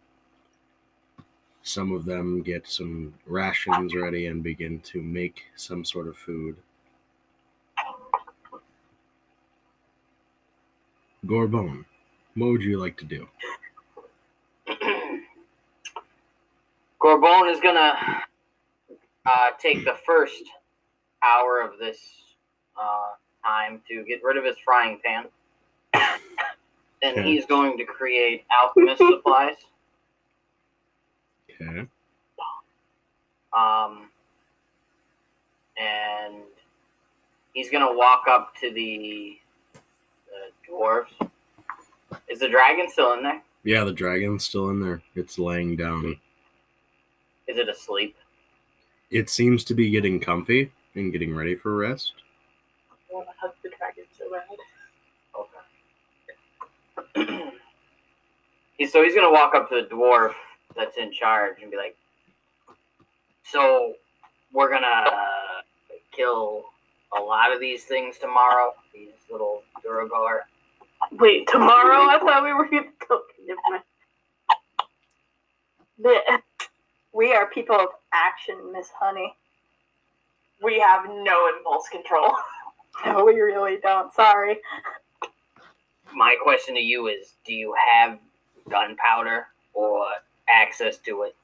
[1.62, 6.56] Some of them get some rations ready and begin to make some sort of food.
[11.26, 11.84] Gorbone
[12.38, 13.28] what would you like to do?
[17.02, 18.22] Gorbone is gonna
[19.26, 20.42] uh, take the first
[21.22, 21.98] hour of this
[22.80, 23.12] uh,
[23.44, 25.24] time to get rid of his frying pan,
[27.02, 27.22] and Okay.
[27.22, 29.56] he's going to create alchemist supplies.
[31.50, 31.86] okay
[33.56, 34.10] Um,
[35.80, 36.34] and
[37.54, 39.38] he's gonna walk up to the,
[40.26, 41.30] the dwarves.
[42.28, 43.42] Is the dragon still in there?
[43.64, 46.16] yeah the dragon's still in there it's laying down
[47.48, 48.16] Is it asleep?
[49.10, 52.12] It seems to be getting comfy and getting ready for rest.
[53.10, 54.44] I want to hug the dragon so bad.
[57.24, 57.50] Okay.
[58.78, 60.34] he's so he's gonna walk up to the dwarf
[60.76, 61.96] that's in charge and be like,
[63.42, 63.94] "So
[64.52, 65.62] we're gonna uh,
[66.12, 66.64] kill
[67.16, 68.74] a lot of these things tomorrow.
[68.92, 70.42] These little Duergar.
[71.12, 72.08] Wait, tomorrow?
[72.08, 73.20] I thought we were going to go.
[73.46, 73.82] Never mind.
[77.14, 77.18] Bleh.
[77.18, 79.34] We are people of action, Miss Honey.
[80.62, 82.32] We have no impulse control.
[83.06, 84.12] No, we really don't.
[84.12, 84.58] Sorry.
[86.14, 88.18] My question to you is: Do you have
[88.68, 90.04] gunpowder or
[90.48, 91.36] access to it?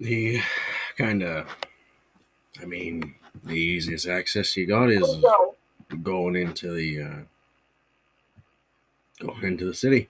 [0.00, 0.40] The
[0.96, 1.46] kind of,
[2.62, 3.14] I mean,
[3.44, 5.56] the easiest access you got is So,
[6.02, 7.20] going into the uh,
[9.26, 10.08] going into the city.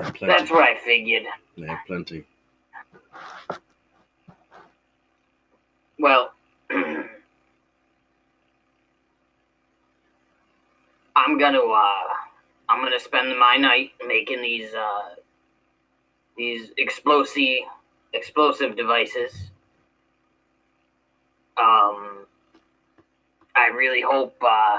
[0.00, 0.26] Plenty.
[0.26, 1.24] That's what I figured.
[1.58, 2.24] They have plenty.
[5.98, 6.32] Well,
[6.70, 7.04] I'm
[11.38, 12.02] gonna uh,
[12.70, 15.16] I'm gonna spend my night making these uh,
[16.38, 17.64] these explosive
[18.14, 19.50] explosive devices.
[21.58, 22.24] Um,
[23.54, 24.36] I really hope.
[24.40, 24.78] Uh,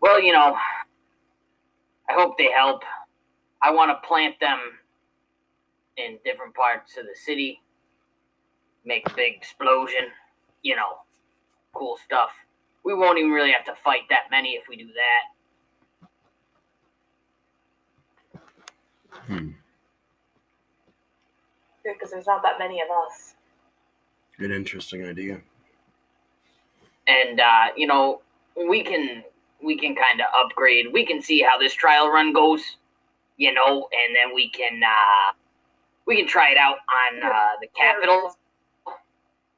[0.00, 0.56] well, you know,
[2.08, 2.84] I hope they help.
[3.62, 4.58] I want to plant them
[5.96, 7.60] in different parts of the city
[8.84, 10.08] make a big explosion,
[10.62, 10.98] you know,
[11.72, 12.30] cool stuff.
[12.84, 15.22] We won't even really have to fight that many if we do that.
[19.26, 19.50] Hmm.
[21.84, 23.34] Because there's not that many of us.
[24.38, 25.40] An interesting idea.
[27.06, 28.20] And uh, you know,
[28.56, 29.22] we can
[29.62, 30.86] we can kind of upgrade.
[30.92, 32.78] We can see how this trial run goes,
[33.36, 35.32] you know, and then we can uh,
[36.06, 38.36] we can try it out on uh, the capital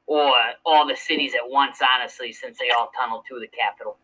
[0.07, 0.33] or
[0.65, 1.79] all the cities at once.
[1.95, 3.97] Honestly, since they all tunnel to the capital.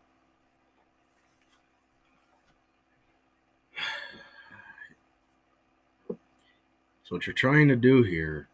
[7.04, 8.48] So what you're trying to do here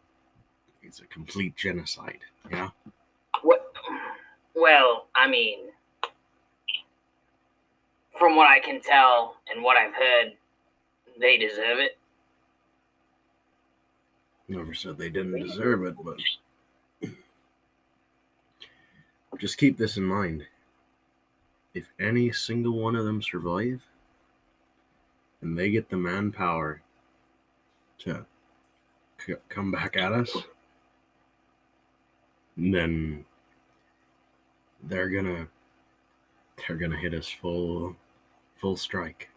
[0.83, 2.19] is a complete genocide.
[2.51, 2.69] Yeah.
[3.41, 3.73] What?
[4.55, 5.69] Well, I mean,
[8.17, 10.33] from what I can tell and what I've heard,
[11.19, 11.97] they deserve it.
[14.47, 16.17] Never said they didn't deserve it, but
[19.39, 20.45] just keep this in mind.
[21.73, 23.85] If any single one of them survive
[25.41, 26.81] and they get the manpower
[27.99, 28.25] to
[29.25, 30.35] c- come back at us,
[32.57, 33.23] then
[34.83, 35.47] they're gonna
[36.67, 37.95] they're gonna hit us full
[38.55, 39.29] full strike.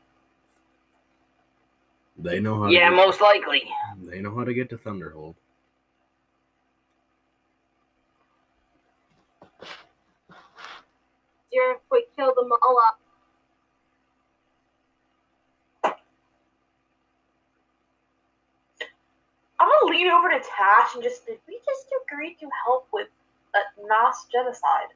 [2.19, 3.63] They know how Yeah, to most likely.
[4.03, 5.35] they know how to get to Thunderhold.
[11.51, 12.99] Dear, if we kill them all up,
[19.61, 23.09] I'm gonna lean over to Tash and just did we just agree to help with
[23.55, 24.89] a Nas genocide?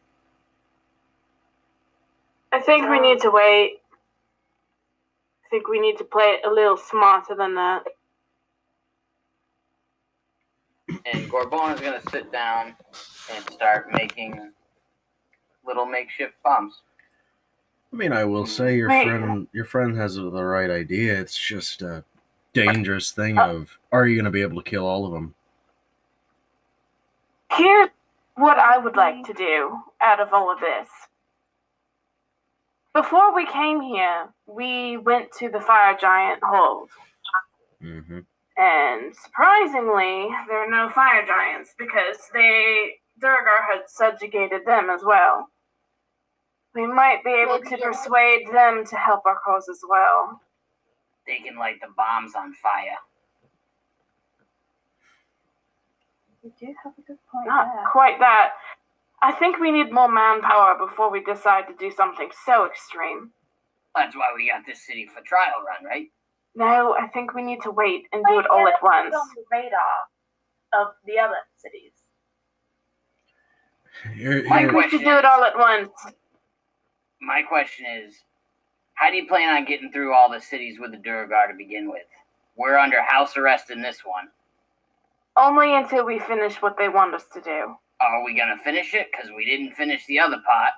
[2.52, 3.80] I think we uh, need to wait.
[5.57, 7.83] I think we need to play it a little smarter than that.
[10.91, 12.77] And Gorbone is gonna sit down
[13.33, 14.53] and start making
[15.66, 16.83] little makeshift bombs.
[17.91, 19.07] I mean, I will say your Right.
[19.07, 21.19] friend your friend has the right idea.
[21.19, 22.05] It's just a
[22.53, 25.35] dangerous uh, thing of are you going to be able to kill all of them?
[27.53, 27.89] Here's
[28.35, 30.91] what I would like to do out of all of this.
[32.97, 36.89] Before we came here, we went to the fire giant hold.
[37.85, 38.20] Mm-hmm.
[38.56, 45.48] And surprisingly, there are no fire giants because they Duergar had subjugated them as well.
[46.74, 50.40] We might be able to persuade them to help our cause as well.
[51.27, 52.97] They can light the bombs on fire.
[56.43, 58.52] You do have a good point Not quite that.
[59.22, 63.30] I think we need more manpower before we decide to do something so extreme.
[63.94, 66.09] That's why we got this city for trial run, right?
[66.55, 69.14] No, I think we need to wait and do it all at once.
[69.14, 71.93] on the radar of the other cities.
[74.14, 75.90] Here, My here- We question should do it all at once.
[77.20, 78.22] My question is,
[78.94, 81.90] how do you plan on getting through all the cities with the Duergar to begin
[81.90, 82.06] with?
[82.56, 84.28] We're under house arrest in this one.
[85.36, 87.76] Only until we finish what they want us to do.
[88.01, 89.09] Are we gonna finish it?
[89.10, 90.73] Because we didn't finish the other part,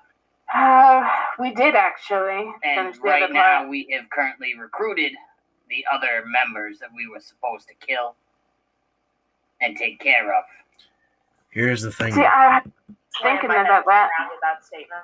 [0.54, 1.08] Uh,
[1.38, 3.68] we did actually and finish the right other now part.
[3.68, 5.12] we have currently recruited
[5.68, 8.14] the other members that we were supposed to kill
[9.60, 10.44] and take care of.
[11.50, 12.14] here's the thing.
[12.14, 12.62] See, I
[13.16, 14.10] Slam thinking about that.
[14.42, 15.02] that statement.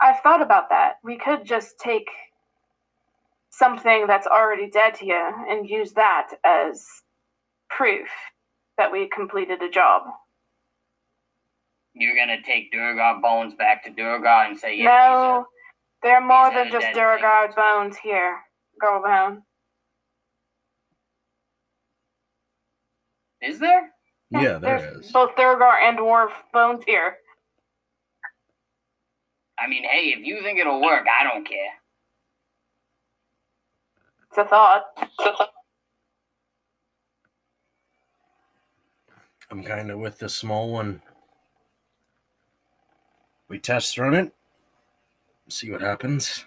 [0.00, 0.98] I've thought about that.
[1.02, 2.08] We could just take
[3.50, 7.02] something that's already dead here and use that as
[7.68, 8.08] proof
[8.78, 10.04] that we completed a job.
[11.98, 15.46] You're gonna take Duergar bones back to Duergar and say, yeah, no,
[16.02, 18.38] there are more these are than just dead Duergar bones here,
[18.82, 19.42] Gorbone.
[23.42, 23.90] is there?
[24.30, 25.12] Yeah, there There's is.
[25.12, 27.16] both Duergar and Dwarf bones here.
[29.58, 31.72] I mean, hey, if you think it'll work, I don't care.
[34.28, 34.84] It's a thought.
[39.50, 41.00] I'm kind of with the small one.
[43.48, 44.32] We test run it,
[45.48, 46.44] see what happens.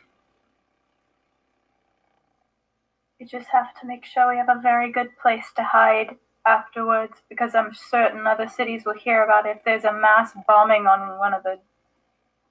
[3.19, 6.15] We just have to make sure we have a very good place to hide
[6.45, 10.87] afterwards because I'm certain other cities will hear about it if there's a mass bombing
[10.87, 11.59] on one of the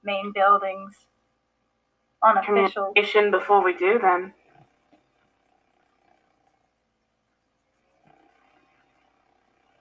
[0.05, 0.95] main buildings.
[2.23, 2.93] Unofficial.
[2.95, 4.33] Communication before we do, then.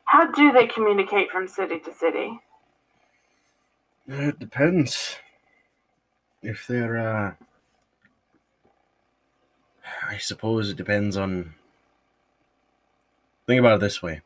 [0.05, 2.39] How do they communicate from city to city?
[4.11, 5.17] It depends.
[6.41, 7.33] If they're, uh,
[10.07, 11.53] I suppose it depends on.
[13.45, 14.21] Think about it this way.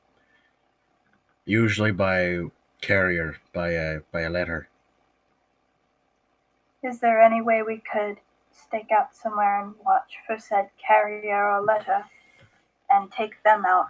[1.44, 2.44] Usually by
[2.80, 4.70] carrier, by a by a letter.
[6.82, 8.18] Is there any way we could
[8.54, 12.06] stake out somewhere and watch for said carrier or letter
[12.90, 13.90] and take them out?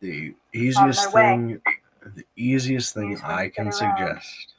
[0.00, 1.22] The easiest their way.
[1.22, 1.60] thing,
[2.16, 4.54] the easiest thing I can suggest.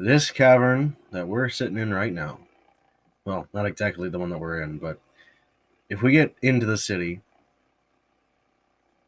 [0.00, 2.38] This cavern that we're sitting in right now,
[3.24, 5.00] well, not exactly the one that we're in, but
[5.88, 7.22] if we get into the city,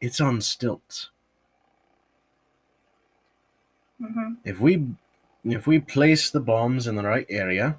[0.01, 1.09] it's on stilts.
[3.99, 4.85] hmm If we
[5.45, 7.77] if we place the bombs in the right area,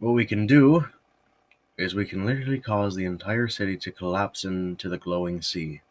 [0.00, 0.88] what we can do
[1.78, 5.82] is we can literally cause the entire city to collapse into the glowing sea.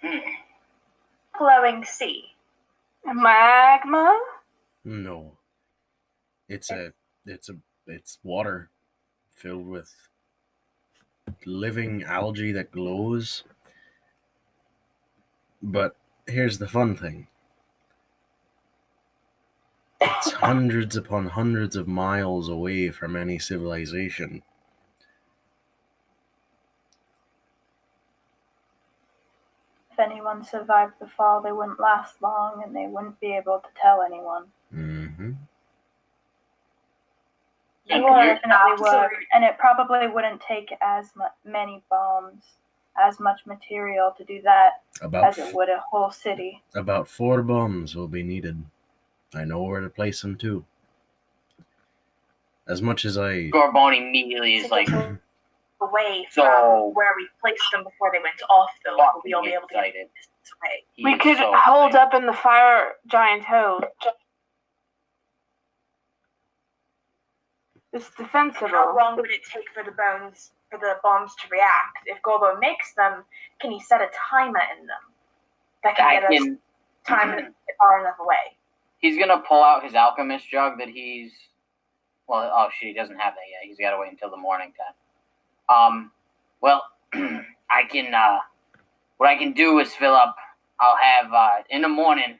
[0.00, 0.18] Hmm.
[1.38, 2.24] Glowing sea.
[3.04, 4.18] Magma?
[4.84, 5.38] No.
[6.48, 6.92] It's a
[7.26, 7.56] it's a
[7.86, 8.70] it's water
[9.34, 9.94] filled with
[11.46, 13.44] living algae that glows.
[15.62, 15.96] But
[16.26, 17.28] here's the fun thing.
[20.00, 24.42] It's hundreds upon hundreds of miles away from any civilization.
[29.98, 34.02] Anyone survived the fall, they wouldn't last long and they wouldn't be able to tell
[34.02, 34.44] anyone.
[34.74, 35.32] Mm-hmm.
[37.86, 42.42] Yeah, It definitely would, and it probably wouldn't take as mu- many bombs,
[43.00, 46.62] as much material to do that About as it would a whole city.
[46.74, 48.62] about four bombs will be needed.
[49.34, 50.64] I know where to place them too.
[52.66, 54.88] As much as I Gorbone immediately is like,
[55.80, 58.96] Away So- from where we placed them before they went off, though.
[58.96, 60.10] fucking We'll be able to get excited.
[60.14, 60.84] this way.
[60.94, 62.06] He we could so hold excited.
[62.08, 63.80] up in the fire giant hoe.
[67.92, 68.70] It's defensive.
[68.70, 71.98] How long would it take for the bones, for the bombs to react?
[72.06, 73.24] If Gorbo makes them,
[73.60, 75.00] can he set a timer in them
[75.84, 76.58] that can I get us can.
[77.06, 78.56] time far enough away?
[78.98, 81.32] He's gonna pull out his alchemist jug that he's.
[82.26, 83.62] Well, oh shit, he doesn't have that yet.
[83.66, 84.94] He's got to wait until the morning time.
[85.68, 86.12] Um,
[86.62, 86.82] well,
[87.14, 88.14] I can.
[88.14, 88.38] Uh,
[89.18, 90.36] what I can do is fill up.
[90.80, 92.38] I'll have uh, in the morning.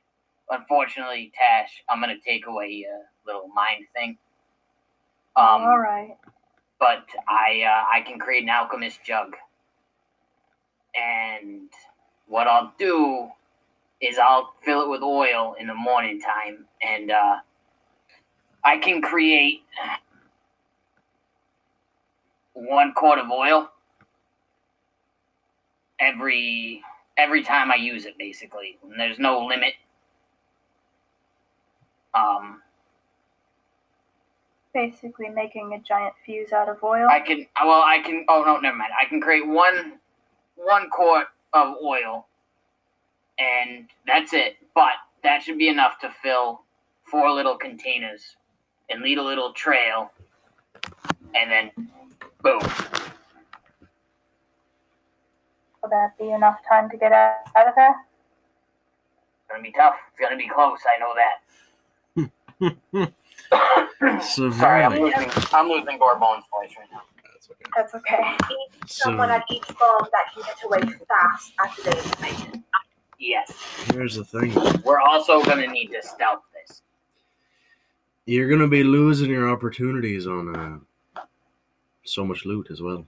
[0.50, 4.18] Unfortunately, Tash, I'm gonna take away a little mind thing.
[5.36, 6.16] Um, All right.
[6.80, 9.34] but I uh, I can create an alchemist jug.
[10.96, 11.68] And
[12.26, 13.28] what I'll do
[14.00, 17.36] is I'll fill it with oil in the morning time, and uh,
[18.64, 19.62] I can create
[22.66, 23.70] one quart of oil
[26.00, 26.82] every
[27.16, 28.78] every time I use it, basically.
[28.82, 29.74] And there's no limit.
[32.14, 32.62] Um,
[34.74, 37.08] Basically, making a giant fuse out of oil.
[37.10, 37.46] I can.
[37.64, 38.24] Well, I can.
[38.28, 38.92] Oh no, never mind.
[39.00, 39.94] I can create one,
[40.56, 42.26] one quart of oil,
[43.38, 44.56] and that's it.
[44.74, 44.92] But
[45.24, 46.62] that should be enough to fill
[47.10, 48.36] four little containers
[48.90, 50.12] and lead a little trail,
[51.34, 51.90] and then,
[52.42, 52.60] boom.
[55.82, 57.90] Will that be enough time to get out, out of there?
[57.90, 59.96] It's gonna be tough.
[60.10, 60.78] It's gonna be close.
[60.86, 61.38] I know that.
[64.22, 65.30] Sorry, I'm losing.
[65.52, 67.02] I'm losing Gorbone's voice right now.
[67.24, 67.70] That's okay.
[67.76, 68.54] That's okay.
[68.84, 72.64] Each someone at each bomb that can get away fast after they information.
[73.18, 73.52] Yes.
[73.92, 74.54] Here's the thing.
[74.84, 76.82] We're also gonna need to stealth this.
[78.26, 80.78] You're gonna be losing your opportunities on uh,
[82.08, 83.04] so much loot as well.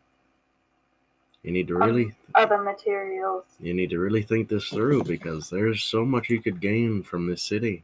[1.43, 3.45] You need to really Other materials.
[3.59, 7.27] you need to really think this through because there's so much you could gain from
[7.27, 7.83] this city.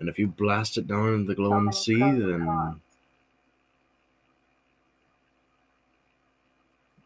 [0.00, 2.80] And if you blast it down into the glowing many sea, then.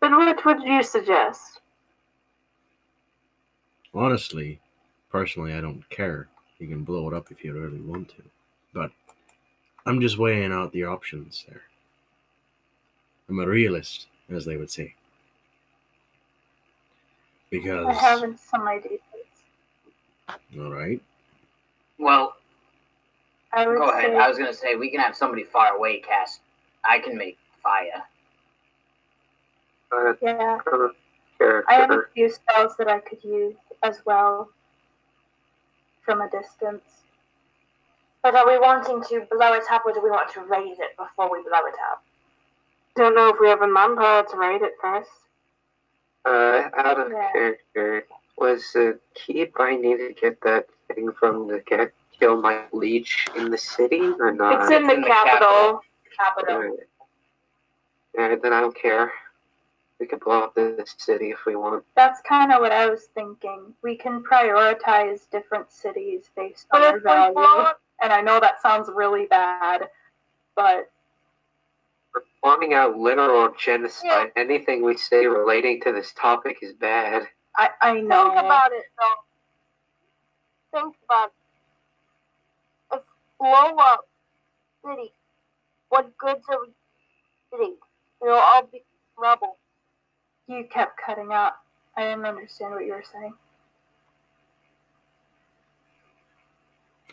[0.01, 1.61] Then what would you suggest?
[3.95, 4.61] Honestly,
[5.11, 6.29] personally, I don't care.
[6.59, 8.23] You can blow it up if you really want to.
[8.74, 8.91] But
[9.87, 11.62] I'm just weighing out the options there.
[13.33, 14.95] I'm a realist, as they would say.
[17.49, 19.01] Because, I have some ideas.
[20.29, 21.01] all right,
[21.99, 22.37] Well,
[23.55, 24.13] I would go ahead.
[24.13, 26.43] say I was gonna say we can have somebody far away cast.
[26.85, 28.03] I can make fire.
[29.91, 30.59] Uh, yeah.
[31.69, 34.51] I have a few spells that I could use as well
[36.03, 36.83] from a distance.
[38.23, 40.95] But are we wanting to blow it up or do we want to raise it
[40.99, 42.05] before we blow it up?
[42.94, 45.10] Don't know if we have a manpower to raid it first.
[46.24, 47.32] Uh, out of Yeah.
[47.32, 48.06] character,
[48.36, 53.27] was the keep I need to get that thing from the get kill my leech
[53.35, 54.62] in the city or not?
[54.62, 55.81] it's in the in the capital.
[56.16, 56.55] Capital.
[56.56, 56.89] Alright.
[58.19, 59.12] Alright, then I don't care.
[59.98, 61.85] We can blow up the city if we want.
[61.97, 63.74] That's kind of what I was thinking.
[63.82, 67.69] We can prioritize different cities based on But their if we blow value.
[68.02, 69.89] And I know that sounds really bad,
[70.56, 70.90] but
[72.43, 77.23] Performing out literal genocide, anything we say relating to this topic is bad.
[77.56, 78.31] I, I know.
[78.31, 80.81] think about it though.
[80.81, 81.31] Think about
[82.90, 82.97] it.
[82.97, 83.02] If
[83.39, 84.09] blow up
[84.85, 85.12] city,
[85.89, 86.73] what goods are we
[87.52, 87.77] getting?
[88.20, 88.82] You know, all be
[89.16, 89.59] rubble.
[90.48, 91.52] You kept cutting out.
[91.97, 93.35] I didn't understand what you were saying.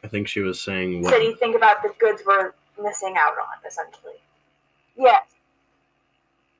[0.03, 3.33] I think she was saying what So you think about the goods we're missing out
[3.33, 4.13] on, essentially.
[4.99, 5.23] Yes.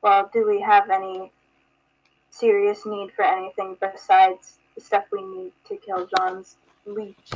[0.02, 1.30] Well, do we have any
[2.30, 6.56] serious need for anything besides the stuff we need to kill John's
[6.86, 7.32] leech?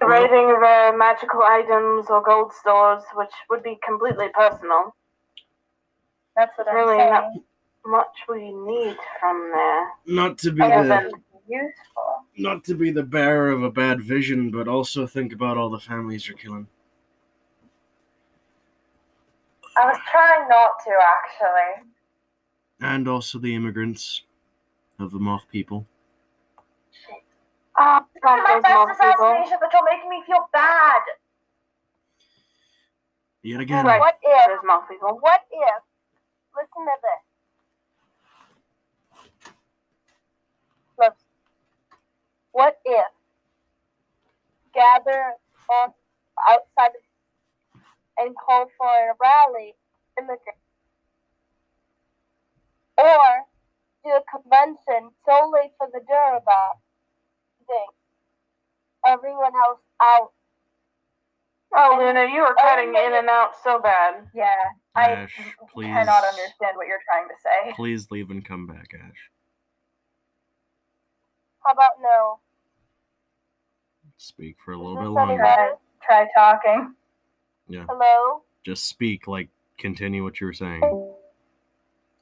[0.00, 4.94] The raiding the uh, magical items or gold stores, which would be completely personal.
[6.36, 7.12] That's what I'm Really saying.
[7.12, 7.32] not-
[7.86, 9.88] Much we need from there.
[10.06, 11.12] not to be Other the
[11.48, 12.24] Useful.
[12.36, 15.78] not to be the bearer of a bad vision, but also think about all the
[15.78, 16.66] families you're killing.
[19.76, 21.90] I was trying not to, actually.
[22.80, 24.22] And also the immigrants
[24.98, 25.86] of the moth people.
[27.76, 29.08] Ah, God, my best moth people.
[29.10, 31.02] assassination, but you're making me feel bad.
[33.42, 34.00] Yet again, Right.
[34.00, 34.46] What if?
[34.48, 35.18] Those moth people.
[35.20, 35.82] What if?
[36.56, 37.22] Listen to this.
[40.98, 41.14] Look.
[42.52, 43.06] What if?
[44.74, 45.34] Gather
[45.70, 45.92] on
[46.50, 46.92] outside
[48.18, 49.74] and call for a rally,
[50.18, 50.58] immigrant,
[52.98, 53.46] or
[54.04, 56.78] do a convention solely for the Duraba
[57.66, 57.86] thing.
[59.06, 60.32] Everyone else out.
[61.74, 64.26] Oh, Luna, you are cutting in and out so bad.
[64.34, 64.46] Yeah,
[64.94, 65.38] I Ash,
[65.72, 65.86] please.
[65.86, 67.72] cannot understand what you're trying to say.
[67.76, 69.30] Please leave and come back, Ash.
[71.64, 72.40] How about no?
[74.16, 75.42] Speak for a little bit longer.
[75.42, 75.74] better?
[76.02, 76.94] Try talking.
[77.68, 78.42] Yeah, Hello?
[78.64, 79.26] just speak.
[79.26, 80.82] Like, continue what you were saying.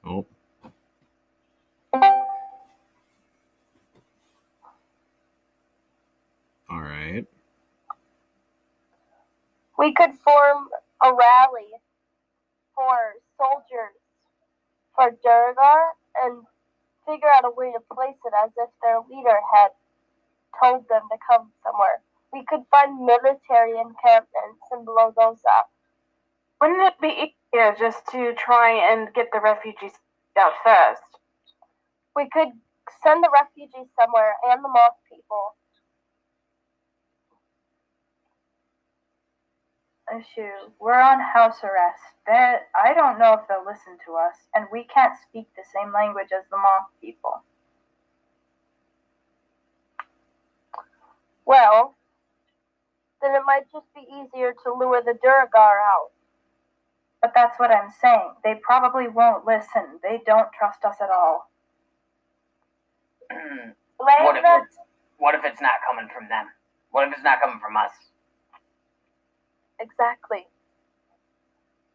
[0.04, 0.26] Oh,
[6.68, 7.24] all right.
[9.78, 10.68] We could form
[11.02, 11.70] a rally
[12.74, 12.96] for
[13.38, 13.96] soldiers
[14.94, 15.92] for Duergar
[16.24, 16.42] and
[17.06, 19.68] figure out a way to place it as if their leader had
[20.62, 22.00] told them to come somewhere.
[22.32, 25.70] We could find military encampments and blow those up.
[26.60, 29.92] Wouldn't it be easier just to try and get the refugees
[30.38, 31.02] out first?
[32.14, 32.48] We could
[33.02, 35.54] send the refugees somewhere and the moth people.
[40.08, 40.70] Issue.
[40.78, 42.02] We're on house arrest.
[42.26, 45.92] That I don't know if they'll listen to us, and we can't speak the same
[45.92, 47.42] language as the moth people.
[51.44, 51.95] Well,
[53.26, 56.10] then it might just be easier to lure the Duergar out.
[57.20, 58.34] But that's what I'm saying.
[58.44, 59.98] They probably won't listen.
[60.02, 61.50] They don't trust us at all.
[63.96, 64.76] what if it's
[65.18, 66.46] what if it's not coming from them?
[66.90, 67.90] What if it's not coming from us?
[69.80, 70.46] exactly.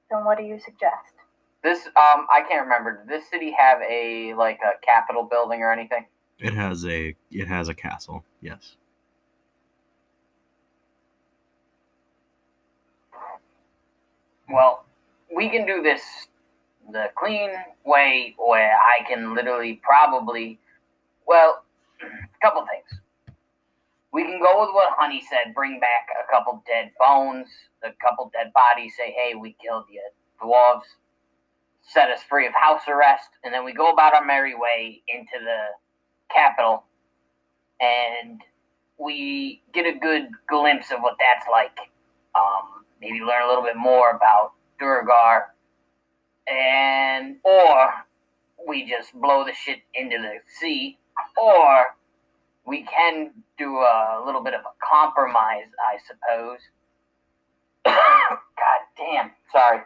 [0.09, 1.15] Then what do you suggest?
[1.63, 3.05] This um I can't remember.
[3.05, 6.07] Did this city have a like a capitol building or anything?
[6.39, 8.25] It has a it has a castle.
[8.41, 8.75] Yes.
[14.51, 14.85] Well,
[15.33, 16.01] we can do this
[16.91, 17.51] the clean
[17.85, 20.59] way where I can literally probably
[21.27, 21.63] well
[22.01, 22.05] a
[22.45, 23.01] couple things.
[24.11, 27.47] We can go with what Honey said, bring back a couple dead bones,
[27.83, 30.01] a couple dead bodies, say, hey, we killed you
[30.41, 30.83] dwarves.
[31.81, 35.43] set us free of house arrest, and then we go about our merry way into
[35.43, 36.83] the capital,
[37.79, 38.41] and
[38.97, 41.77] we get a good glimpse of what that's like.
[42.35, 45.53] Um, maybe learn a little bit more about Duergar,
[46.47, 47.93] and or
[48.67, 50.97] we just blow the shit into the sea,
[51.37, 51.85] or
[52.65, 56.59] we can do a little bit of a compromise, I suppose.
[57.85, 59.81] God damn, sorry.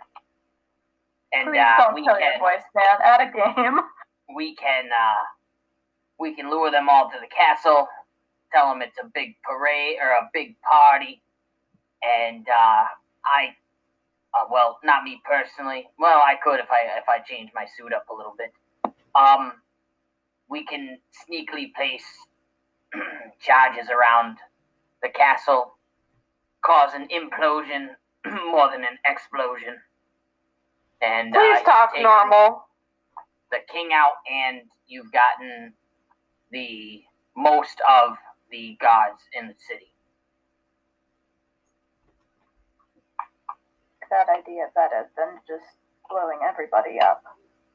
[1.33, 3.01] And Please uh, don't we kill can your voice, man.
[3.03, 3.79] At a game.
[4.35, 5.23] we can uh,
[6.19, 7.87] we can lure them all to the castle,
[8.53, 11.21] tell them it's a big parade or a big party,
[12.01, 12.85] and uh,
[13.25, 13.55] I,
[14.33, 15.87] uh, well, not me personally.
[15.99, 18.51] Well, I could if I if I change my suit up a little bit.
[19.15, 19.53] Um,
[20.49, 22.05] we can sneakily place
[23.41, 24.37] charges around
[25.01, 25.75] the castle,
[26.63, 27.89] cause an implosion
[28.51, 29.75] more than an explosion.
[31.01, 32.65] And Please uh, talk normal.
[33.51, 35.73] the king out, and you've gotten
[36.51, 37.03] the
[37.35, 38.15] most of
[38.51, 39.91] the gods in the city.
[44.15, 45.75] That idea better than just
[46.09, 47.21] blowing everybody up.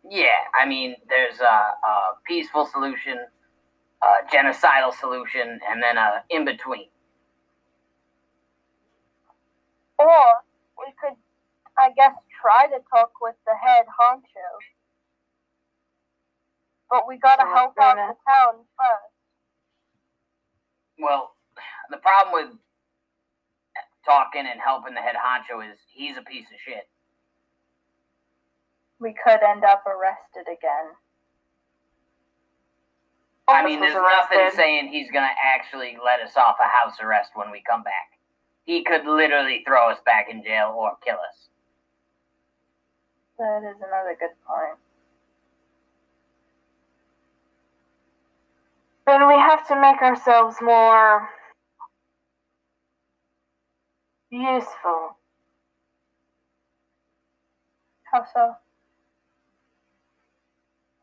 [0.09, 3.19] Yeah, I mean, there's a, a peaceful solution,
[4.03, 6.89] a genocidal solution, and then a in between.
[9.99, 10.41] Or
[10.79, 11.19] we could,
[11.79, 14.49] I guess, try to talk with the head honcho.
[16.89, 19.13] But we gotta So help out the town first.
[20.99, 21.33] Well,
[21.91, 22.59] the problem with
[24.05, 26.89] talking and helping the head honcho is he's a piece of shit.
[28.99, 30.93] We could end up arrested again.
[33.49, 37.51] I mean, there's nothing saying he's gonna actually let us off a house arrest when
[37.51, 38.19] we come back.
[38.65, 41.49] He could literally throw us back in jail or kill us.
[43.39, 44.79] That is another good point.
[49.07, 51.29] Then we have to make ourselves more
[54.31, 55.17] useful.
[58.11, 58.55] How so?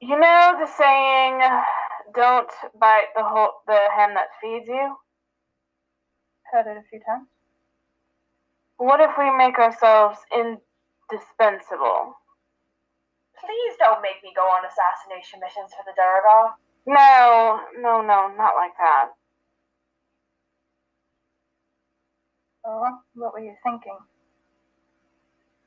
[0.02, 1.41] You know the saying,
[2.14, 4.98] "Don't bite the whole the hand that feeds you."
[6.52, 7.28] Heard it a few times.
[8.78, 12.16] What if we make ourselves indispensable?
[13.40, 16.56] Please don't make me go on assassination missions for the Duergar.
[16.86, 19.10] No, no, no, not like that.
[22.69, 23.98] Oh, what were you thinking?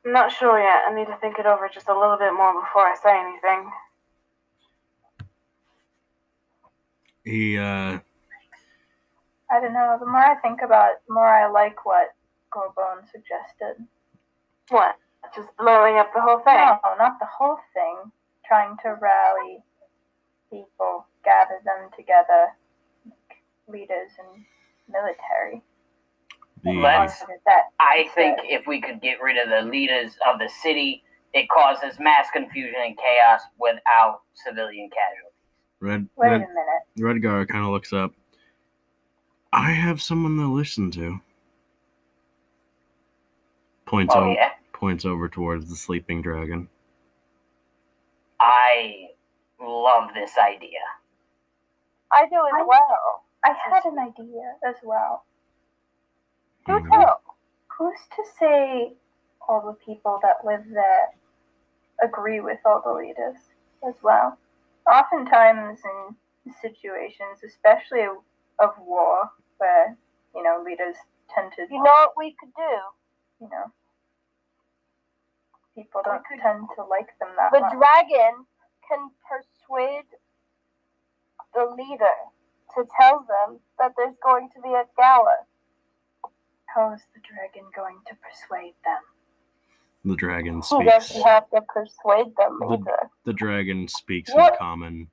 [0.04, 0.82] I'm not sure yet.
[0.86, 3.70] I need to think it over just a little bit more before I say anything.
[7.24, 7.98] He uh
[9.50, 9.96] I don't know.
[9.98, 12.14] The more I think about it, the more I like what
[12.52, 13.84] Gorbone suggested.
[14.68, 14.96] What?
[15.34, 16.54] Just blowing up the whole thing?
[16.54, 18.12] No, not the whole thing.
[18.46, 19.62] Trying to rally
[20.50, 22.48] people, gather them together,
[23.06, 24.44] like leaders and
[24.88, 25.62] military.
[26.64, 30.48] The Let's- That I think if we could get rid of the leaders of the
[30.48, 35.26] city, it causes mass confusion and chaos without civilian casualties.
[35.80, 36.46] Red Wait Red a
[36.98, 37.22] minute.
[37.22, 38.12] Redgar kind of looks up.
[39.52, 41.20] I have someone to listen to.
[43.86, 46.68] Points Oh o- yeah, points over towards the sleeping dragon.
[48.38, 49.08] I
[49.60, 50.78] love this idea.
[52.12, 53.24] I do as I- well.
[53.44, 55.24] I had an idea as well.
[56.70, 57.20] Mhm.
[57.78, 58.96] Who's to say
[59.48, 61.14] all the people that live there
[62.02, 63.36] agree with all the leaders
[63.82, 64.38] as well?
[64.86, 68.06] Oftentimes, in situations, especially
[68.58, 69.96] of war, where
[70.34, 70.96] you know leaders
[71.28, 72.78] tend to, You know what we could do?
[73.40, 73.72] you know,
[75.74, 77.72] people don't tend to like them that The much.
[77.72, 78.46] The dragon
[78.86, 80.04] can persuade
[81.54, 82.16] the leader
[82.74, 85.46] to tell them that there's going to be a gala.
[86.74, 89.02] How is the dragon going to persuade them?
[90.04, 90.86] The dragon He speaks.
[91.08, 93.10] doesn't have to persuade them The- either.
[93.24, 94.52] The dragon speaks What?
[94.54, 95.10] in common.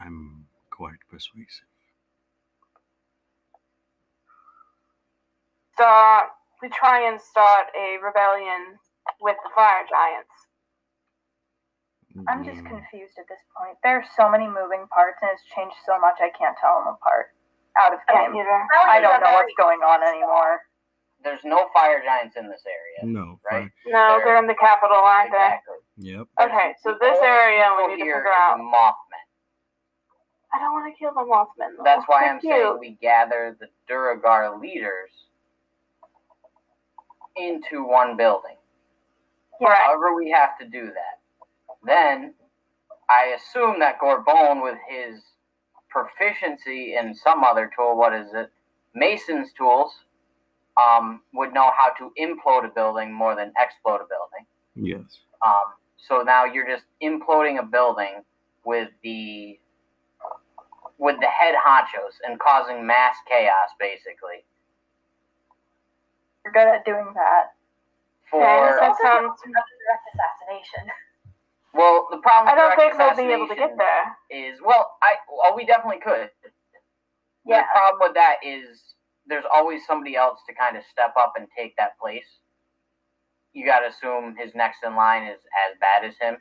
[0.00, 1.66] I'm quite persuasive.
[5.74, 6.30] Start.
[6.62, 8.78] We try and start a rebellion
[9.20, 10.30] with the fire giants.
[12.28, 13.76] I'm just Mm, confused at this point.
[13.82, 16.88] There are so many moving parts, and it's changed so much I can't tell them
[16.94, 17.34] apart.
[17.74, 18.36] Out of I game.
[18.36, 18.68] either.
[18.74, 20.60] I don't know what's going on anymore.
[21.24, 23.12] There's no fire giants in this area.
[23.12, 23.70] No, Right.
[23.84, 23.92] fine.
[23.92, 25.76] No, they're in the capital, aren't Exactly.
[25.98, 26.26] Yep.
[26.40, 28.58] Okay, so this only area we people need to here figure is out.
[28.58, 29.24] Mothman.
[30.54, 31.76] I don't want to kill the Mothman.
[31.78, 31.84] though.
[31.84, 35.10] That's why They're I'm saying we gather the Duergar leaders
[37.36, 38.56] into one building.
[39.60, 39.78] Right.
[39.78, 41.20] However, we have to do that.
[41.84, 42.34] then
[43.08, 45.20] I assume that Gorbone, with his
[45.88, 48.50] proficiency in some other tool, what is it?
[48.94, 49.92] Mason's tools,
[50.76, 54.46] um, would know how to implode a building more than explode a building.
[54.74, 55.20] Yes.
[55.44, 58.22] Um, so now you're just imploding a building
[58.64, 59.58] with the
[60.98, 64.44] with the head honchos and causing mass chaos, basically.
[66.44, 67.54] You're good at doing that.
[68.30, 69.40] For Okay, that Also, sounds.
[69.42, 70.90] direct assassination.
[71.74, 72.52] well, the problem.
[72.52, 74.16] I don't think direct we'll be able to get there.
[74.30, 76.30] Is well, I well, we definitely could.
[77.46, 77.62] Yeah.
[77.62, 78.94] The problem with that is
[79.26, 82.40] there's always somebody else to kind of step up and take that place.
[83.52, 86.38] You got to assume his next in line is as bad as him.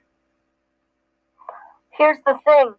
[1.92, 2.74] Here's the thing.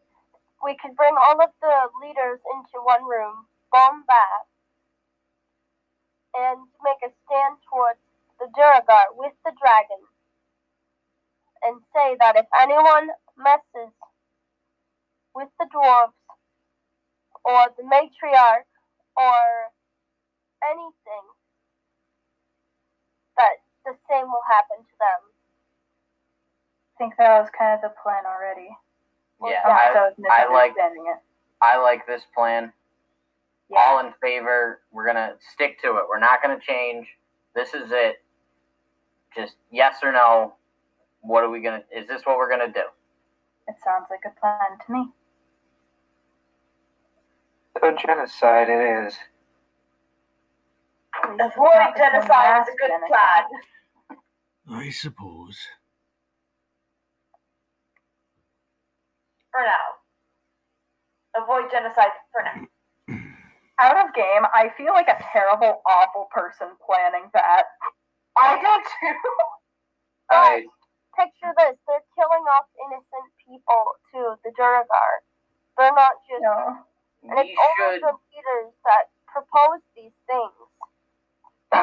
[0.64, 4.44] We could bring all of the leaders into one room, bomb that,
[6.34, 8.00] and make a stand towards
[8.40, 10.02] the Duergar with the dragon.
[11.64, 13.94] And say that if anyone messes
[15.34, 16.16] with the dwarves
[17.44, 18.66] or the matriarch
[19.16, 19.70] or
[20.70, 21.24] anything,
[23.36, 25.20] that the same will happen to them.
[26.94, 28.68] I think that was kind of the plan already.
[29.42, 31.18] Yeah, Unless I, I I like it.
[31.60, 32.72] I like this plan.
[33.70, 33.78] Yeah.
[33.78, 34.82] All in favor.
[34.92, 36.04] We're gonna stick to it.
[36.08, 37.06] We're not gonna change.
[37.54, 38.22] This is it.
[39.34, 40.54] Just yes or no.
[41.22, 41.82] What are we gonna?
[41.94, 42.82] Is this what we're gonna do?
[43.68, 45.06] It sounds like a plan to me.
[47.80, 49.14] So genocide it is.
[51.22, 53.44] At Avoid genocide is a good plan.
[54.70, 55.58] I suppose.
[59.50, 61.42] For now.
[61.42, 62.66] Avoid genocide for now.
[63.80, 67.64] Out of game, I feel like a terrible, awful person planning that.
[68.38, 69.18] I do too.
[70.30, 70.64] I
[71.16, 73.84] Picture this: they're killing off innocent people
[74.16, 75.12] to the Duergar.
[75.76, 76.80] They're not just, No.
[77.28, 78.00] and it's only should.
[78.00, 80.71] the leaders that propose these things.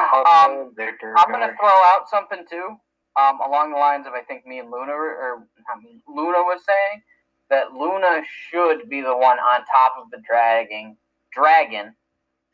[0.00, 0.72] Um, also
[1.16, 1.56] I'm gonna Duergar.
[1.60, 2.76] throw out something too,
[3.20, 6.60] um, along the lines of I think me and Luna or not me, Luna was
[6.66, 7.02] saying
[7.50, 10.96] that Luna should be the one on top of the dragging
[11.32, 11.94] dragon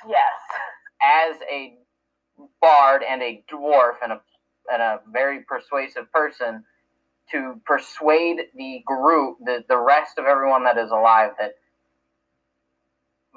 [0.08, 0.32] Yes.
[1.02, 1.78] as a
[2.60, 4.20] bard and a dwarf and a
[4.72, 6.64] and a very persuasive person
[7.30, 11.52] to persuade the group, the, the rest of everyone that is alive, that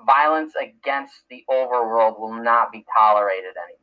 [0.06, 3.79] violence against the overworld will not be tolerated anymore.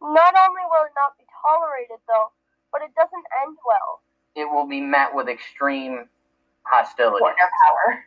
[0.00, 2.32] Not only will it not be tolerated, though,
[2.72, 4.02] but it doesn't end well.
[4.34, 6.08] It will be met with extreme
[6.62, 7.24] hostility.
[7.24, 8.04] For power.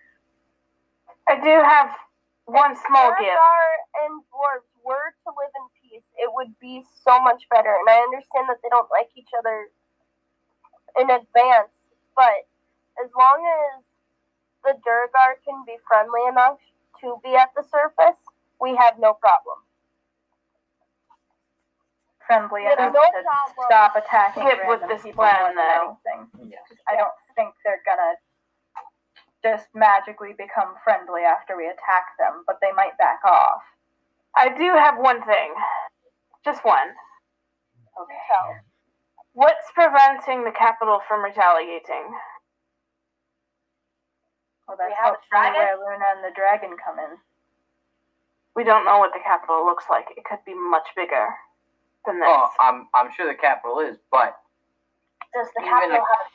[1.28, 1.95] I do have
[2.45, 3.34] one small gift.
[3.34, 3.70] Duergar
[4.06, 7.70] and dwarves were to live in peace, it would be so much better.
[7.70, 9.70] And I understand that they don't like each other
[10.98, 11.74] in advance,
[12.16, 12.49] but
[12.98, 13.84] as long as
[14.64, 16.57] the Duergar can be friendly enough
[17.02, 18.20] to be at the surface,
[18.60, 19.61] we have no problem.
[22.30, 23.65] Friendly Yeah, enough no to problem.
[23.65, 25.81] stop attacking Skip with random this people plan, more than then.
[26.14, 26.51] anything.
[26.53, 26.61] Yes.
[26.88, 28.14] I don't think they're gonna
[29.41, 33.64] just magically become friendly after we attack them, but they might back off.
[34.35, 35.56] I do have one thing.
[36.45, 36.93] Just one.
[37.99, 38.22] Okay.
[38.30, 38.56] So,
[39.34, 42.14] What's preventing the capital from retaliating?
[44.68, 45.61] Well, that's have a hopefully dragon?
[45.61, 47.18] where Luna and the dragon come in.
[48.56, 50.06] We don't know what the capital looks like.
[50.15, 51.30] It could be much bigger
[52.06, 52.28] than this.
[52.30, 54.36] Oh, I'm I'm sure the capital is, but
[55.34, 56.28] Does the capital have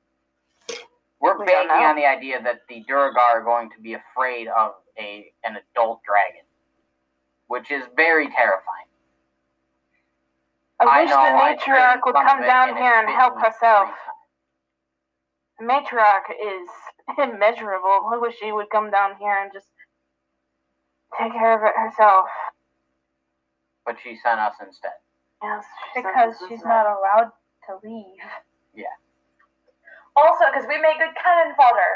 [1.21, 4.75] We're We banking on the idea that the Duergar are going to be afraid of
[4.99, 6.45] a an adult dragon,
[7.49, 8.87] which is very terrifying.
[10.81, 13.89] I I wish know, the matriarch would come down and here and help herself.
[15.59, 16.69] The matriarch is
[17.19, 18.11] immeasurable.
[18.13, 19.69] I wish she would come down here and just
[21.19, 22.27] take care of it herself.
[23.87, 24.91] But she sent us instead.
[25.43, 25.65] Yes,
[25.95, 27.31] she Because she's is not allowed
[27.69, 28.19] to leave.
[28.75, 28.87] Yeah.
[30.17, 31.95] Also, because we make good cannon fodder.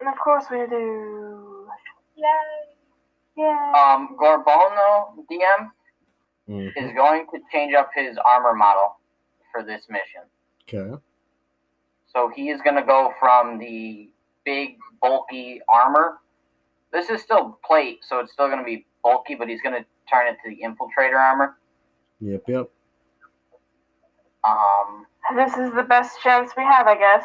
[0.00, 1.66] And of course we do.
[2.16, 2.24] Yay.
[3.36, 3.72] Yeah.
[3.96, 5.72] Um, Gorbono DM
[6.48, 6.72] Mhm.
[6.76, 9.00] is going to change up his armor model
[9.50, 10.22] for this mission.
[10.62, 11.00] Okay.
[12.06, 14.10] So he is going to go from the
[14.44, 16.20] big, bulky armor.
[16.92, 19.84] This is still plate, so it's still going to be bulky, but he's going to
[20.10, 21.56] turn it to the infiltrator armor.
[22.20, 22.70] Yep, yep.
[24.44, 25.06] Um,
[25.36, 27.24] This is the best chance we have, I guess.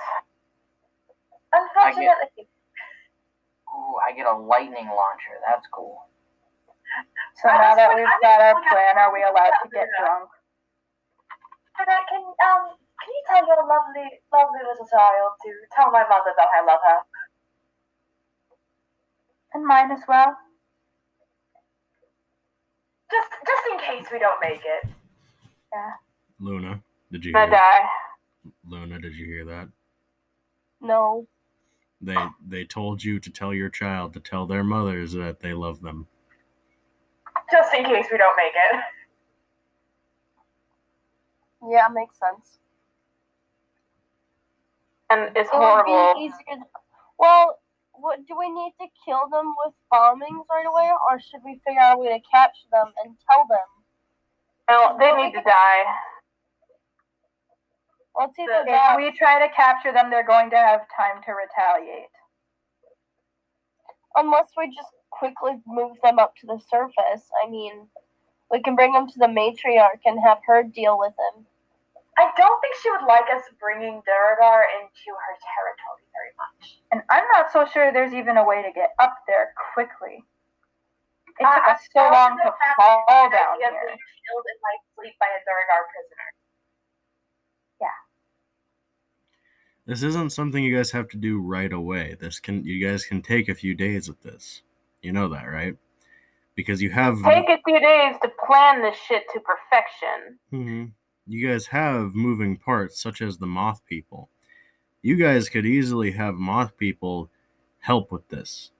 [1.51, 2.47] Unfortunately,
[3.73, 5.35] ooh, I get a lightning launcher.
[5.47, 6.05] That's cool.
[7.41, 9.87] So I now just that we've I got our plan, are we allowed to get
[9.99, 10.29] drunk?
[11.79, 16.03] and I can um Can you tell your lovely, lovely little child to tell my
[16.03, 16.99] mother that I love her?
[19.53, 20.37] And mine as well.
[23.11, 24.89] Just, just in case we don't make it.
[25.73, 25.91] Yeah.
[26.39, 26.81] Luna,
[27.11, 27.49] did you I hear?
[27.51, 27.85] die.
[28.67, 29.67] Luna, did you hear that?
[30.81, 31.27] No.
[32.01, 32.15] They
[32.47, 36.07] they told you to tell your child to tell their mothers that they love them.
[37.51, 38.81] Just in case we don't make it.
[41.69, 42.59] Yeah, makes sense.
[45.09, 46.13] And it's It would horrible.
[46.15, 46.63] be easier.
[47.17, 47.59] Well,
[47.99, 51.81] what do we need to kill them with bombings right away, or should we figure
[51.81, 53.67] out a way to capture them and tell them?
[54.69, 55.83] No, they need to die.
[58.17, 58.97] Let's either If that.
[58.97, 62.09] we try to capture them, they're going to have time to retaliate.
[64.15, 67.29] unless we just quickly move them up to the surface.
[67.45, 67.87] I mean,
[68.51, 71.45] we can bring them to the matriarch and have her deal with him.
[72.19, 76.83] I don't think she would like us bringing Duergar into her territory very much.
[76.91, 80.19] And I'm not so sure there's even a way to get up there quickly.
[81.39, 83.87] It Uh, took I us so long to fall the down idea of here.
[83.87, 83.97] being
[84.27, 86.27] killed in my sleep by a Duergar prisoner.
[89.85, 92.15] This isn't something you guys have to do right away.
[92.19, 94.61] This can you guys can take a few days with this.
[95.01, 95.75] You know that, right?
[96.53, 100.39] Because you have Take a few days to plan this shit to perfection.
[100.53, 100.91] Mhm.
[101.29, 104.29] You guys have moving parts such as the moth people.
[105.03, 107.29] You guys could easily have moth people
[107.81, 108.71] help with this.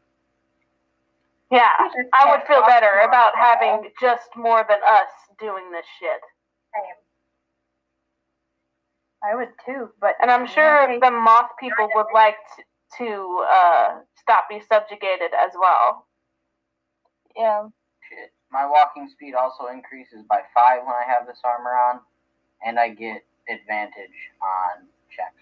[1.51, 5.09] Yeah, I would feel better about having just more than us
[5.39, 6.21] doing this shit.
[6.73, 6.95] Same.
[9.23, 12.63] I would too, but And I'm sure the moth people would like to,
[13.05, 16.07] to uh, stop you subjugated as well.
[17.35, 17.67] Yeah.
[18.09, 18.31] Shit.
[18.51, 21.99] My walking speed also increases by five when I have this armor on,
[22.65, 25.41] and I get advantage on checks.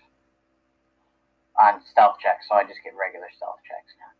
[1.59, 4.11] On stealth checks, so I just get regular stealth checks now.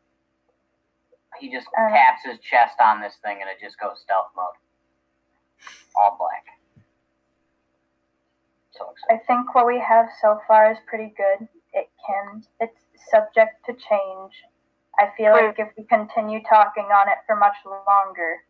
[1.40, 1.90] He just Uh.
[1.90, 4.56] taps his chest on this thing and it just goes stealth mode.
[5.96, 6.46] All black.
[8.72, 9.22] So excited.
[9.22, 11.48] I think what we have so far is pretty good.
[11.74, 12.80] It can, it's
[13.10, 14.44] subject to change.
[15.00, 15.46] I feel Right.
[15.48, 18.44] like if we continue talking on it for much longer,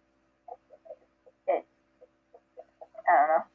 [1.47, 1.65] it,
[3.07, 3.45] I don't know.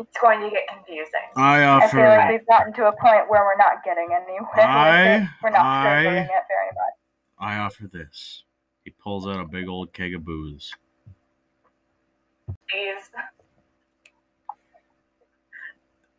[0.00, 1.28] It's going to get confusing.
[1.36, 1.84] I offer.
[1.84, 4.40] I feel like we've gotten to a point where we're not getting anywhere.
[4.54, 6.04] with I- We're not I- it
[6.48, 6.94] very much.
[7.38, 8.44] I offer this.
[8.84, 10.74] He pulls out a big old keg of booze.
[12.70, 13.10] Please.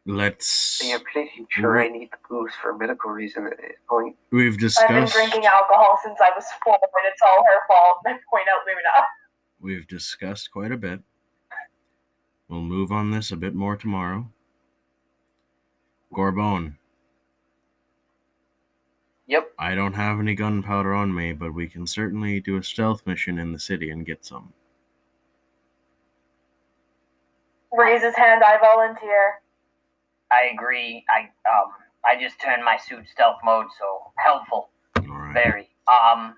[0.05, 4.15] Let's Yeah, pretty sure I need the booze for a medical reason at this point.
[4.31, 4.89] we've discussed.
[4.89, 7.97] I've been drinking alcohol since I was four, and it's all her fault.
[8.07, 9.05] I point out Luna.
[9.59, 11.01] we've discussed quite a bit.
[12.51, 14.29] We'll move on this a bit more tomorrow.
[16.13, 16.75] Gorbone,
[19.27, 19.53] Yep.
[19.57, 23.39] I don't have any gunpowder on me, but we can certainly do a stealth mission
[23.39, 24.51] in the city and get some.
[27.71, 28.43] Raise his hand.
[28.43, 29.41] I volunteer.
[30.29, 31.05] I agree.
[31.09, 31.71] I um
[32.03, 34.71] I just turned my suit stealth mode, so helpful.
[34.97, 35.33] All right.
[35.33, 35.69] Very.
[35.87, 36.35] Um.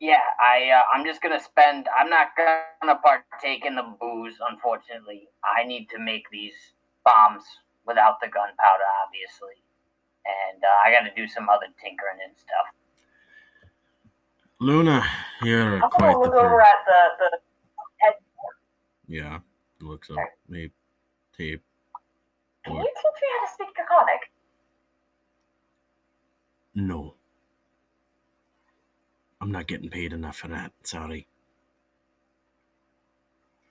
[0.00, 1.86] Yeah, I uh, I'm just gonna spend.
[1.96, 5.28] I'm not gonna partake in the booze, unfortunately.
[5.44, 6.54] I need to make these
[7.04, 7.44] bombs
[7.86, 9.60] without the gunpowder, obviously,
[10.24, 12.66] and uh, I got to do some other tinkering and stuff.
[14.58, 15.04] Luna,
[15.42, 17.38] you're I'm quite the look over at the the
[18.00, 18.14] head.
[19.06, 19.38] Yeah,
[19.82, 20.16] looks up.
[20.48, 20.72] Maybe
[21.36, 21.62] tape.
[22.64, 24.30] Can you teach me how to speak Draconic?
[26.74, 27.14] No.
[29.40, 30.72] I'm not getting paid enough for that.
[30.82, 31.26] Sorry.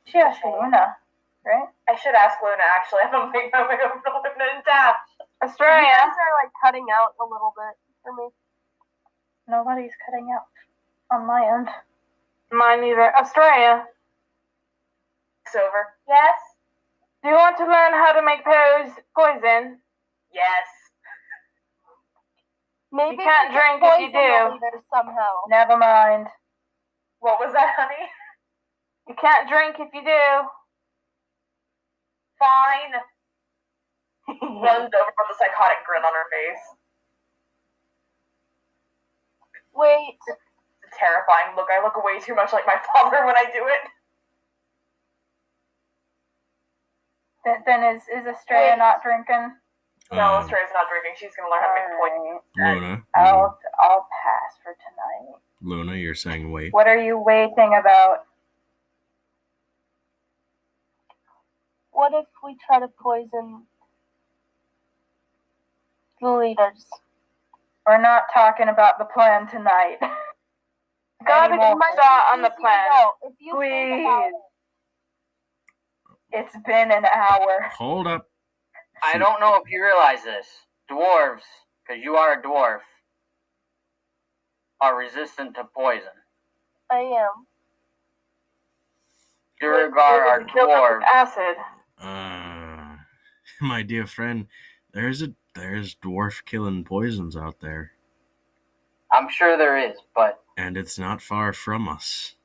[0.06, 0.96] She asked Luna,
[1.46, 1.68] right?
[1.88, 2.64] I should ask Luna.
[2.76, 4.96] Actually, I don't think I'm going to Luna and Tash.
[5.20, 5.82] You Estrella.
[5.84, 8.30] guys are like cutting out a little bit for me.
[9.48, 10.48] Nobody's cutting out
[11.16, 11.70] on my end.
[12.52, 13.14] Mine either.
[13.20, 13.86] Estrella.
[15.46, 15.94] It's over.
[16.08, 16.38] Yes.
[17.24, 19.80] Do you want to learn how to make pose poison?
[20.34, 20.66] Yes.
[22.92, 24.60] Maybe You can't drink if you do.
[24.94, 25.46] somehow.
[25.50, 26.28] Never mind.
[27.20, 28.10] What was that, honey?
[29.08, 30.26] You can't drink if you do.
[32.40, 32.94] Fine.
[34.42, 36.64] Runs over with a psychotic grin on her face.
[39.74, 40.38] Wait, It's
[40.94, 41.68] a terrifying look.
[41.72, 43.84] I look way too much like my father when I do it.
[47.46, 49.56] Th- Then is is Estrella not drinking?
[50.12, 51.14] No, Um, Estrella's not drinking.
[51.18, 52.40] She's gonna learn how to make poison.
[52.60, 52.82] Alright.
[52.82, 55.36] Luna, you- I'll I'll pass for tonight.
[55.62, 56.74] Luna, you're saying wait.
[56.74, 58.26] What are you waiting about?
[61.92, 63.66] what if we try to poison
[66.22, 66.86] the leaders?
[67.86, 69.98] We're not talking about the plan tonight.
[71.28, 71.72] Gotta Anymore.
[71.72, 72.88] get my shot on the plan.
[72.90, 73.12] know.
[73.24, 74.34] If you think about Please.
[76.32, 77.64] It's been an hour.
[77.78, 78.29] Hold up.
[79.04, 80.46] I don't know if you realize this.
[80.90, 81.42] Dwarves,
[81.88, 82.80] because you are a dwarf,
[84.82, 86.08] are resistant to poison.
[86.92, 87.46] I am.
[89.62, 91.04] Duergar are Killed dwarves.
[91.14, 91.56] acid.
[92.02, 92.96] Uh,
[93.62, 94.48] my dear friend,
[94.94, 97.92] there's a there's dwarf killing poisons out there,
[99.12, 102.36] I'm sure there is, but and it's not far from us.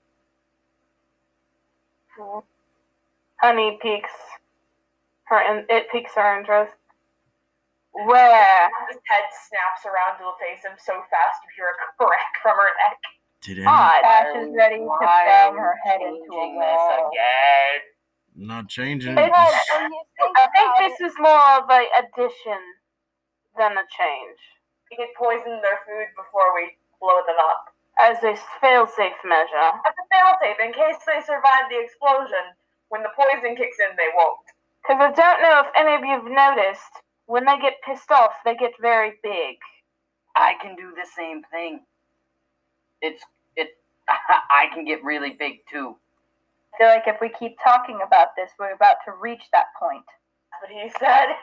[3.37, 4.11] Honey piques
[5.35, 6.73] her, and it piques her interest.
[7.93, 8.71] Where?
[8.91, 12.71] His head snaps around to face him so fast you hear a crack from her
[12.87, 12.99] neck.
[13.43, 14.03] Did any, Odd.
[14.03, 17.11] Ash is ready to Why bang her head into a wall.
[17.13, 17.81] This again.
[18.51, 19.13] not changing.
[19.15, 22.59] It Because has- when you think I think this it, is more of a addition
[23.57, 24.39] than a change,
[24.91, 27.71] We could poison their food before we blow them up.
[28.01, 29.71] as a fail-safe measure.
[29.87, 32.43] As a fail-safe, in case they survive the explosion,
[32.89, 34.43] when the poison kicks in, they won't.
[34.87, 36.93] Because I don't know if any of you've noticed,
[37.27, 39.57] when they get pissed off, they get very big.
[40.37, 41.81] I can do the same thing.
[43.01, 43.23] It's
[43.57, 43.69] it.
[44.09, 45.97] I can get really big too.
[46.75, 50.05] I feel like if we keep talking about this, we're about to reach that point.
[50.51, 51.37] That's what he said.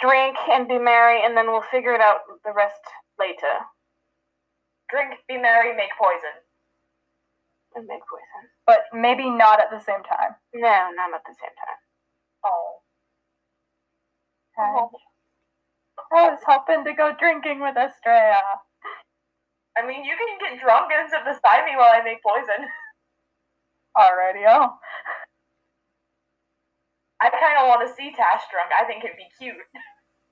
[0.00, 2.80] Drink and be merry, and then we'll figure it out the rest
[3.18, 3.64] later.
[4.90, 6.36] Drink, be merry, make poison.
[7.76, 8.48] And make poison.
[8.66, 10.32] But maybe not at the same time.
[10.54, 11.78] No, not at the same time.
[12.44, 12.80] Oh.
[14.58, 18.40] I was hoping to go drinking with Estrella.
[19.76, 22.64] I mean, you can get drunk and sit beside me while I make poison.
[23.92, 24.72] Already, oh.
[27.20, 28.72] I kind of want to see Tash drunk.
[28.72, 29.56] I think it'd be cute.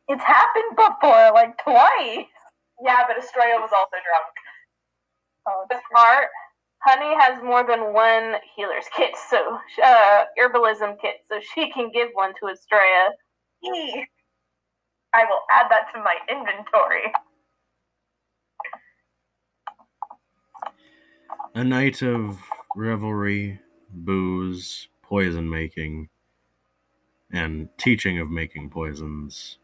[0.09, 2.33] It's happened before, like twice.
[2.81, 4.33] Yeah, but Estrella was also drunk.
[5.49, 6.29] Oh, The part,
[6.85, 12.11] Honey has more than one healer's kit, so uh, herbalism kit, so she can give
[12.13, 13.11] one to Estrella.
[15.15, 17.11] I will add that to my inventory.
[21.55, 22.39] A night of
[22.77, 26.09] revelry, booze, poison making,
[27.33, 29.59] and teaching of making poisons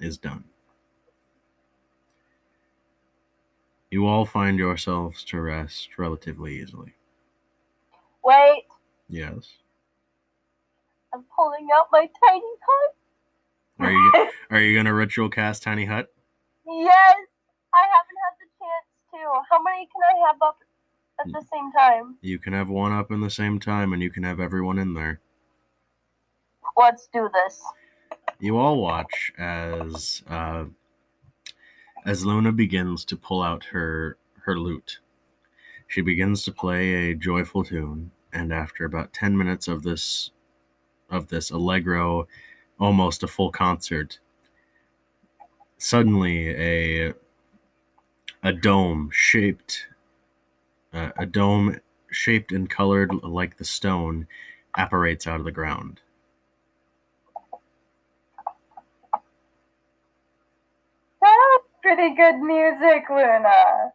[0.00, 0.44] is done.
[3.96, 6.92] You all find yourselves to rest relatively easily.
[8.22, 8.64] wait,
[9.08, 9.54] Yes.
[11.14, 12.94] I'm pulling out my tiny hut.
[13.78, 14.12] Are you
[14.50, 16.12] are you gonna ritual cast Tiny Hut?
[16.66, 17.16] Yes,
[17.72, 19.40] I haven't had the chance to.
[19.48, 20.58] How many can I have up
[21.18, 22.16] at the same time?
[22.20, 24.92] You can have one up in the same time, and you can have everyone in
[24.92, 25.22] there.
[26.76, 27.62] Let's do this.
[28.40, 30.66] You all watch as uh,
[32.06, 35.00] as Luna begins to pull out her her lute.
[35.88, 40.30] She begins to play a joyful tune, and after about ten minutes of this
[41.10, 42.28] of this allegro,
[42.80, 44.20] almost a full concert,
[45.78, 47.12] suddenly a
[48.42, 49.88] a dome shaped
[50.92, 51.80] uh, a dome
[52.10, 54.26] shaped and colored like the stone
[54.76, 56.00] apparates out of the ground.
[62.14, 63.92] That's good music, Luna.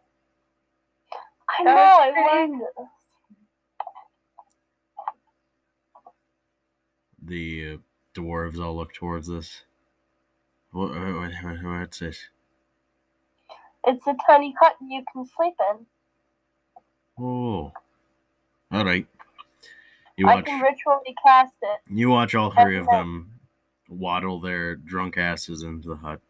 [1.58, 2.86] I know, I pretty- learned this.
[7.24, 7.76] the uh,
[8.20, 9.62] dwarves all look towards this.
[10.72, 12.18] What, what, what- what's this?
[13.86, 15.86] It's a tiny hut you can sleep in.
[17.18, 17.72] Oh,
[18.70, 19.06] all right.
[20.16, 20.44] You I watch.
[20.46, 21.80] can ritually cast it.
[21.92, 22.96] You watch all three of Okay.
[22.96, 23.40] them
[23.88, 26.20] waddle their drunk asses into the hut.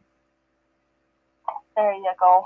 [1.77, 2.45] There you go.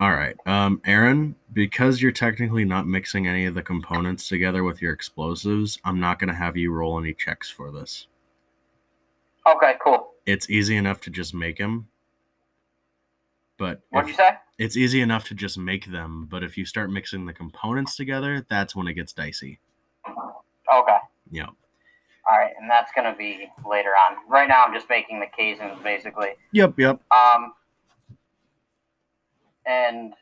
[0.00, 1.34] All right, um, Aaron.
[1.52, 6.18] Because you're technically not mixing any of the components together with your explosives, I'm not
[6.20, 8.06] gonna have you roll any checks for this.
[9.46, 10.12] Okay, cool.
[10.26, 11.88] It's easy enough to just make them.
[13.56, 14.36] But What'd if- you say?
[14.58, 18.46] it's easy enough to just make them, but if you start mixing the components together,
[18.48, 19.58] that's when it gets dicey.
[20.06, 20.98] Okay.
[21.30, 21.48] Yeah.
[22.30, 24.16] All right, and that's gonna be later on.
[24.28, 26.30] Right now, I'm just making the casings basically.
[26.52, 27.00] Yep, yep.
[27.10, 27.54] Um,
[29.66, 30.14] and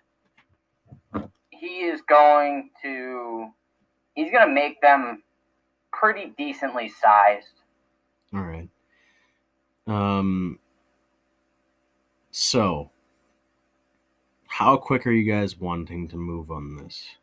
[1.51, 3.49] he is going to
[4.15, 5.23] he's gonna make them
[5.93, 7.63] pretty decently sized.
[8.35, 8.69] All right.
[9.87, 10.59] Um
[12.31, 12.91] so
[14.49, 17.17] how quick are you guys wanting to move on this?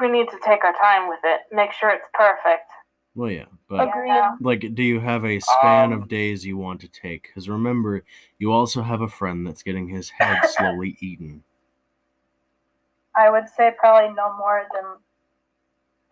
[0.00, 1.42] we need to take our time with it.
[1.52, 2.70] Make sure it's perfect.
[3.14, 4.22] Well, yeah, but Agreed.
[4.40, 7.22] like, do you have a span Um, of days you want to take?
[7.22, 8.02] Because remember,
[8.38, 11.44] you also have a friend that's getting his head slowly eaten.
[13.16, 14.84] I would say probably no more than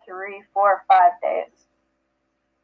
[0.05, 1.67] three, four, five days.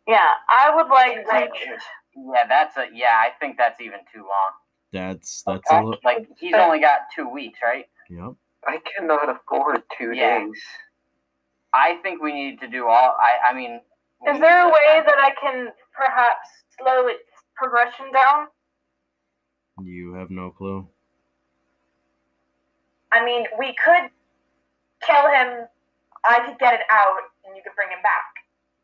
[0.07, 1.77] Yeah, I would like to.
[2.15, 3.21] Yeah, that's a yeah.
[3.21, 4.51] I think that's even too long.
[4.91, 5.99] That's that's a little.
[6.03, 7.85] Like he's only got two weeks, right?
[8.09, 8.33] Yep.
[8.65, 10.39] I cannot afford two Yeah.
[10.39, 10.63] days.
[11.73, 13.15] I think we need to do all.
[13.19, 13.88] I I mean, we
[14.27, 17.23] Is there a to- way that I can perhaps slow its
[17.55, 18.47] progression down?
[19.81, 20.87] You have no clue.
[23.11, 24.09] I mean, we could
[25.01, 25.67] kill him.
[26.25, 28.33] I could get it out, and you could bring him back.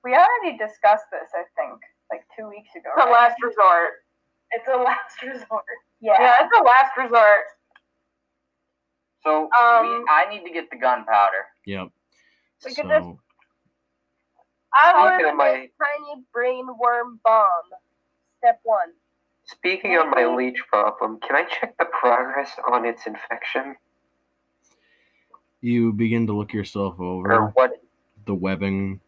[0.03, 2.89] We already discussed this, I think, like two weeks ago.
[2.95, 3.11] It's a right?
[3.11, 3.91] last resort.
[4.51, 5.65] It's a last resort.
[5.99, 6.15] Yeah.
[6.19, 7.43] Yeah, it's a last resort.
[9.23, 11.45] So Um, we, I need to get the gunpowder.
[11.65, 11.87] Yep.
[12.63, 13.09] We So could just-
[14.75, 15.31] I Speaking would.
[15.31, 17.47] of my Tiny brain worm bomb.
[18.39, 18.89] Step one.
[19.45, 23.75] speaking of my leech problem, can I check the progress on its infection
[25.61, 27.31] you begin to look yourself over.
[27.31, 27.51] or over.
[27.55, 27.71] what?
[28.25, 28.99] The webbing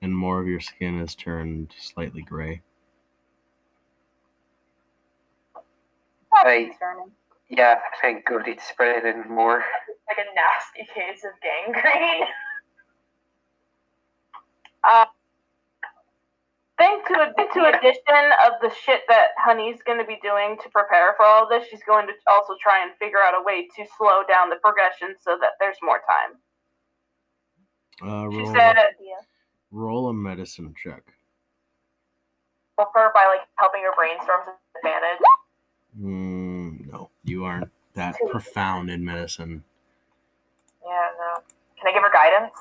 [0.00, 2.62] and more of your skin has turned slightly gray.
[6.32, 6.70] I-
[7.50, 9.64] Yeah, thank good it's spreading more.
[10.08, 12.26] Like a nasty case of gangrene.
[16.78, 21.14] think to to addition of the shit that Honey's going to be doing to prepare
[21.16, 24.22] for all this, she's going to also try and figure out a way to slow
[24.28, 26.38] down the progression so that there's more time.
[28.00, 28.76] Uh, She roll, said,
[29.70, 31.02] roll a medicine check.
[32.76, 35.20] Prefer by like helping her brainstorm to advantage.
[36.00, 39.64] Mm, no, you aren't that profound in medicine.
[40.86, 41.42] Yeah, no.
[41.80, 42.54] Can I give her guidance?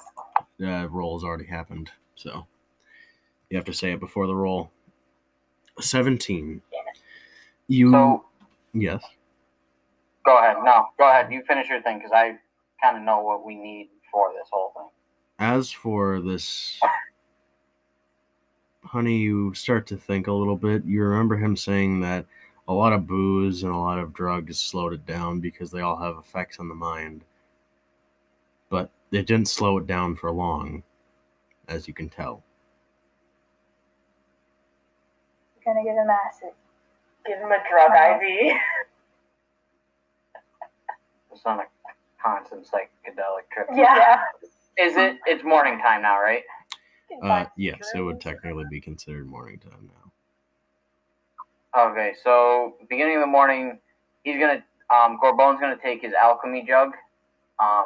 [0.57, 2.47] Yeah, Uh, roll's already happened, so
[3.49, 4.71] you have to say it before the roll.
[5.79, 6.61] Seventeen.
[7.67, 8.25] You So
[8.73, 9.03] yes.
[10.25, 10.57] go ahead.
[10.63, 11.31] No, go ahead.
[11.31, 12.37] You finish your thing because I
[12.81, 14.89] kind of know what we need for this whole thing.
[15.39, 16.79] As for this,
[18.83, 20.85] honey, you start to think a little bit.
[20.85, 22.25] You remember him saying that
[22.67, 25.97] a lot of booze and a lot of drugs slowed it down because they all
[25.97, 27.23] have effects on the mind.
[28.69, 30.83] But it didn't slow it down for long,
[31.67, 32.43] as you can tell.
[35.55, 36.49] We're gonna give him acid.
[37.25, 38.53] Give him a drug IV.
[41.29, 41.63] It's on a
[42.19, 43.67] constant psychedelic trip.
[43.75, 44.21] yeah.
[44.79, 45.17] Is it?
[45.27, 46.41] It's morning time now, right?
[47.21, 50.11] Uh, yes, it would technically be considered morning time now.
[51.91, 53.77] Okay, so beginning of the morning,
[54.23, 56.93] he's gonna um Gorbone's gonna take his alchemy jug,
[57.59, 57.85] um,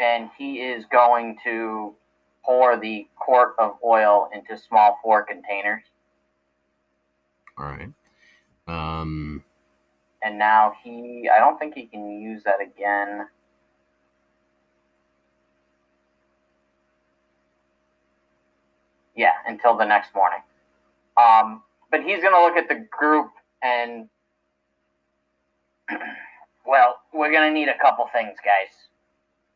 [0.00, 1.94] and he is going to
[2.44, 5.82] pour the quart of oil into small four containers.
[7.58, 7.90] All right.
[8.66, 9.44] Um,
[10.22, 13.26] And now he, I don't think he can use that again.
[19.16, 20.40] Yeah, until the next morning.
[21.16, 23.30] Um, but he's gonna look at the group
[23.62, 24.08] and,
[26.66, 28.70] well, we're gonna need a couple things, guys.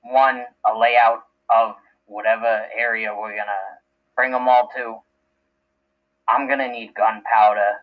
[0.02, 1.76] One, a layout of
[2.06, 3.52] whatever area we're gonna
[4.14, 4.96] bring them all to.
[6.28, 7.82] I'm gonna need gunpowder.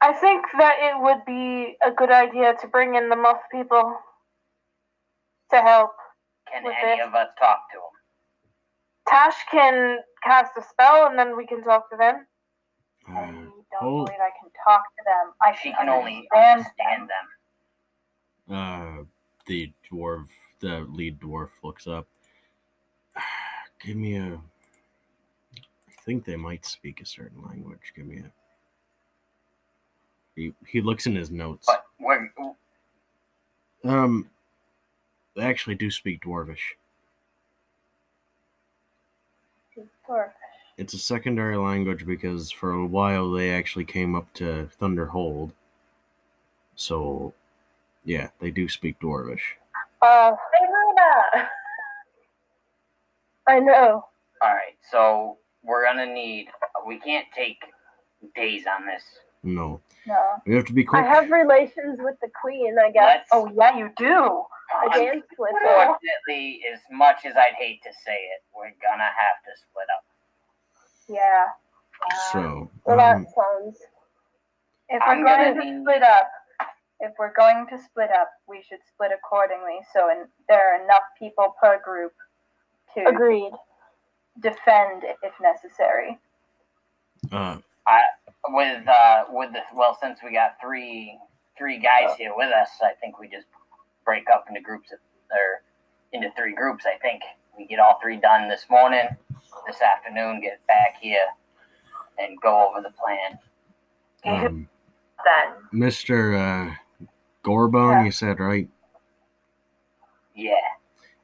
[0.00, 3.96] I think that it would be a good idea to bring in the moth people
[5.50, 5.92] to help.
[6.52, 7.06] Can With any this?
[7.06, 7.82] of us talk to them?
[9.08, 12.26] Tash can cast a spell and then we can talk to them.
[13.08, 15.32] I uh, don't hold- believe I can talk to them.
[15.40, 17.26] I She can can only understand understand them.
[18.48, 19.00] them.
[19.00, 19.04] uh,
[19.46, 20.28] the dwarf,
[20.60, 22.06] the lead dwarf, looks up.
[23.84, 24.34] Give me a.
[24.34, 27.92] I think they might speak a certain language.
[27.94, 28.32] Give me a.
[30.34, 31.66] He he looks in his notes.
[31.66, 32.30] But we're
[33.84, 34.30] Um,
[35.34, 36.76] they actually do speak dwarvish.
[39.76, 40.30] Dwarfish.
[40.78, 45.52] It's a secondary language because for a while they actually came up to Thunderhold.
[46.74, 47.32] So,
[48.04, 49.56] yeah, they do speak dwarvish.
[50.02, 51.48] Uh, Hey, Luna.
[53.48, 54.04] I know.
[54.42, 54.76] all right.
[54.90, 56.48] So we're gonna need.
[56.86, 57.58] We can't take
[58.34, 59.02] days on this.
[59.42, 60.20] No, No.
[60.46, 61.04] we have to be quick.
[61.04, 63.04] I have relations with the queen, I guess.
[63.04, 64.42] Let's- Oh yeah, you do.
[64.74, 65.68] I danced with her.
[65.82, 70.04] Unfortunately, as much as I'd hate to say it, we're gonna have to split up.
[71.08, 71.44] Yeah.
[72.32, 73.78] So, Well, um, that sounds.
[74.88, 76.28] If I'm we're going gonna to need- split up,
[77.00, 79.78] if we're going to split up, we should split accordingly.
[79.92, 82.12] So in, there are enough people per group
[82.94, 83.52] to Agreed.
[84.40, 86.18] defend if necessary.
[87.32, 87.58] Uh,
[88.48, 91.18] with uh with the well since we got three
[91.58, 93.46] three guys here with us i think we just
[94.04, 94.98] break up into groups of,
[95.30, 95.62] or
[96.12, 97.22] into three groups i think
[97.58, 99.06] we get all three done this morning
[99.66, 101.26] this afternoon get back here
[102.18, 103.38] and go over the plan
[104.24, 104.68] um,
[105.24, 106.70] Then Mr.
[106.70, 106.74] Uh,
[107.46, 108.04] Gorbone, Yeah.
[108.06, 108.68] you said, right?
[110.34, 110.52] yeah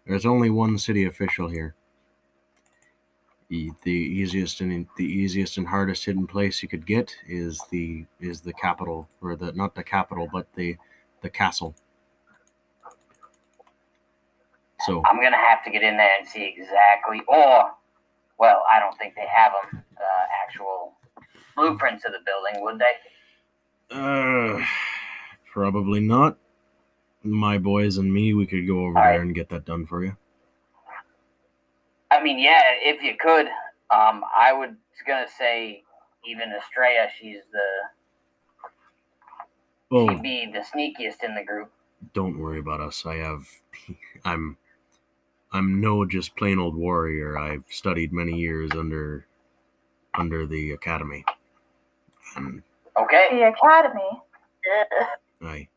[0.06, 1.74] There's only one city official here.
[3.50, 8.06] E- The easiest and the easiest and hardest hidden place you could get is the
[8.20, 10.76] is the capital or the not the capital but the
[11.20, 11.74] the castle.
[14.80, 17.72] So i'm gonna have to get in there and see exactly or
[18.38, 20.94] well i don't think they have them uh, actual
[21.56, 22.94] blueprints of the building would they
[23.94, 24.58] uh,
[25.52, 26.38] probably not.
[27.24, 29.22] My boys and me, we could go over All there right.
[29.22, 30.16] and get that done for you.
[32.10, 33.46] I mean, yeah, if you could,
[33.90, 34.70] um, I was
[35.06, 35.84] gonna say
[36.26, 37.68] even Estrella, she's the
[39.92, 41.70] Oh, she'd be the sneakiest in the group.
[42.14, 43.04] don't worry about us.
[43.06, 43.46] I have,
[44.24, 44.56] I'm,
[45.52, 47.38] I'm no just plain old warrior.
[47.38, 49.26] I've studied many years under,
[50.14, 51.24] under the academy,
[52.36, 52.62] and
[53.00, 54.22] Okay, The academy.
[55.44, 55.68] I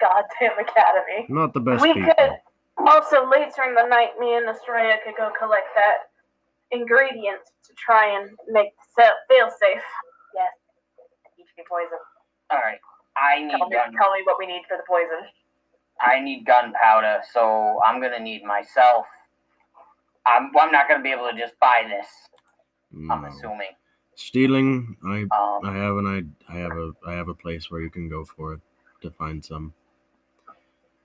[0.00, 1.26] goddamn academy.
[1.28, 2.12] not the best We people.
[2.16, 2.32] could
[2.86, 6.10] also later in the night, me and Estrella could go collect that
[6.70, 9.82] ingredient to try and make the fail safe.
[10.34, 10.52] Yes.
[11.36, 11.98] Teach me poison.
[12.50, 12.78] all right.
[13.16, 13.92] I need Tell me, gun.
[13.94, 15.28] tell me what we need for the poison.
[16.00, 19.06] I need gunpowder, so I'm gonna need myself.
[20.26, 20.50] I'm.
[20.52, 22.06] Well, I'm not gonna be able to just buy this.
[23.10, 23.70] I'm assuming.
[24.16, 26.06] Stealing, I, Um, I have an,
[26.48, 28.60] I, I have a, I have a place where you can go for it
[29.02, 29.72] to find some.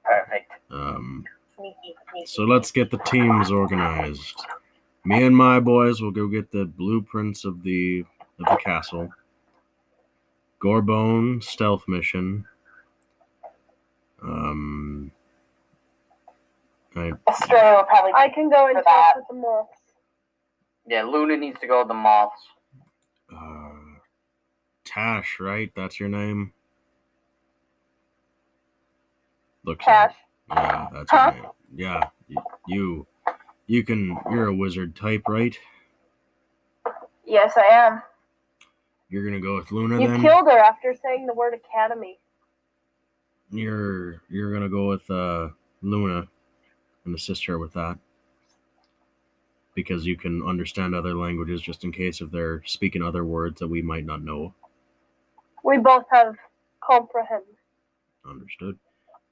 [0.03, 0.52] perfect.
[0.72, 1.23] Um,
[1.56, 2.26] Sneaky, sneaky.
[2.27, 4.36] So let's get the teams organized.
[5.06, 8.06] Me and my boys will go get the blueprints of the
[8.40, 9.10] of the castle.
[10.61, 12.45] Gorbone stealth mission.
[14.22, 15.11] Um,
[16.95, 18.11] I Estrella will probably.
[18.14, 19.14] I can go and talk that.
[19.15, 19.77] with the moths.
[20.86, 22.41] Yeah, Luna needs to go with the moths.
[23.35, 23.72] Uh,
[24.85, 25.72] Tash, right?
[25.76, 26.53] That's your name.
[29.65, 30.14] Looks Cash.
[30.49, 31.31] like yeah, that's Huh?
[31.31, 31.51] your name.
[31.76, 33.07] Yeah, y- you,
[33.68, 34.22] you can.
[34.31, 35.57] You're a wizard type, right?
[37.26, 38.01] Yes, I am.
[39.10, 40.22] You're gonna go with Luna You then.
[40.22, 42.19] killed her after saying the word academy.
[43.51, 45.49] you're you're gonna go with uh,
[45.81, 46.27] Luna
[47.06, 47.99] and assist her with that
[49.84, 53.68] because you can understand other languages just in case if they're speaking other words that
[53.68, 54.53] we might not know.
[55.64, 56.35] We both have
[56.81, 57.43] comprehend.
[58.30, 58.77] Understood.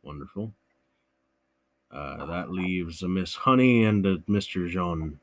[0.04, 0.54] Wonderful.
[1.92, 4.70] Uh, that leaves a Miss Honey and a Mr.
[4.70, 5.20] Jean.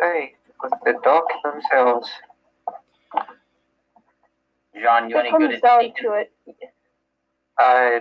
[0.00, 2.08] Hey, with the doc themselves.
[4.80, 6.32] John, you It any good comes at down to it.
[7.60, 8.00] Uh,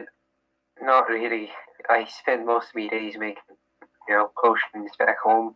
[0.81, 1.49] not really.
[1.89, 3.41] I spend most of my days making,
[4.07, 5.55] you know, potions back home.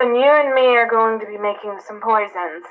[0.00, 2.64] And you and me are going to be making some poisons.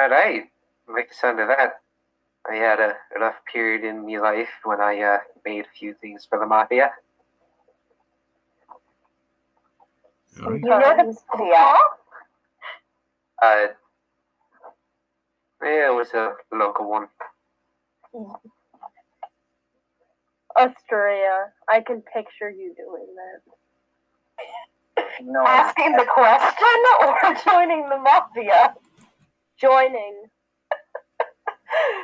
[0.00, 0.44] Alright,
[0.88, 1.80] I like the sound of that.
[2.48, 6.26] I had a rough period in my life when I uh, made a few things
[6.28, 6.90] for the mafia.
[10.42, 10.60] All right.
[10.62, 11.76] You know the yeah.
[13.40, 13.66] Uh,
[15.62, 17.08] yeah, it was a local one.
[20.58, 21.52] Estrella.
[21.68, 23.42] I can picture you doing that.
[25.22, 28.74] No, Asking the question or joining the mafia?
[29.58, 30.24] Joining.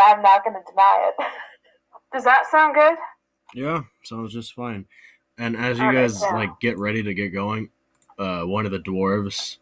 [0.00, 1.24] I'm not going to deny it.
[2.12, 2.96] Does that sound good?
[3.54, 4.86] Yeah, sounds just fine.
[5.38, 6.34] And as you All right, guys yeah.
[6.34, 7.70] like get ready to get going,
[8.18, 9.58] uh, one of the dwarves,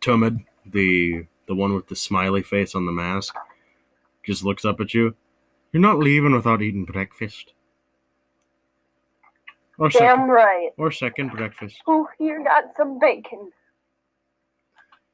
[0.00, 3.34] Tumid, the the one with the smiley face on the mask,
[4.24, 5.14] just looks up at you.
[5.72, 7.54] You're not leaving without eating breakfast.
[9.78, 10.70] Or Damn second, right.
[10.76, 11.80] or second breakfast.
[11.86, 13.50] Who here got some bacon?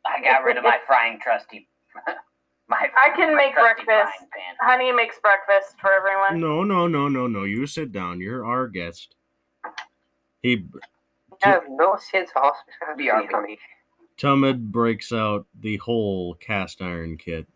[0.04, 1.68] I got rid of my frying trusty.
[2.68, 4.12] my I can my make breakfast.
[4.60, 6.40] Honey makes breakfast for everyone.
[6.40, 7.44] No, no, no, no, no.
[7.44, 8.20] You sit down.
[8.20, 9.14] You're our guest.
[10.42, 10.80] He You
[11.42, 11.76] have oh.
[11.76, 13.58] no sense of hospitality,
[14.18, 17.46] Tumid breaks out the whole cast iron kit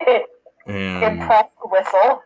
[0.00, 0.26] It,
[0.66, 2.22] and impressed whistle.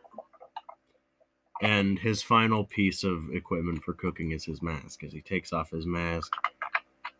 [1.62, 5.04] and his final piece of equipment for cooking is his mask.
[5.04, 6.32] As he takes off his mask,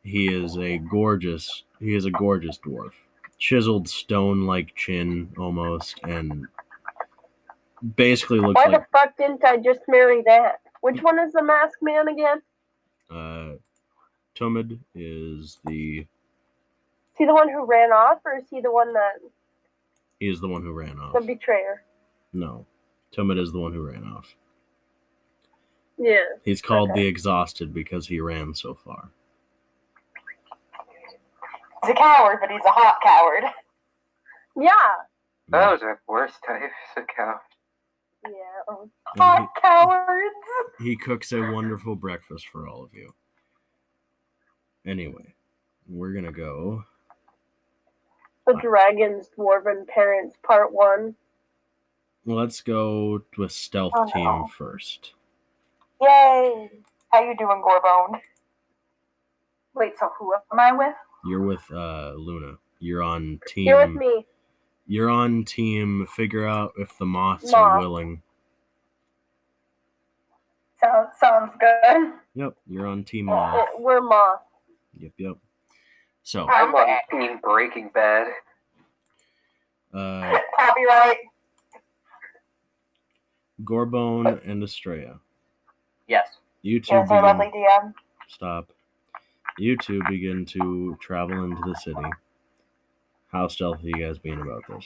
[0.03, 1.65] He is a gorgeous.
[1.79, 2.93] He is a gorgeous dwarf,
[3.39, 6.47] chiseled stone-like chin almost, and
[7.97, 10.61] basically looks Why like the fuck didn't I just marry that?
[10.81, 12.41] Which one is the mask man again?
[13.11, 13.57] uh,
[14.35, 16.07] Tumid is the Is
[17.19, 19.17] he the one who ran off, or is he the one that
[20.21, 21.15] he is the one who ran off.
[21.15, 21.83] the betrayer?
[22.33, 22.67] No,
[23.17, 24.37] Tumid is the one who ran off.
[25.99, 26.19] Yeah.
[26.45, 27.03] He's called Okay.
[27.03, 29.11] the Exhausted because he ran so far.
[31.83, 33.45] He's a coward, but he's a hot coward.
[34.57, 34.71] Yeah.
[35.49, 37.41] Those are worse types of cow.
[38.25, 38.31] Yeah.
[38.69, 40.35] Oh, and Hot cowards.
[40.79, 43.15] he, he cooks a wonderful breakfast for all of you.
[44.87, 45.35] Anyway,
[45.89, 46.85] we're gonna go.
[48.53, 51.15] The Dragon's Dwarven Parents, Part 1.
[52.27, 54.49] Let's go with stealth Oh, team no.
[54.57, 55.15] first.
[56.01, 56.71] Yay!
[57.11, 58.21] How you doing, Gorbone?
[59.75, 60.95] Wait, so who am I with?
[61.25, 62.57] You're with uh, Luna.
[62.81, 63.69] You're on team.
[63.69, 64.27] You're with me.
[64.87, 66.07] You're on team.
[66.17, 68.23] Figure out if the moths are willing.
[70.81, 72.13] Sounds sounds good.
[72.35, 73.69] Yep, you're on team moth.
[73.79, 74.41] We're Moth.
[74.99, 75.37] Yep, yep.
[76.31, 78.29] So, I'm on Team Breaking Bad.
[79.93, 81.17] uh, Copyright.
[83.65, 85.19] Gorbone and Estrella.
[86.07, 86.29] Yes.
[86.63, 87.23] You two Yes, begin.
[87.25, 87.93] lovely DM.
[88.29, 88.71] Stop.
[89.59, 91.99] You two begin to travel into the city.
[93.33, 94.85] How stealthy you guys being about this?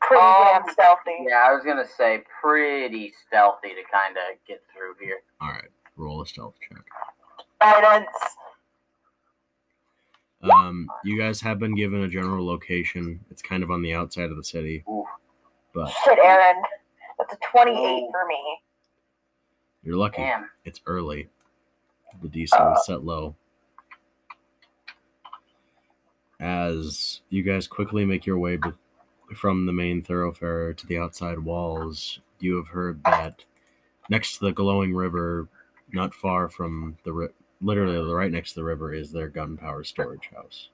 [0.00, 1.16] Pretty Um, damn stealthy.
[1.28, 5.22] Yeah, I was gonna say pretty stealthy to kind of get through here.
[5.40, 6.84] All right, roll a stealth check.
[7.60, 8.06] Guidance.
[10.42, 13.20] Um, you guys have been given a general location.
[13.30, 14.84] It's kind of on the outside of the city,
[15.74, 16.62] but Shit, Aaron.
[17.18, 18.58] That's a 28 for me.
[19.82, 20.18] you're lucky.
[20.22, 20.50] Damn.
[20.64, 21.28] It's early.
[22.22, 23.34] The DC was set low.
[26.38, 28.58] As you guys quickly make your way
[29.34, 33.42] from the main thoroughfare to the outside walls, you have heard that
[34.10, 35.48] next to the glowing river,
[35.92, 37.28] not far from the ri-
[37.60, 40.70] literally right next to the river, is their gunpowder storage house.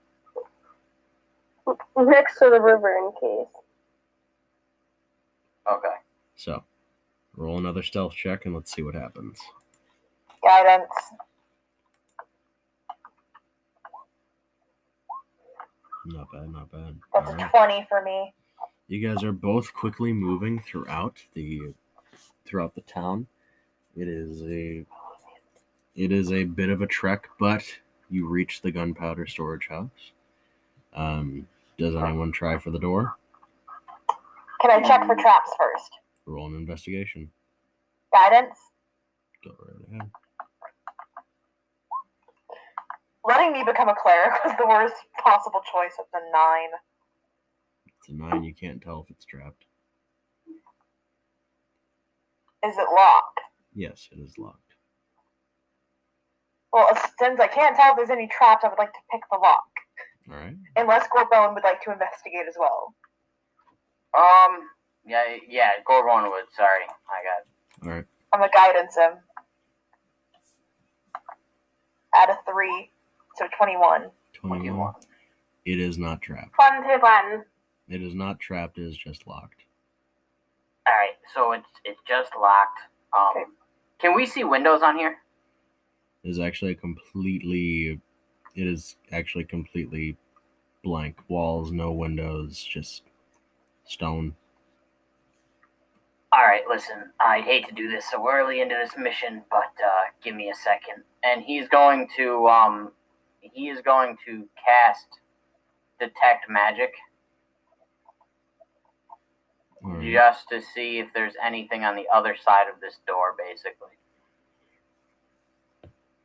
[1.97, 3.47] Next to the river, in case.
[5.70, 5.94] Okay.
[6.35, 6.65] So,
[7.36, 9.39] roll another stealth check and let's see what happens.
[10.43, 10.91] Guidance.
[16.07, 16.99] Not bad, not bad.
[17.15, 17.51] That's All a right.
[17.51, 18.35] 20 for me.
[18.89, 21.73] You guys are both quickly moving throughout the
[22.44, 23.27] throughout the town.
[23.97, 24.85] It is a
[25.94, 27.64] it is a bit of a trek, but
[28.10, 30.12] you reach the gunpowder storage house.
[30.94, 31.46] Um,
[31.78, 33.16] does anyone try for the door?
[34.60, 35.90] Can I check for traps first?
[36.26, 37.30] Roll an investigation.
[38.12, 38.58] Guidance.
[39.44, 40.10] Go right ahead.
[43.24, 45.92] Letting me become a cleric was the worst possible choice.
[45.98, 46.68] It's the 9.
[47.86, 48.42] It's a nine.
[48.42, 49.64] You can't tell if it's trapped.
[52.66, 53.40] Is it locked?
[53.74, 54.61] Yes, it is locked.
[56.73, 59.39] Well, since I can't tell if there's any traps, I would like to pick the
[59.39, 59.65] lock.
[60.31, 60.57] All right.
[60.76, 62.94] Unless Gorbone would like to investigate as well.
[64.17, 64.60] Um.
[65.05, 65.25] Yeah.
[65.49, 65.70] Yeah.
[65.89, 66.44] Gorbone would.
[66.57, 67.86] Sorry, I got.
[67.89, 68.05] All right.
[68.33, 69.12] I'm gonna guidance him.
[72.15, 72.91] Add a 3,
[73.36, 74.10] so 21.
[74.34, 74.94] Twenty-one.
[75.65, 76.52] It is not trapped.
[76.57, 77.44] One to one.
[77.89, 78.78] It is not trapped.
[78.78, 79.62] It is just locked.
[80.86, 81.17] All right.
[81.34, 82.81] So it's it's just locked.
[83.17, 83.31] Um.
[83.36, 83.44] Okay.
[83.99, 85.18] Can we see windows on here?
[86.25, 88.01] Is actually a completely.
[88.55, 90.17] It is actually completely
[90.84, 91.18] blank.
[91.28, 93.02] Walls, no windows, just
[93.84, 94.34] stone.
[96.33, 100.05] All right, listen, I hate to do this so early into this mission, but uh,
[100.25, 101.05] give me a second.
[101.23, 102.92] And he's going to um,
[103.41, 105.09] he is going to cast
[106.01, 106.94] detect magic
[109.83, 110.10] right.
[110.10, 113.34] just to see if there's anything on the other side of this door.
[113.36, 113.92] Basically,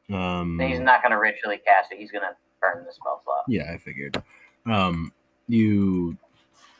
[0.09, 1.99] Um, And he's not going to ritually cast it.
[1.99, 3.43] He's going to burn the spell slot.
[3.47, 4.21] Yeah, I figured.
[4.65, 5.11] Um,
[5.47, 6.17] you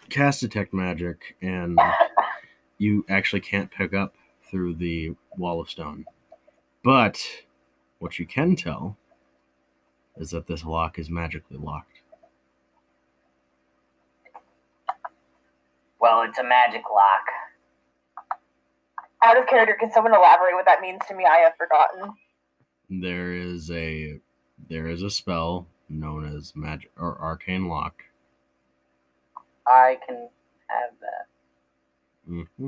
[0.09, 1.77] cast detect magic, and
[2.77, 4.15] you actually can't pick up
[4.49, 6.05] through the wall of stone.
[6.83, 7.21] But
[7.99, 8.97] what you can tell
[10.15, 12.01] is that this lock is magically locked.
[15.99, 18.37] Well, it's a magic lock.
[19.23, 21.25] Out of character, can someone elaborate what that means to me?
[21.25, 22.13] I have forgotten.
[22.89, 24.19] There is a
[24.69, 28.03] there is a spell known as magic or arcane lock.
[29.65, 30.29] I can
[30.67, 31.27] have that.
[32.29, 32.67] Mm hmm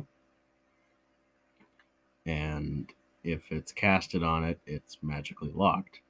[2.26, 2.92] And
[3.24, 6.02] If it's casted on it, it's magically locked.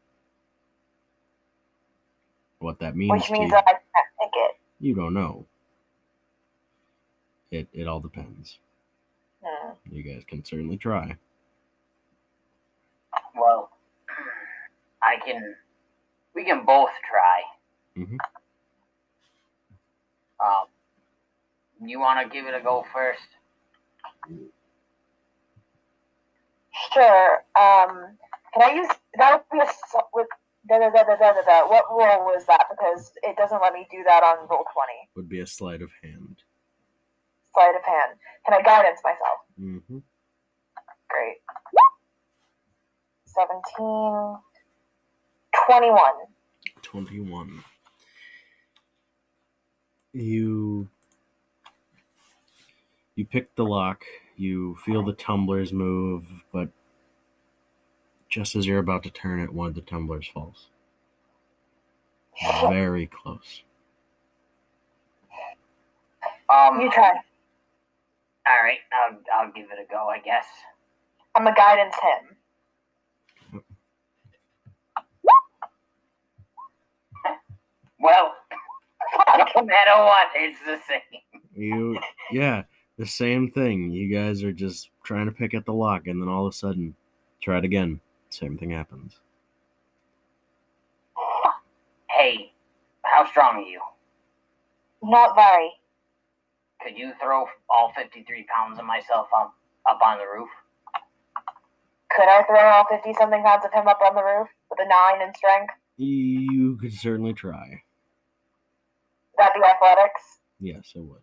[2.60, 3.78] What that means, Which means you, I can't
[4.20, 4.58] pick it.
[4.80, 5.46] you don't know.
[7.52, 8.60] It it all depends.
[9.44, 9.72] Hmm.
[9.90, 11.16] You guys can certainly try.
[13.36, 13.72] Well,
[15.04, 15.56] I can.
[16.36, 17.42] We can both try.
[17.98, 18.18] Mhm.
[20.40, 20.68] Um,
[21.82, 23.28] you want to give it a go first?
[26.94, 27.44] Sure.
[27.56, 28.18] Um,
[28.54, 30.28] can I use that would be a s- with
[30.68, 31.68] da da da da da da da.
[31.68, 32.68] What roll was that?
[32.70, 35.10] Because it doesn't let me do that on roll twenty.
[35.16, 36.44] Would be a sleight of hand.
[37.54, 38.20] Sleight of hand.
[38.46, 39.40] Can I guidance myself?
[39.60, 39.98] Mm-hmm.
[41.10, 41.38] Great.
[43.26, 44.38] 17,
[45.70, 46.02] 21.
[46.82, 47.64] 21.
[50.14, 50.90] You
[53.16, 54.04] you pick the lock,
[54.38, 56.70] you feel the tumblers move, but
[58.30, 60.70] just as you're about to turn it, one of the tumblers falls.
[62.70, 63.64] Very close.
[66.50, 67.14] Um, You try.
[68.48, 70.46] all right, I'll, I'll give it a go, I guess.
[71.36, 72.36] I'm a guidance him.
[79.60, 81.22] No matter what, it's the same.
[81.54, 82.00] You
[82.32, 82.64] yeah,
[82.98, 83.92] the same thing.
[83.92, 86.56] You guys are just trying to pick at the lock and then all of a
[86.56, 86.96] sudden
[87.42, 88.00] try it again.
[88.30, 89.20] Same thing happens.
[92.10, 92.54] Hey,
[93.04, 93.82] how strong are you?
[95.02, 95.72] Not very.
[96.82, 99.54] Could you throw all 53 pounds of myself up,
[99.90, 100.50] up on the roof?
[102.16, 104.88] Could I throw all 50 something pounds of him up on the roof with a
[104.88, 105.74] 9 in strength?
[105.98, 107.82] You could certainly try.
[109.40, 110.22] That be athletics?
[110.60, 111.22] Yes, it would.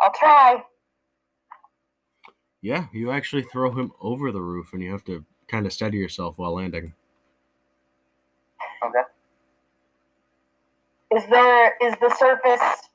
[0.00, 0.64] I'll try.
[2.60, 5.98] Yeah, you actually throw him over the roof and you have to kind of steady
[5.98, 6.92] yourself while landing.
[8.84, 9.02] Okay.
[11.16, 12.88] Is there is the surface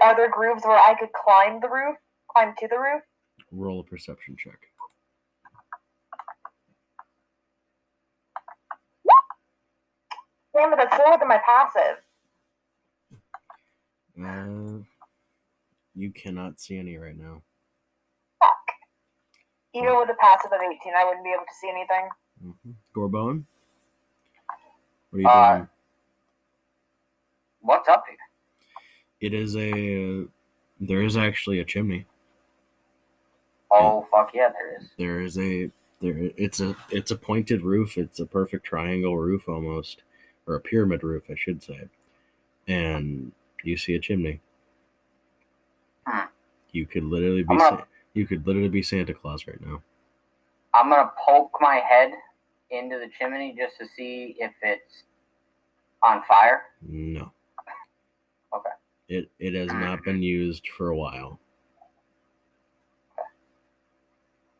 [0.00, 1.96] are there grooves where I could climb the roof?
[2.30, 3.02] Climb to the roof?
[3.50, 4.58] Roll a perception check.
[10.54, 11.98] Damn it, that's lower than my passive.
[14.20, 14.82] Uh,
[15.94, 17.42] you cannot see any right now.
[18.40, 18.56] Fuck.
[19.74, 22.08] Even with a passive of 18, I wouldn't be able to see anything.
[22.42, 23.44] hmm Gorbone?
[25.10, 25.68] What are you Uh, doing?
[27.60, 28.16] What's up here?
[29.20, 30.26] It is a.
[30.80, 32.06] There is actually a chimney.
[33.70, 34.88] Oh, fuck yeah, there is.
[34.98, 35.70] There is a.
[36.00, 37.96] There, it's a it's a pointed roof.
[37.96, 40.02] It's a perfect triangle roof almost,
[40.46, 41.88] or a pyramid roof, I should say.
[42.66, 43.30] And
[43.64, 44.40] you see a chimney.
[46.06, 46.26] Hmm.
[46.72, 47.84] You could literally be I'm Sa-
[48.14, 49.82] you could literally be Santa Claus right now.
[50.74, 52.12] I'm gonna poke my head
[52.70, 55.04] into the chimney just to see if it's
[56.02, 56.62] on fire.
[56.82, 57.32] No.
[58.54, 58.70] Okay.
[59.08, 61.38] It it has not been used for a while.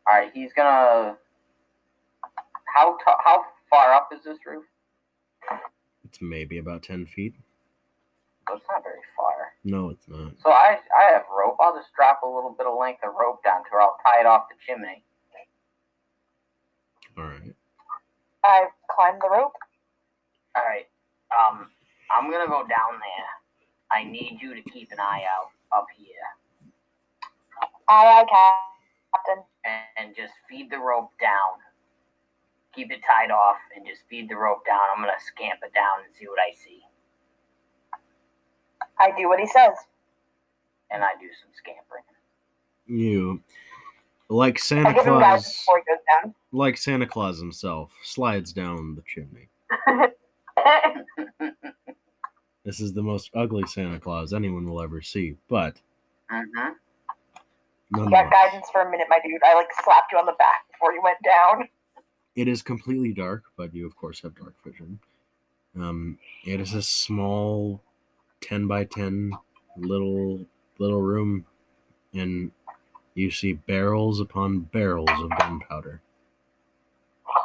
[0.05, 1.17] All right, he's gonna.
[2.75, 4.65] How t- how far up is this roof?
[6.05, 7.35] It's maybe about ten feet.
[8.47, 9.53] So it's not very far.
[9.63, 10.33] No, it's not.
[10.43, 11.57] So I I have rope.
[11.59, 13.81] I'll just drop a little bit of length of rope down to her.
[13.81, 15.03] I'll tie it off the chimney.
[17.17, 17.53] All right.
[18.43, 19.53] I climbed the rope.
[20.55, 20.87] All right.
[21.31, 21.69] Um,
[22.11, 23.31] I'm gonna go down there.
[23.91, 26.07] I need you to keep an eye out up here
[27.87, 28.25] Aye, aye,
[29.13, 29.43] Captain.
[29.65, 31.61] and, and just feed the rope down.
[32.75, 34.79] Keep it tied off and just feed the rope down.
[34.95, 36.82] I'm gonna scamp it down and see what I see.
[38.99, 39.73] I do what he says.
[40.91, 42.03] And I do some scampering.
[42.85, 43.41] You
[44.29, 46.35] like Santa give him guidance Claus before he goes down.
[46.51, 49.49] like Santa Claus himself slides down the chimney.
[52.65, 55.81] This is the most ugly Santa Claus anyone will ever see, but
[56.31, 56.69] Mm-hmm.
[57.97, 59.41] You got guidance for a minute, my dude.
[59.45, 61.67] I like slapped you on the back before you went down.
[62.35, 64.99] it is completely dark, but you of course have dark vision.
[65.75, 67.81] Um, it is a small,
[68.43, 69.31] ten by ten
[69.77, 70.45] little
[70.77, 71.45] little room,
[72.13, 72.51] and
[73.15, 76.01] you see barrels upon barrels of gunpowder.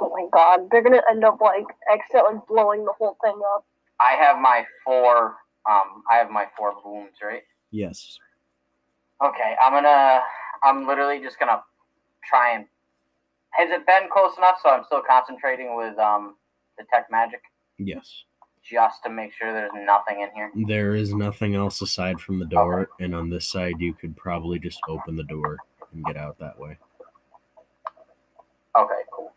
[0.01, 3.65] Oh my god, they're gonna end up like accidentally blowing the whole thing up.
[4.01, 5.37] I have my four.
[5.69, 7.43] Um, I have my four booms, right?
[7.71, 8.19] Yes,
[9.23, 10.21] Okay, I'm gonna.
[10.63, 11.63] I'm literally just gonna
[12.29, 12.67] try and.
[13.51, 16.37] Has it been close enough so I'm still concentrating with um
[16.79, 17.41] detect magic
[17.79, 18.25] yes.
[18.71, 20.51] Just to make sure there's nothing in here?
[20.67, 24.59] There is nothing else aside from the door, and on this side, you could probably
[24.59, 25.57] just open the door
[25.93, 26.77] and get out that way.
[28.77, 29.33] Okay, cool.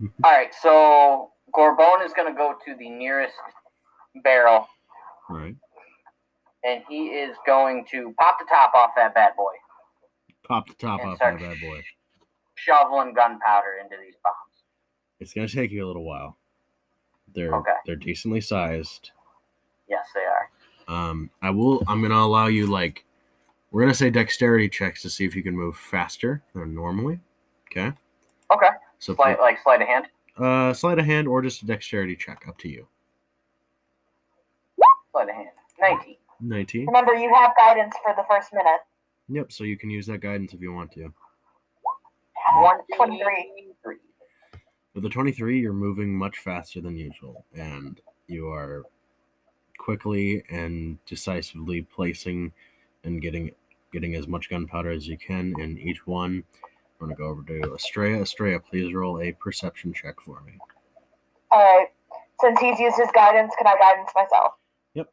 [0.00, 0.24] Mm-hmm.
[0.24, 3.34] All right, so Gorbone is going to go to the nearest
[4.22, 4.68] barrel,
[5.28, 5.56] Right.
[6.64, 9.52] and he is going to pop the top off that bad boy,
[10.46, 11.82] Pop the top off that bad boy.
[12.54, 14.36] shoveling gunpowder into these bombs.
[15.18, 16.36] It's gonna take you a little while.
[17.36, 17.72] They're Okay.
[17.84, 19.12] they're decently sized.
[19.88, 20.50] Yes, they are.
[20.88, 21.84] Um, I will.
[21.86, 23.04] I'm gonna allow you like
[23.70, 27.20] we're gonna say dexterity checks to see if you can move faster than normally.
[27.70, 27.92] Okay.
[28.50, 28.68] Okay.
[28.98, 30.06] So Slight, like sleight of hand.
[30.38, 32.88] uh, sleight of hand or just a dexterity check, up to you.
[35.12, 35.48] Sleight of hand.
[35.80, 36.16] 19.
[36.40, 36.86] Nineteen.
[36.86, 38.80] Remember, you have guidance for the first minute.
[39.28, 39.52] Yep.
[39.52, 41.12] So you can use that guidance if you want to.
[42.54, 43.65] One twenty-three.
[44.96, 48.84] With the 23, you're moving much faster than usual, and you are
[49.76, 52.50] quickly and decisively placing
[53.04, 53.50] and getting
[53.92, 56.44] getting as much gunpowder as you can in each one.
[56.64, 58.22] I'm gonna go over to Estrella.
[58.22, 60.54] Estrella, please roll a perception check for me.
[61.50, 61.88] All right.
[62.40, 64.54] Since he's used his guidance, can I guidance myself?
[64.94, 65.12] Yep.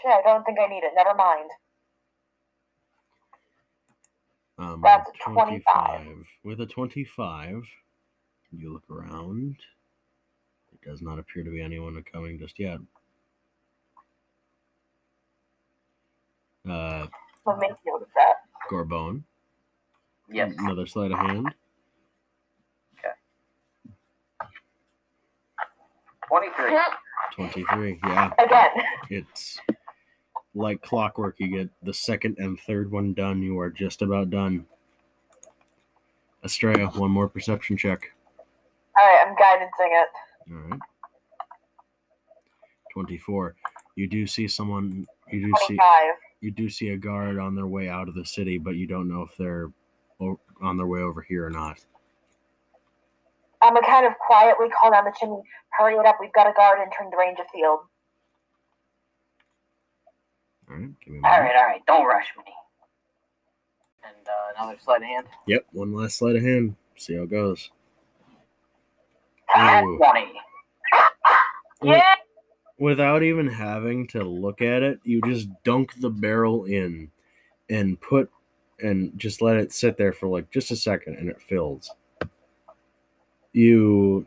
[0.00, 0.92] Shit, I don't think I need it.
[0.96, 1.50] Never mind.
[4.60, 6.26] Um, That's a 25.
[6.44, 7.64] With a 25,
[8.52, 9.56] you look around.
[10.70, 12.78] There does not appear to be anyone coming just yet.
[16.68, 17.06] Uh,
[17.46, 18.34] I'll make note of that.
[18.70, 19.22] Gorbone,
[20.30, 20.52] Yes.
[20.58, 21.46] another sleight of hand.
[22.98, 23.08] Okay.
[26.28, 26.78] 23.
[27.34, 27.98] 23.
[28.04, 28.68] Yeah, Again.
[29.08, 29.58] it's
[30.54, 31.36] like clockwork.
[31.38, 33.42] You get the second and third one done.
[33.42, 34.66] You are just about done.
[36.44, 38.12] Estrella, one more perception check.
[38.98, 40.08] All right, I'm guidancing it.
[40.52, 40.80] All right.
[42.92, 43.54] 24.
[43.96, 46.14] You do see someone, you do see Twenty-five.
[46.40, 49.08] you do see a guard on their way out of the city, but you don't
[49.08, 49.70] know if they're
[50.60, 51.78] on their way over here or not.
[53.62, 55.42] I'm gonna kind of quietly call down the chimney.
[55.78, 56.16] Hurry it up.
[56.20, 57.80] We've got a guard entering the range of field.
[60.70, 61.86] All right, give me a All right, all right.
[61.86, 62.52] Don't rush me.
[64.04, 65.26] And uh, another sleight of hand.
[65.46, 66.76] Yep, one last sleight of hand.
[66.96, 67.70] See how it goes.
[69.58, 69.96] Ooh.
[69.96, 70.32] 20.
[71.82, 72.14] Yeah.
[72.78, 77.10] Without even having to look at it, you just dunk the barrel in
[77.68, 78.30] and put
[78.82, 81.90] and just let it sit there for like just a second and it fills.
[83.52, 84.26] You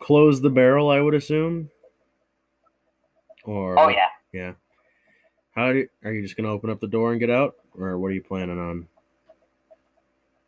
[0.00, 1.70] close the barrel, I would assume.
[3.44, 4.08] Or Oh, yeah.
[4.32, 4.52] Yeah.
[5.52, 8.08] How do are you just gonna open up the door and get out, or what
[8.08, 8.88] are you planning on?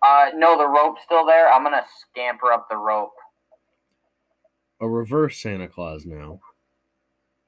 [0.02, 1.50] Uh, no, the rope's still there.
[1.50, 3.14] I'm going to scamper up the rope.
[4.82, 6.40] A reverse Santa Claus now.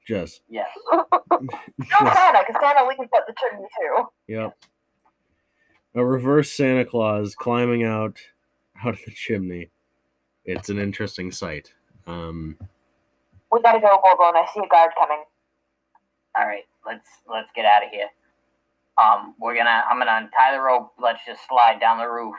[0.07, 0.67] Just, Yes.
[0.91, 1.05] No
[1.39, 4.05] Santa, because Santa leaves at the chimney too.
[4.27, 4.57] yep.
[5.93, 8.17] A reverse Santa Claus climbing out
[8.83, 9.69] out of the chimney.
[10.45, 11.73] It's an interesting sight.
[12.07, 12.57] Um,
[13.51, 14.35] We gotta go, Gorbone.
[14.35, 15.23] I see a guard coming.
[16.37, 18.07] All right, let's let's get out of here.
[18.97, 20.93] Um, we're gonna I'm gonna untie the rope.
[20.99, 22.35] Let's just slide down the roof.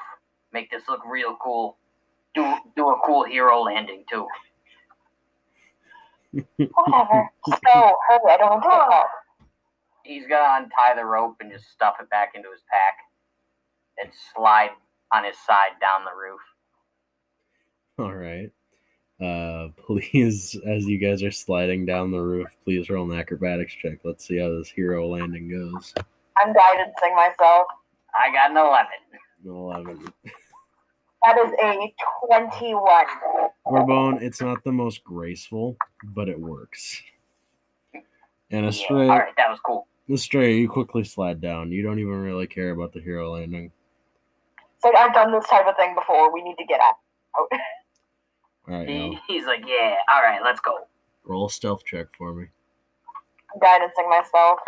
[0.52, 1.77] Make this look real cool.
[2.35, 4.27] Do do a cool hero landing too.
[6.75, 7.28] Whatever.
[7.49, 7.94] Just go.
[8.09, 8.33] Hurry.
[8.33, 9.07] I don't want to get.
[10.05, 12.94] He's gonna untie the rope and just stuff it back into his pack
[14.02, 14.70] and slide
[15.12, 16.41] on his side down the roof.
[17.99, 18.51] all right.
[19.21, 23.99] Uh, please, as you guys are sliding down the roof, please roll an acrobatics check.
[24.05, 25.95] Let's see how this hero landing goes.
[26.37, 27.67] I'm guidancing myself.
[28.15, 28.87] I got an eleven.
[29.45, 30.13] Eleven.
[31.25, 31.95] That is a
[32.27, 33.07] 21.
[33.67, 37.03] Gorbone, it's not the most graceful, but it works.
[38.51, 39.89] And Yeah, Astray, all right, that was cool.
[40.09, 41.73] Astray, you quickly slide down.
[41.73, 43.73] You don't even really care about the hero landing.
[44.81, 46.33] So I've done this type of thing before.
[46.33, 46.95] We need to get out.
[48.69, 50.87] All right, He, now he's like, yeah, all right, let's go.
[51.25, 52.47] roll a stealth check for me.
[53.55, 54.59] I'm guidancing myself.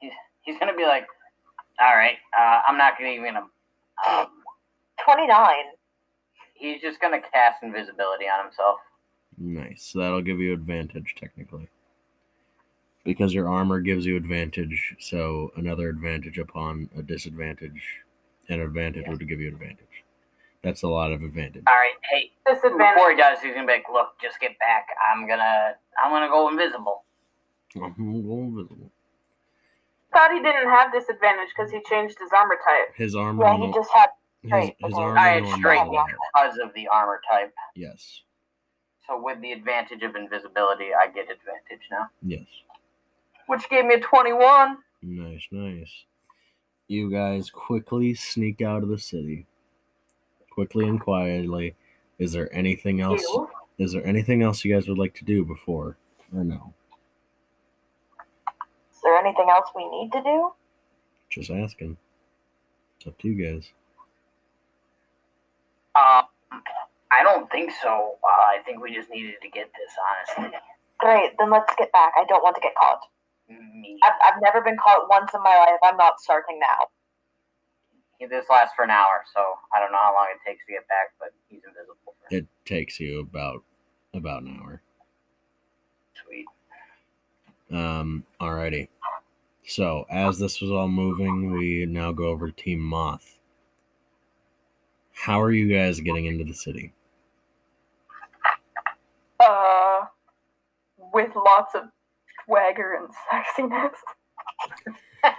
[0.00, 1.06] He's he's gonna be like,
[1.80, 3.46] all right, uh, I'm not gonna even gonna.
[4.08, 4.26] Um,
[5.04, 5.54] 29.
[6.54, 8.78] he's just gonna cast invisibility on himself.
[9.38, 9.84] Nice.
[9.92, 11.68] So that'll give you advantage technically.
[13.04, 17.82] Because your armor gives you advantage, so another advantage upon a disadvantage,
[18.48, 19.10] an advantage Yeah.
[19.12, 19.85] would give you advantage.
[20.62, 21.62] That's a lot of advantage.
[21.66, 22.94] All right, hey, Disadvantage.
[22.96, 24.86] before he does, he's gonna be like, look, just get back.
[25.12, 27.04] I'm gonna I'm gonna go invisible.
[27.74, 28.90] Mhm, go invisible.
[30.12, 32.94] Thought he didn't have disadvantage because he changed his armor type.
[32.96, 34.08] His armor, Yeah, he just had.
[34.42, 35.02] his, straight his before.
[35.04, 35.80] armor I had normally straight
[36.34, 37.54] because of the armor type.
[37.74, 38.22] Yes,
[39.06, 42.08] So with the advantage of invisibility, I get advantage now.
[42.22, 42.46] yes.
[43.46, 44.78] which gave me a 21.
[45.02, 46.04] Nice, nice.
[46.88, 49.46] You guys quickly sneak out of the city.
[50.56, 51.74] Quickly and quietly.
[52.18, 53.20] Is there anything else?
[53.20, 53.50] Ew.
[53.78, 55.98] Is there anything else you guys would like to do before
[56.34, 56.72] or no?
[58.90, 60.52] Is there anything else we need to do?
[61.28, 61.98] Just asking.
[62.96, 63.70] It's up to you guys.
[65.94, 66.24] Um,
[67.12, 68.16] I don't think so.
[68.24, 70.58] Uh, I think we just needed to get this, honestly.
[71.00, 72.12] Great, then let's get back.
[72.18, 73.00] I don't want to get caught.
[73.50, 74.00] Me.
[74.02, 75.78] I've, I've never been caught once in my life.
[75.82, 76.88] I'm not starting now.
[78.20, 79.40] This lasts for an hour, so
[79.74, 81.96] I don't know how long it takes to get back, but he's invisible.
[82.04, 83.62] For It takes you about
[84.14, 84.82] about an hour.
[86.24, 86.46] Sweet.
[87.70, 88.88] Um, alrighty.
[89.66, 93.38] So as this was all moving, we now go over to Team Moth.
[95.12, 96.92] How are you guys getting into the city?
[99.40, 100.02] Uh,
[101.12, 101.82] with lots of
[102.44, 103.94] swagger and sexiness.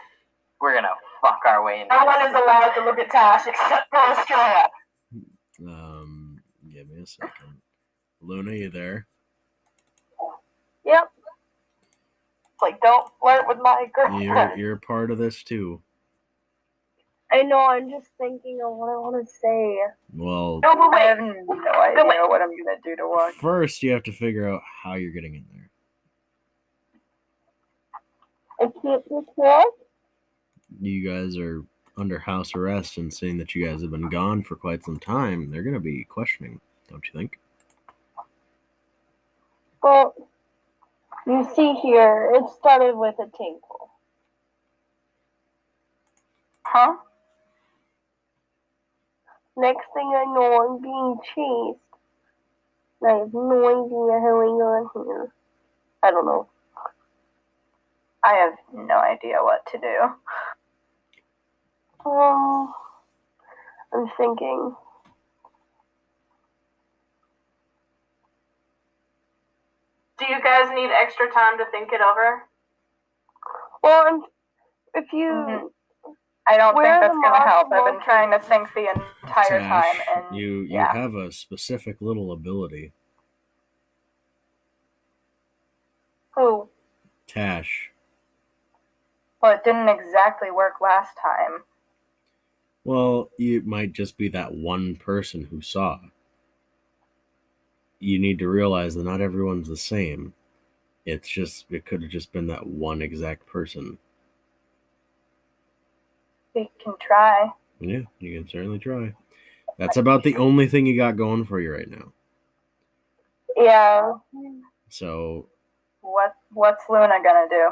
[0.61, 0.89] We're gonna
[1.21, 4.69] fuck our way into No one is allowed to look at Tash except for Estrella.
[5.67, 6.39] Um,
[6.71, 7.61] give me a second.
[8.21, 9.07] Luna, you there?
[10.85, 11.11] Yep.
[12.53, 14.59] It's like, don't flirt with my You're girlfriend.
[14.59, 15.81] you're part of this too.
[17.31, 17.59] I know.
[17.59, 19.79] I'm just thinking of what I want to say.
[20.13, 21.01] Well, No, but I wait.
[21.07, 23.33] have no idea what I'm gonna do to walk.
[23.33, 25.69] first you have to figure out how you're getting in there.
[28.61, 29.65] I can't be recall.
[30.81, 31.63] You guys are
[31.97, 35.49] under house arrest, and seeing that you guys have been gone for quite some time,
[35.49, 37.39] they're gonna be questioning, don't you think?
[39.81, 40.13] Well,
[41.25, 43.89] you see here, it started with a tinkle.
[46.63, 46.97] Huh?
[49.55, 51.79] Next thing I know, I'm being chased.
[53.03, 55.33] I have no idea how I got here.
[56.03, 56.47] I don't know.
[58.23, 59.97] I have no idea what to do.
[62.07, 62.73] Um,
[63.93, 64.75] I'm thinking.
[70.19, 72.43] Do you guys need extra time to think it over?
[73.83, 74.21] Well, I'm,
[74.95, 75.71] if you, Mhm.
[76.47, 77.71] I don't Where think that's gonna help.
[77.71, 80.93] I've been trying to think the entire time, Tash, and you you yeah.
[80.93, 82.93] have a specific little ability.
[86.37, 86.69] oh,
[87.27, 87.91] Tash.
[89.41, 91.63] well, it didn't exactly work last time.
[92.87, 95.99] Well, it might just be that one person who saw.
[97.99, 100.33] You need to realize that not everyone's the same.
[101.05, 103.99] It's just it could have just been that one exact person.
[106.55, 107.49] We can try.
[107.79, 109.15] Yeah, you can certainly try.
[109.77, 112.13] That's about the only thing you got going for you right now.
[113.57, 114.13] yeah.
[114.89, 115.49] So
[116.01, 117.69] What What's Luna gonna do?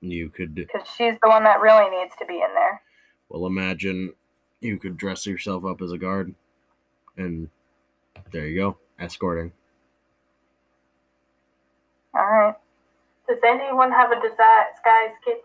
[0.00, 2.82] you could Because she's the one that really needs to be in there.
[3.30, 4.14] well imagine
[4.60, 6.34] you could dress yourself up as a guard
[7.16, 7.48] and
[8.32, 9.52] there you go, escorting.
[12.14, 12.54] All right.
[13.28, 15.42] Does anyone have a desi- disguise kit?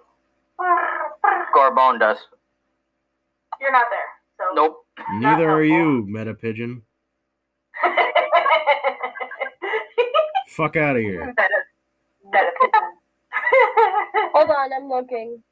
[1.56, 2.17] Gorbone does.
[3.59, 4.00] You're not there,
[4.38, 4.45] so.
[4.56, 4.85] Nope.
[5.14, 6.82] Neither are you, Meta Pigeon.
[10.48, 11.33] Fuck out of here.
[14.33, 15.43] Hold on, I'm looking.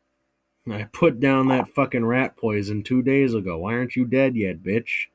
[0.70, 3.58] I put down that fucking rat poison two days ago.
[3.60, 5.08] Why aren't you dead yet, bitch?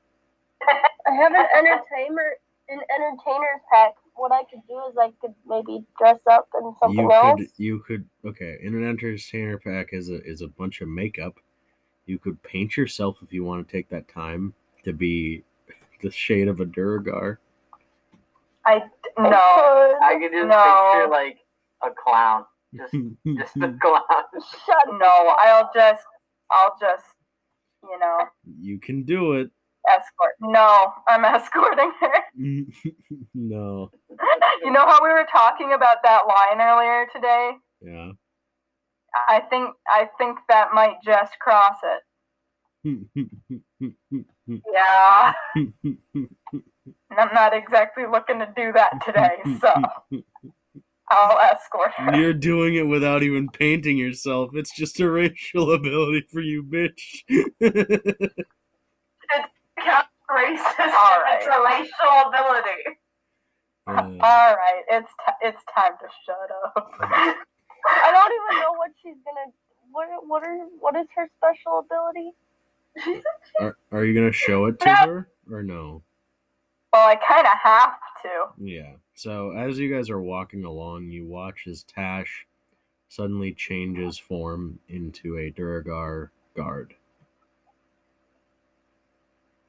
[1.07, 2.33] I have an entertainer,
[2.69, 3.95] an entertainer's pack.
[4.17, 7.39] What I could do is I could maybe dress up in something you else.
[7.39, 11.39] could you could okay, in an entertainer pack is a is a bunch of makeup.
[12.07, 15.45] You could paint yourself if you want to take that time to be
[16.03, 17.39] the shade of a Duergar.
[18.65, 18.83] I
[19.19, 19.99] no.
[20.03, 20.91] I could just No.
[20.93, 21.39] picture like
[21.83, 22.45] a clown.
[22.79, 22.93] Just
[23.39, 24.03] just a clown.
[24.67, 26.03] Shut No, I'll just,
[26.51, 27.05] I'll just,
[27.83, 28.19] you know,
[28.61, 29.51] you can do it.
[29.89, 30.35] escort.
[30.41, 32.13] No, I'm escorting her.
[33.35, 33.91] no.
[34.65, 37.53] you know how we were talking about that line earlier today?
[37.81, 38.13] Yeah.
[39.29, 41.77] I think, I think that might just cross
[42.85, 42.85] it.
[42.85, 45.33] Yeah.
[45.55, 49.73] And I'm not exactly looking to do that today, so
[51.09, 52.17] I'll escort her.
[52.17, 54.51] You're doing it without even painting yourself.
[54.55, 57.23] It's just a racial ability for you, bitch.
[60.29, 60.81] Racist.
[60.81, 61.39] All right.
[61.39, 62.99] It's a racial ability.
[63.87, 66.93] Uh, All right, it's t- it's time to shut up.
[67.01, 69.53] I don't even know what she's gonna.
[69.93, 72.33] What what are what is her special ability?
[73.61, 76.03] are, are you gonna show it to her or no?
[76.93, 78.65] Well, I kind of have to.
[78.65, 78.95] Yeah.
[79.17, 82.47] So as you guys are walking along, you watch as Tash
[83.09, 86.95] suddenly changes form into a Duergar guard.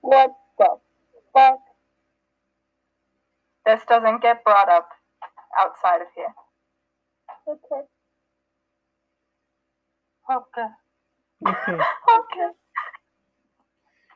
[0.02, 0.76] What the
[1.34, 1.60] fuck?
[3.66, 4.90] This doesn't get brought up
[5.58, 6.34] outside of here.
[7.48, 7.86] Okay.
[10.30, 10.68] Okay.
[11.48, 11.84] Okay.
[12.20, 12.50] Okay.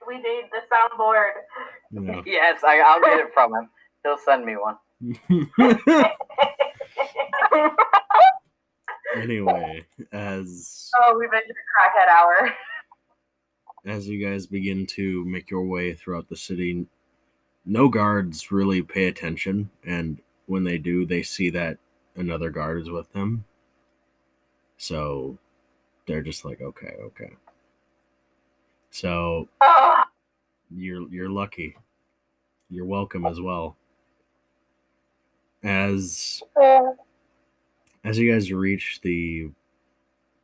[0.07, 1.31] We need the soundboard.
[1.91, 2.21] Yeah.
[2.25, 3.69] Yes, I, I'll get it from him.
[4.03, 4.75] He'll send me one.
[9.15, 12.53] Anyway, as Oh, we've entered crackhead hour.
[13.85, 16.85] as you guys begin to make your way throughout the city,
[17.65, 21.77] no guards really pay attention, and when they do, they see that
[22.15, 23.45] another guard is with them.
[24.77, 25.37] So
[26.07, 27.33] they're just like, okay, okay.
[28.89, 30.03] So Oh,
[30.69, 31.75] you're you're lucky.
[32.69, 33.77] You're welcome as well.
[35.63, 36.41] As
[38.03, 39.51] as you guys reach the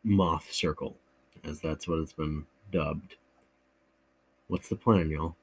[0.04, 0.96] moth circle,
[1.44, 3.16] as that's what it's been dubbed.
[4.48, 5.36] What's the plan, y'all?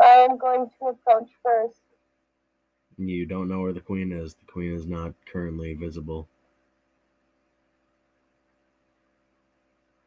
[0.00, 1.78] I'm going to approach first.
[2.98, 4.34] You don't know where the queen is.
[4.34, 6.28] The queen is not currently visible.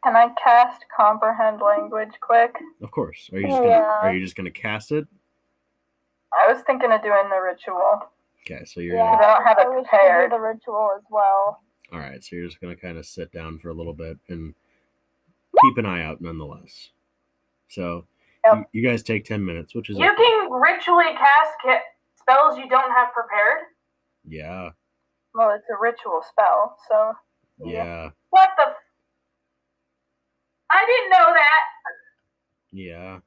[0.04, 2.56] Can I cast comprehend language quick?
[2.82, 3.30] Of course.
[3.34, 4.00] Are you just gonna Yeah.
[4.02, 5.08] are you just gonna cast it?
[6.42, 8.10] I was thinking of doing the ritual.
[8.46, 10.32] Okay, so you're Yeah, I don't have it to prepared.
[10.32, 11.62] do the ritual as well.
[11.92, 12.24] all right.
[12.24, 14.54] So you're just gonna kind of sit down for a little bit and
[15.62, 16.90] keep an eye out, nonetheless.
[17.70, 18.06] So
[18.46, 18.68] Yep.
[18.74, 20.16] you, you guys take ten minutes, which is you okay.
[20.24, 21.82] can ritually cast ca-
[22.20, 23.64] spells you don't have prepared.
[24.28, 24.70] yeah,
[25.34, 27.14] Well, it's a ritual spell, so
[27.66, 28.64] yeah, What the?
[28.68, 28.76] F-
[30.72, 31.62] I didn't know that.
[32.72, 33.20] yeah.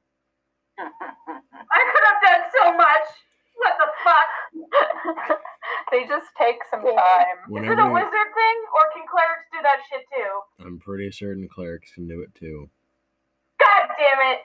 [0.79, 3.07] I could have done so much.
[3.55, 5.39] What the fuck?
[5.91, 6.95] they just take some Yeah.
[6.95, 7.37] time.
[7.43, 10.65] Is it a Whenever wizard thing, or can clerics do that shit too?
[10.65, 12.69] I'm pretty certain clerics can do it too.
[13.59, 14.39] God damn it!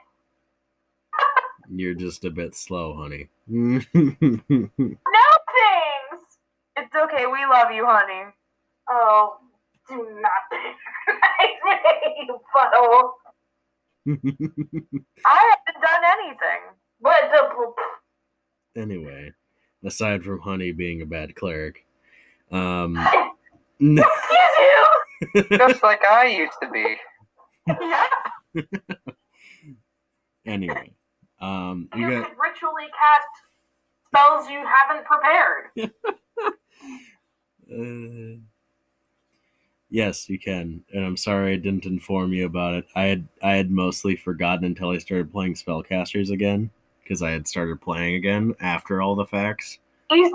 [1.71, 3.29] You're just a bit slow, honey.
[3.95, 6.23] No things.
[6.77, 7.27] It's okay.
[7.27, 8.25] We love you, honey.
[8.91, 9.37] Oh,
[9.89, 13.13] do not patronize me, you butthole.
[14.07, 16.61] I haven't done anything.
[17.01, 19.33] But the anyway,
[19.85, 21.87] aside from Honey being a bad cleric,
[22.51, 22.97] um,
[23.81, 24.05] excuse
[24.61, 25.45] you.
[25.59, 26.97] Just like I used to be.
[27.67, 28.07] Yeah.
[30.47, 30.93] anyway,
[31.41, 33.27] um, You you got could ritually cast
[34.09, 35.71] spells you haven't prepared.
[37.73, 38.39] uh,
[39.95, 42.87] yes, you can, and I'm sorry I didn't inform you about it.
[42.97, 46.71] I had I had mostly forgotten until I started playing spellcasters again
[47.03, 49.79] because I had started playing again after all the facts.
[50.13, 50.33] Easy.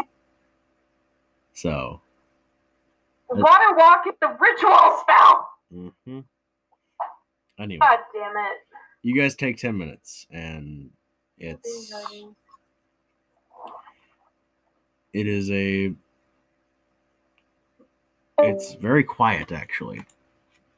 [1.53, 1.99] So,
[3.29, 5.49] Water walk is a ritual spell.
[5.71, 6.19] hmm
[7.59, 8.57] anyway, God damn it.
[9.01, 10.89] you guys take ten minutes, and
[11.37, 11.93] it's
[15.11, 15.93] it is a
[18.43, 20.05] it's very quiet actually.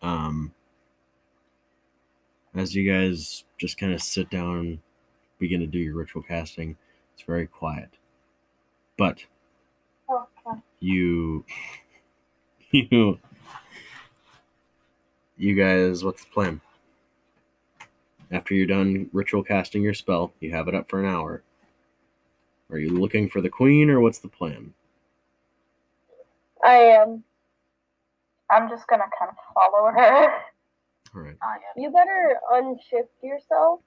[0.01, 0.53] Um
[2.55, 4.79] as you guys just kind of sit down
[5.39, 6.77] begin to do your ritual casting
[7.13, 7.89] it's very quiet.
[8.97, 9.23] But
[10.79, 11.45] you
[12.71, 13.19] you
[15.37, 16.61] you guys what's the plan?
[18.31, 21.43] After you're done ritual casting your spell you have it up for an hour.
[22.71, 24.73] Are you looking for the queen or what's the plan?
[26.63, 27.23] I am.
[28.51, 30.25] I'm just gonna kind of follow her.
[31.15, 31.81] all right Oh, yeah.
[31.83, 33.79] You better unshift yourself.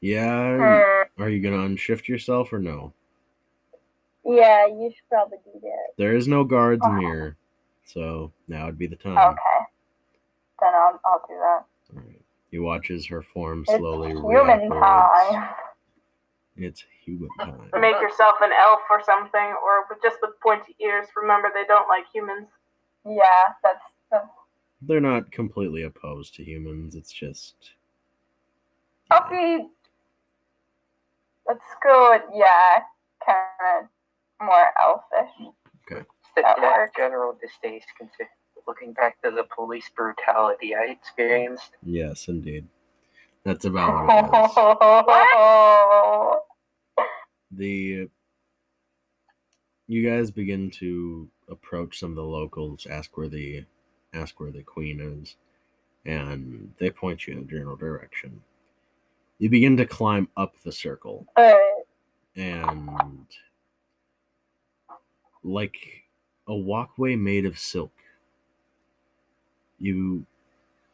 [0.00, 1.22] yeah Hmm.
[1.22, 2.92] Are you gonna unshift yourself or no?
[4.24, 5.88] Yeah, you should probably do that.
[5.96, 6.92] There is no guards Oh.
[6.92, 7.36] near,
[7.84, 9.16] so now would be the time.
[9.16, 9.64] Okay.
[10.60, 11.64] Then I'll, I'll do that.
[11.96, 12.22] All right.
[12.50, 15.48] You watch as her form It's slowly human time.
[16.58, 17.70] It's human time.
[17.80, 21.06] Make yourself an elf or something, or with just with pointy ears.
[21.16, 22.48] Remember, they don't like humans.
[23.06, 24.26] Yeah, that's, that's
[24.82, 26.96] They're not completely opposed to humans.
[26.96, 27.54] It's just
[29.10, 29.68] I'll be.
[31.46, 32.82] Let's go with yeah,
[33.24, 33.84] kind
[34.40, 35.54] of more elfish.
[36.36, 38.28] The That general distaste consider
[38.66, 41.70] looking back to the police brutality I experienced.
[41.82, 42.66] yes, indeed.
[43.44, 44.26] That's about what it
[46.36, 46.42] is.
[47.50, 48.08] the
[49.86, 53.64] you guys begin to approach some of the locals ask where the
[54.12, 55.36] ask where the queen is
[56.04, 58.40] and they point you in a general direction.
[59.38, 61.26] You begin to climb up the circle,
[62.34, 63.26] and
[65.44, 65.76] like
[66.48, 67.92] a walkway made of silk,
[69.78, 70.24] you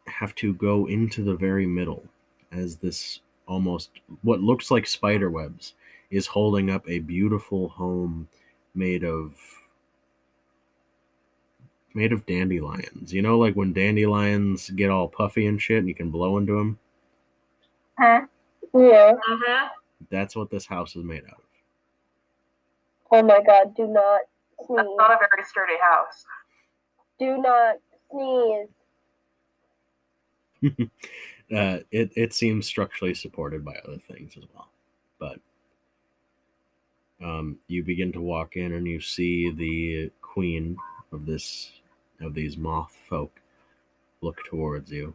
[0.06, 2.04] have to go into the very middle
[2.52, 3.90] as this almost
[4.22, 5.74] what looks like spider webs
[6.10, 8.28] is holding up a beautiful home
[8.74, 9.34] made of
[11.94, 13.12] made of dandelions.
[13.12, 16.58] You know, like when dandelions get all puffy and shit, and you can blow into
[16.58, 16.78] them.
[17.98, 18.22] Huh?
[18.74, 19.12] Yeah.
[19.28, 19.66] Mm-hmm.
[20.10, 21.40] That's what this house is made out of.
[23.12, 24.22] Oh my god, do not
[24.66, 24.76] sneeze.
[24.76, 26.24] That's not a very sturdy house.
[27.18, 27.76] Do not
[28.10, 28.68] sneeze.
[31.56, 34.68] uh, it it seems structurally supported by other things as well,
[35.18, 35.38] but
[37.22, 40.76] um, you begin to walk in and you see the queen
[41.12, 41.72] of this
[42.20, 43.40] of these moth folk
[44.20, 45.14] look towards you.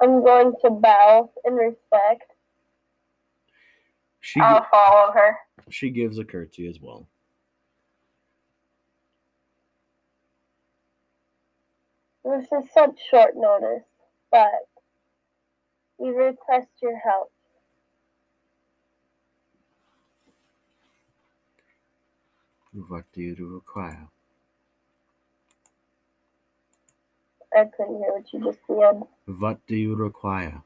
[0.00, 2.32] I'm going to bow in respect.
[4.20, 5.36] She I'll follow her.
[5.70, 7.06] she gives a curtsy as well.
[12.24, 13.84] This is such short notice,
[14.32, 14.66] but
[15.98, 17.30] we request your help.
[22.76, 24.08] What do you require?
[27.56, 29.02] I couldn't hear what you just said.
[29.38, 30.62] What do you require?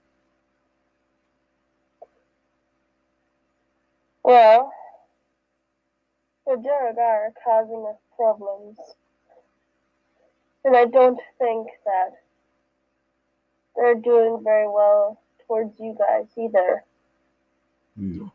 [4.24, 4.72] Well,
[6.46, 8.76] the Duergar are causing us problems.
[10.64, 12.10] And I don't think that
[13.76, 16.82] they're doing very well towards you guys either.
[17.96, 18.32] No.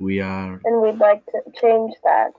[0.00, 0.58] We are.
[0.64, 2.32] And we'd like to change that.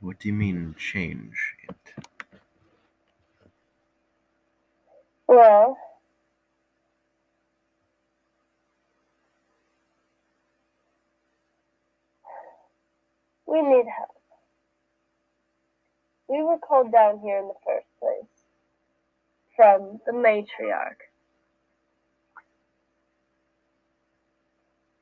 [0.00, 1.34] What do you mean change
[1.68, 1.94] it?
[5.26, 5.76] Well,
[13.46, 14.14] we need help.
[16.28, 18.44] We were called down here in the first place
[19.56, 21.07] from the matriarch.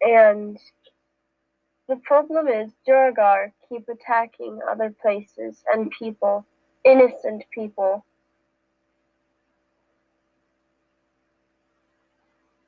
[0.07, 0.57] And
[1.89, 6.47] the problem is Duergar keep attacking other places and people,
[6.85, 8.05] innocent people.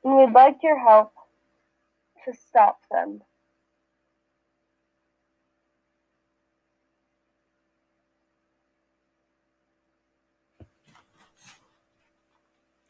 [0.03, 1.13] And we'd like your help
[2.25, 3.21] to stop them.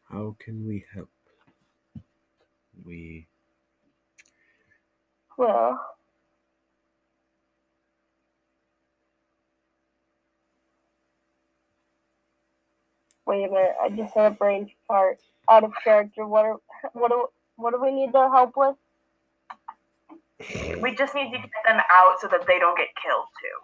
[0.09, 1.09] How can we help?
[2.83, 3.28] We
[5.39, 5.81] Well,
[13.27, 13.75] wait a minute.
[13.81, 15.19] I just had a brain fart
[15.49, 16.25] out of character.
[16.27, 16.57] What are,
[16.93, 17.27] what do
[17.57, 18.75] what do we need their help with?
[20.81, 23.59] We just need to get them out so that they don't get killed too.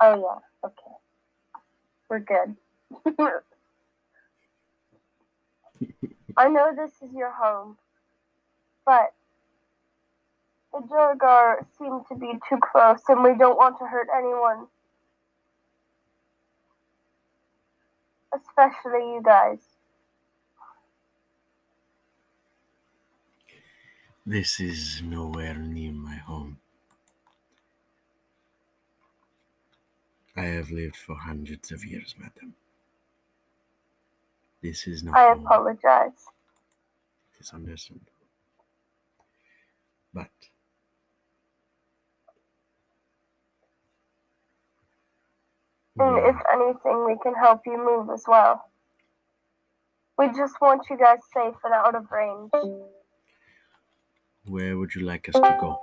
[0.00, 0.96] Oh yeah, okay.
[2.10, 2.56] We're good.
[6.36, 7.78] I know this is your home,
[8.86, 9.14] but
[10.72, 14.66] the Duergar seem to be too close and we don't want to hurt anyone.
[18.34, 19.58] Especially you guys.
[24.26, 26.58] This is nowhere near my home.
[30.36, 32.54] I have lived for hundreds of years, madam.
[34.62, 35.44] This is not I home.
[35.44, 36.26] apologize.
[37.34, 38.11] It is understandable.
[40.14, 40.28] But
[45.98, 48.70] And we if anything, we can help you move as well.
[50.18, 52.50] We just want you guys safe and out of range.
[54.44, 55.80] where would you like us to go?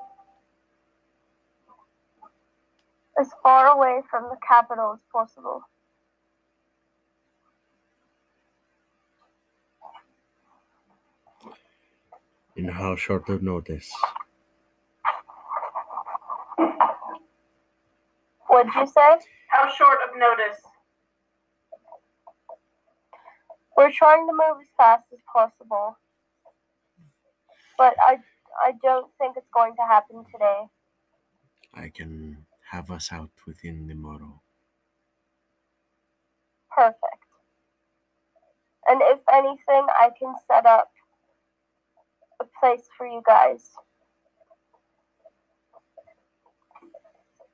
[3.20, 5.62] As far away from the capital as possible.
[12.60, 13.90] In how short of notice?
[18.48, 19.18] What'd you say?
[19.48, 20.60] How short of notice?
[23.78, 25.98] We're trying to move as fast as possible.
[27.78, 28.18] But I
[28.66, 30.64] I don't think it's going to happen today.
[31.74, 34.42] I can have us out within the morrow.
[36.76, 37.24] Perfect.
[38.86, 40.92] And if anything, I can set up
[42.42, 43.72] a place for you guys.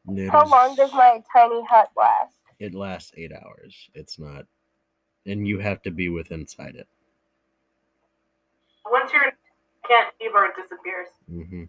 [0.06, 2.36] There How is- long does my tiny hut last?
[2.60, 3.90] It lasts eight hours.
[3.94, 4.46] It's not
[5.28, 6.88] and you have to be with inside it.
[8.86, 9.32] Once you're
[9.88, 11.10] can't leave or it disappears.
[11.28, 11.64] hmm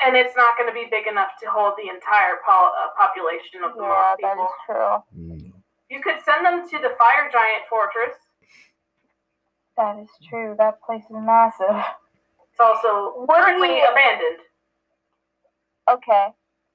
[0.00, 3.62] And it's not going to be big enough to hold the entire po- uh, population
[3.64, 4.44] of the Yeah, Morph that people.
[4.44, 5.02] is true.
[5.12, 5.52] No.
[5.90, 8.16] You could send them to the Fire Giant Fortress.
[9.76, 10.54] That is true.
[10.58, 11.84] That place is massive.
[12.50, 14.40] It's also What do currently you- abandoned.
[15.90, 16.28] Okay,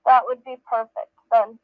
[0.06, 1.60] that would be perfect then.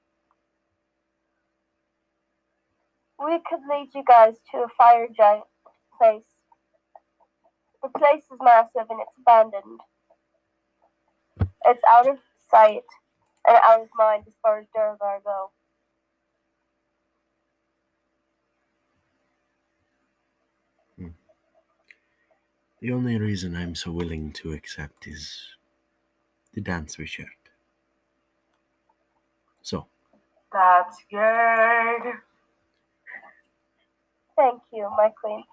[3.20, 5.46] We could lead you guys to a fire giant
[5.98, 6.26] place.
[7.82, 9.82] The place is massive and it's abandoned.
[11.66, 12.84] It's out of sight
[13.48, 15.52] and out of mind as far as Duergar go.
[22.84, 25.56] The only reason I'm so willing to accept is
[26.54, 27.30] the dance we shared.
[29.62, 29.88] So,
[30.52, 32.12] That's good.
[34.36, 35.46] Thank you, my queen.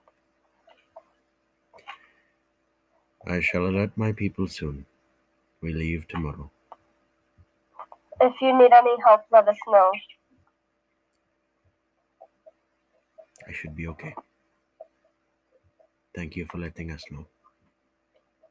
[3.28, 4.84] I shall alert my people soon.
[5.60, 6.50] We leave tomorrow.
[8.20, 9.92] If you need any help, let us know.
[13.47, 14.17] I should be okay.
[16.14, 17.26] Thank you for letting us know.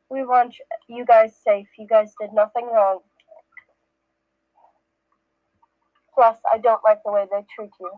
[0.10, 0.56] We want
[0.88, 1.68] you guys safe.
[1.78, 3.00] You guys did nothing wrong.
[6.14, 7.92] Plus, I don't like the way they treat you.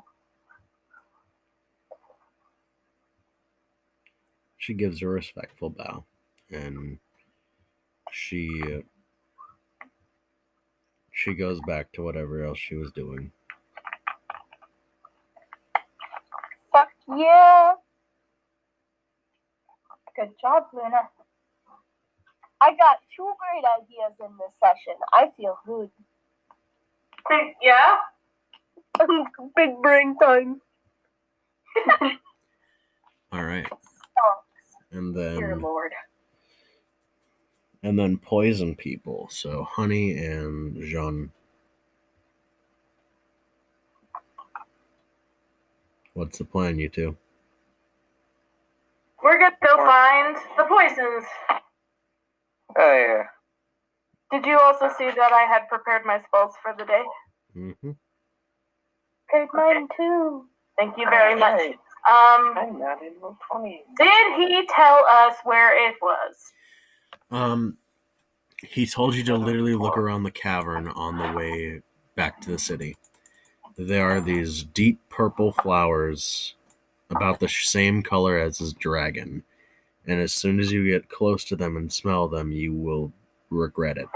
[4.58, 6.06] She gives a respectful bow,
[6.52, 7.00] and
[8.12, 8.82] she uh,
[11.12, 13.32] she goes back to whatever else she was doing.
[16.72, 17.74] Fuck yeah!
[20.22, 21.10] Good job, Luna.
[22.62, 24.94] I got two great ideas in this session.
[25.12, 25.90] I feel good.
[27.28, 27.98] Big- Yeah?
[29.56, 30.62] Big brain time.
[33.32, 33.66] All right,
[34.92, 35.38] and then.
[35.38, 35.92] Dear Lord.
[37.82, 39.28] and then poison people.
[39.32, 41.32] So Honey and Jean.
[46.14, 47.18] What's the plan, you two?
[49.24, 51.26] We're going to go find the poisons.
[52.78, 53.24] Oh yeah.
[54.32, 57.04] Did you also see that I had prepared my spells for the day?
[57.56, 57.92] Mm-hmm.
[59.30, 60.46] Great mine too.
[60.78, 61.62] Thank you very much.
[62.10, 63.84] Um, I'm not in the twenty.
[63.98, 66.36] did he tell us where it was?
[67.30, 67.78] Um,
[68.64, 71.82] he told you to literally look around the cavern on the way
[72.16, 72.98] back to the city.
[73.78, 76.56] There are these deep purple flowers,
[77.12, 79.44] about the same color as his dragon,
[80.08, 83.12] and as soon as you get close to them and smell them, you will
[83.50, 84.08] regret it.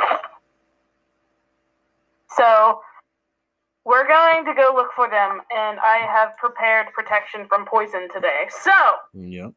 [2.36, 2.82] So,
[3.86, 8.48] we're going to go look for them, and I have prepared protection from poison today.
[8.50, 8.72] So,
[9.14, 9.54] Yep.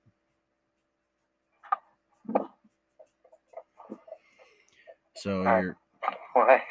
[5.16, 5.76] So Uh, you're
[6.34, 6.62] What?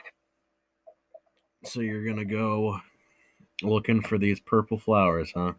[1.66, 2.80] so you're gonna go
[3.62, 5.54] looking for these purple flowers, huh?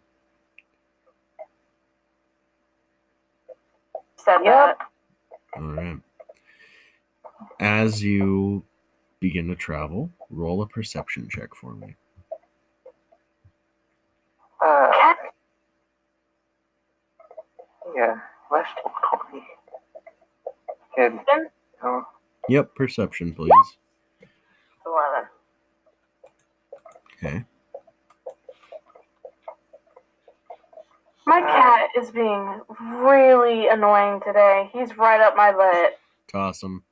[4.29, 4.79] Said Yep.
[4.79, 4.79] that.
[5.57, 5.99] All right.
[7.61, 8.65] As you
[9.21, 11.97] begin to travel, roll a perception check for me.
[14.61, 15.35] Uh, Cat-
[17.95, 18.21] yeah.
[18.51, 19.47] Less than twenty.
[20.97, 21.21] Good.
[21.83, 22.05] Oh,
[22.49, 23.53] Yep, perception, please.
[24.87, 25.29] 11.
[27.23, 27.45] Okay.
[31.29, 34.71] My cat is being really annoying today.
[34.73, 35.99] He's right up my butt.
[36.33, 36.83] Toss 'em.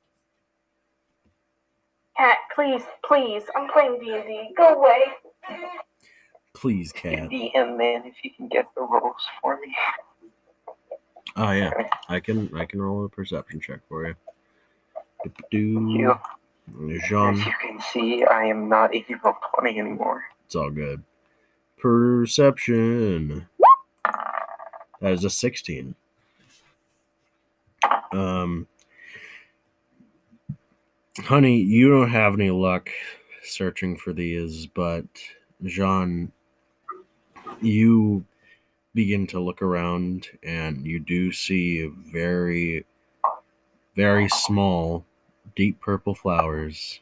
[2.15, 3.43] Cat, please, please.
[3.55, 4.53] I'm playing D&D.
[4.55, 5.01] Go away.
[6.53, 7.29] Please, cat.
[7.29, 9.75] DM man, if you can get the rolls for me.
[11.35, 11.71] Oh yeah,
[12.07, 14.15] I can I can roll a perception check for you.
[15.49, 16.15] Do You.
[17.07, 20.23] Jean, As you can see, I am not evil twenty anymore.
[20.45, 21.03] it's all good.
[21.77, 23.47] Perception.
[24.99, 25.95] That is a sixteen.
[28.11, 28.67] Um,
[31.19, 32.89] honey, you don't have any luck
[33.43, 35.05] searching for these, but
[35.63, 36.31] Jean,
[37.61, 38.25] you
[38.93, 42.85] begin to look around and you do see very,
[43.95, 45.05] very small,
[45.55, 46.99] deep purple flowers.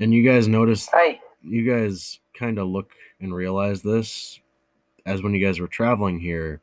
[0.00, 4.40] And you guys notice, Hey, you guys kind of look and realize this
[5.06, 6.60] as when you guys were traveling here,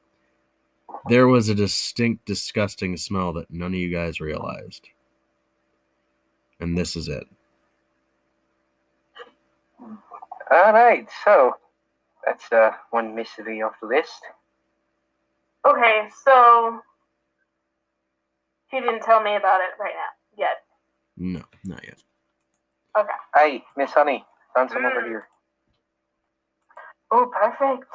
[1.10, 4.90] there was a distinct, disgusting smell that none of you guys realized.
[6.60, 7.26] And this is it.
[10.52, 11.54] alright, so
[12.26, 14.22] That's uh, one mystery off the list.
[15.68, 16.82] Okay, so
[18.72, 20.64] he didn't tell me about it right now yet.
[21.18, 22.04] No, not yet.
[22.98, 23.10] Okay.
[23.36, 25.08] Hey, Miss Honey, found some over Mm.
[25.08, 25.28] here.
[27.12, 27.86] Oh, perfect.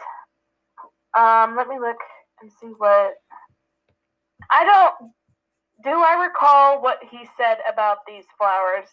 [1.18, 1.98] Um, let me look
[2.40, 3.14] and see what.
[4.50, 5.12] I don't.
[5.82, 8.88] Do I recall what he said about these flowers?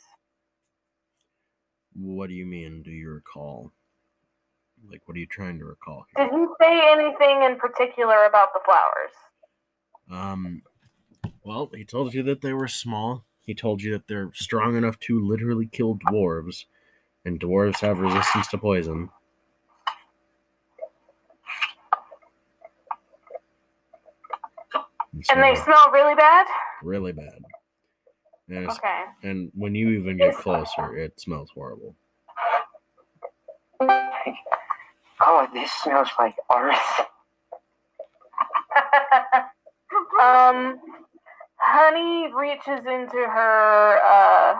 [1.94, 2.84] What do you mean?
[2.84, 3.72] Do you recall?
[4.90, 6.06] Like, what are you trying to recall?
[6.16, 6.26] Here?
[6.26, 9.12] Did he say anything in particular about the flowers?
[10.12, 10.64] Um,
[11.44, 13.26] well, he told you that they were small.
[13.44, 16.66] He told you that they're strong enough to literally kill dwarves,
[17.26, 19.10] and dwarves have resistance to poison.
[25.30, 26.48] And And they smell really bad?
[26.84, 27.40] really bad.
[28.50, 29.04] And, Okay.
[29.24, 31.96] and when you even get closer, it smells horrible.
[35.24, 37.02] Oh, this smells like earth.
[40.22, 40.80] um,
[41.58, 44.56] Honey reaches into her uh,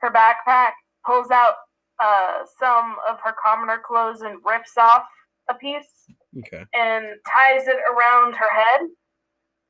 [0.00, 0.72] her backpack,
[1.06, 1.54] pulls out
[1.98, 5.04] uh, some of her commoner clothes, and rips off
[5.48, 6.04] a piece
[6.38, 6.64] Okay.
[6.74, 8.88] and ties it around her head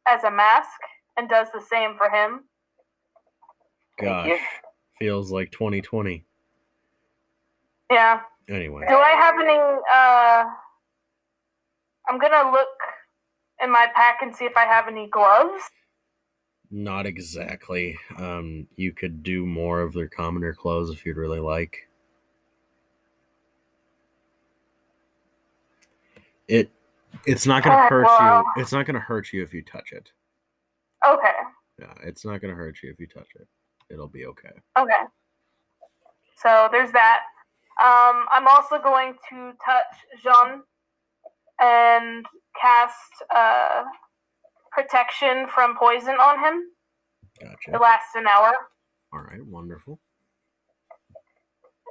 [0.08, 0.68] as a mask,
[1.16, 2.44] and does the same for him.
[4.00, 4.38] Gosh,
[4.98, 6.24] feels like 2020.
[7.90, 8.20] Yeah.
[8.48, 9.58] Anyway, Do I have any?
[9.94, 10.44] Uh,
[12.08, 12.68] I'm gonna look
[13.62, 15.62] in my pack and see if I have any gloves.
[16.70, 17.96] not exactly.
[18.18, 21.88] Um, you could do more of their commoner clothes if you'd really like.
[26.48, 26.70] It,
[27.26, 28.62] it's not gonna hurt well- you.
[28.62, 30.12] It's not gonna hurt you if you touch it.
[31.06, 31.32] Okay.
[31.78, 33.46] Yeah, it's not gonna hurt you if you touch it.
[33.90, 34.52] It'll be okay.
[34.78, 35.02] Okay.
[36.36, 37.22] So there's that.
[37.82, 40.62] Um, I'm also going to touch Jean
[41.60, 42.24] and
[42.60, 42.94] cast
[43.34, 43.84] uh,
[44.70, 46.62] protection from poison on him.
[47.40, 47.74] Gotcha.
[47.74, 48.52] It lasts an hour.
[49.12, 50.00] All right, wonderful.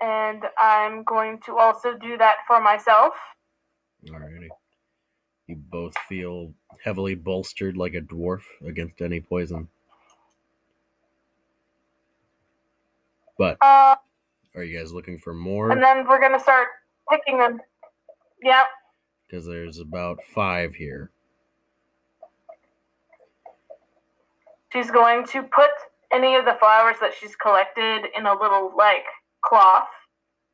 [0.02, 3.14] And I'm going to also do that for myself.
[4.08, 4.48] Alrighty.
[5.54, 6.52] You both feel
[6.84, 9.68] heavily bolstered like a dwarf against any poison.
[13.38, 13.96] But Uh,
[14.56, 15.70] are you guys looking for more?
[15.72, 16.70] and then we're going to start
[17.08, 17.62] picking them.
[18.42, 18.66] Yep.
[19.28, 21.12] Because there's about five here.
[24.72, 25.70] She's going to put
[26.12, 29.06] any of the flowers that she's collected in a little, like,
[29.42, 29.88] cloth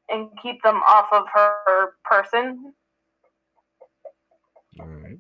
[0.10, 2.74] and keep them off of her person.
[4.80, 5.18] Alright.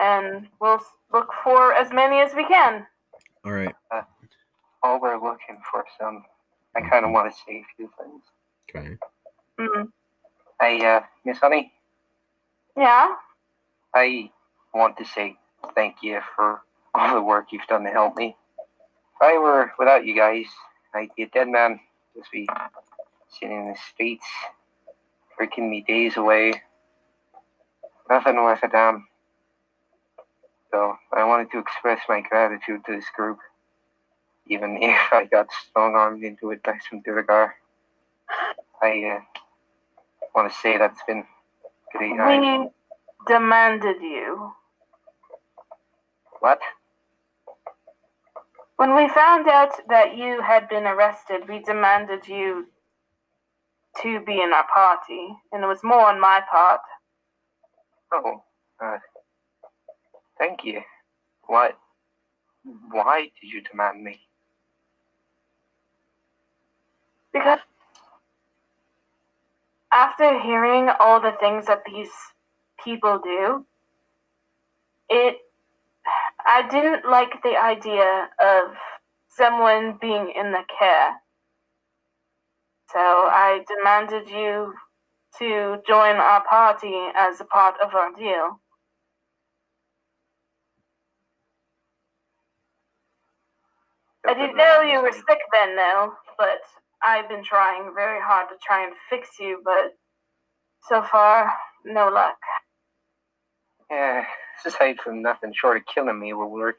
[0.00, 0.80] And we'll
[1.12, 2.86] look for as many as we can.
[3.46, 3.74] Alright.
[4.82, 6.24] All we're looking for some,
[6.76, 8.22] I kind of want to say a few things.
[8.70, 8.96] Okay.
[9.58, 9.88] Mm.
[10.60, 11.72] Hey, uh, Miss Honey,
[12.76, 13.14] Yeah?
[13.94, 14.30] I
[14.72, 15.36] want to say
[15.74, 16.60] thank you for
[16.94, 18.36] all the work you've done to help me.
[18.58, 20.46] If I were without you guys,
[20.94, 21.80] I'd be a dead man.
[22.16, 22.48] Just be
[23.28, 24.26] sitting in the streets,
[25.40, 26.62] freaking me days away.
[28.08, 29.07] Nothing worth a damn.
[30.72, 33.38] So I wanted to express my gratitude to this group,
[34.48, 37.52] even if I got strong armed into it by some Duergar.
[38.82, 39.20] I uh,
[40.34, 41.24] want to say that's been
[41.92, 42.12] great.
[42.20, 42.70] I- We
[43.26, 44.52] demanded you.
[46.40, 46.60] what?
[48.76, 52.66] When we found out that you had been arrested, we demanded you
[54.02, 55.28] to be in our party.
[55.52, 56.80] And it was more on my part.
[58.12, 58.42] Oh,
[58.82, 58.98] uh,
[60.38, 60.80] thank you.
[61.46, 61.78] What?
[62.90, 64.20] Why did you demand me?
[67.32, 67.60] Because
[69.92, 72.10] after hearing all the things that these
[72.84, 73.64] people do,
[75.08, 75.38] it
[76.46, 78.74] I didn't like the idea of
[79.28, 81.16] someone being in the care.
[82.92, 84.74] So I demanded you
[85.38, 88.60] to join our party as a part of our deal.
[94.28, 96.60] I didn't know you were sick then, though, but
[97.02, 99.96] I've been trying very hard to try and fix you, but
[100.82, 101.50] so far,
[101.86, 102.36] no luck.
[103.90, 104.26] Yeah,
[104.66, 106.78] aside from nothing short of killing me will work.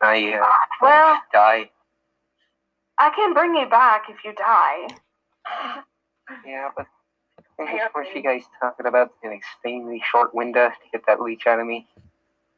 [0.00, 0.48] I, uh,
[0.80, 1.70] Well- won't die.
[2.98, 4.88] I can bring you back if you die.
[6.46, 6.86] Yeah, but
[7.58, 11.66] were you guys talking about an extremely short window to get that leech out of
[11.66, 11.86] me?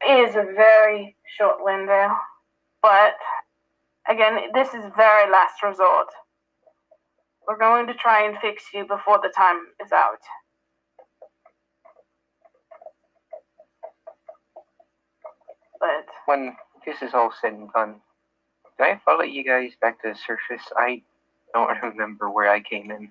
[0.02, 2.16] It is a very short window,
[2.82, 3.16] but
[4.08, 6.08] Again, this is very last resort.
[7.48, 10.20] We're going to try and fix you before the time is out.
[15.80, 16.06] But.
[16.26, 17.96] When this is all said and done,
[18.78, 20.66] did I follow you guys back to the surface?
[20.76, 21.02] I
[21.54, 23.10] don't remember where I came in.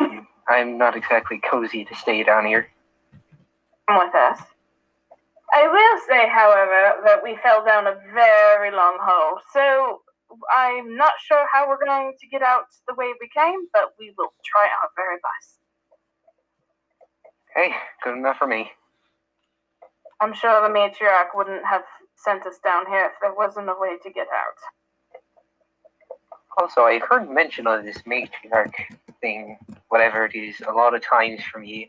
[0.48, 2.68] I'm not exactly cozy to stay down here.
[3.88, 4.40] Come with us.
[5.56, 10.00] I will say, however, that we fell down a very long hole, so
[10.54, 14.12] I'm not sure how we're going to get out the way we came, but we
[14.18, 15.58] will try our very best.
[17.54, 18.70] Hey, good enough for me.
[20.20, 21.84] I'm sure the matriarch wouldn't have
[22.16, 24.80] sent us down here if there wasn't a way to get out.
[26.62, 28.74] Also, I heard mention of this matriarch
[29.22, 31.86] thing, whatever it is, a lot of times from you.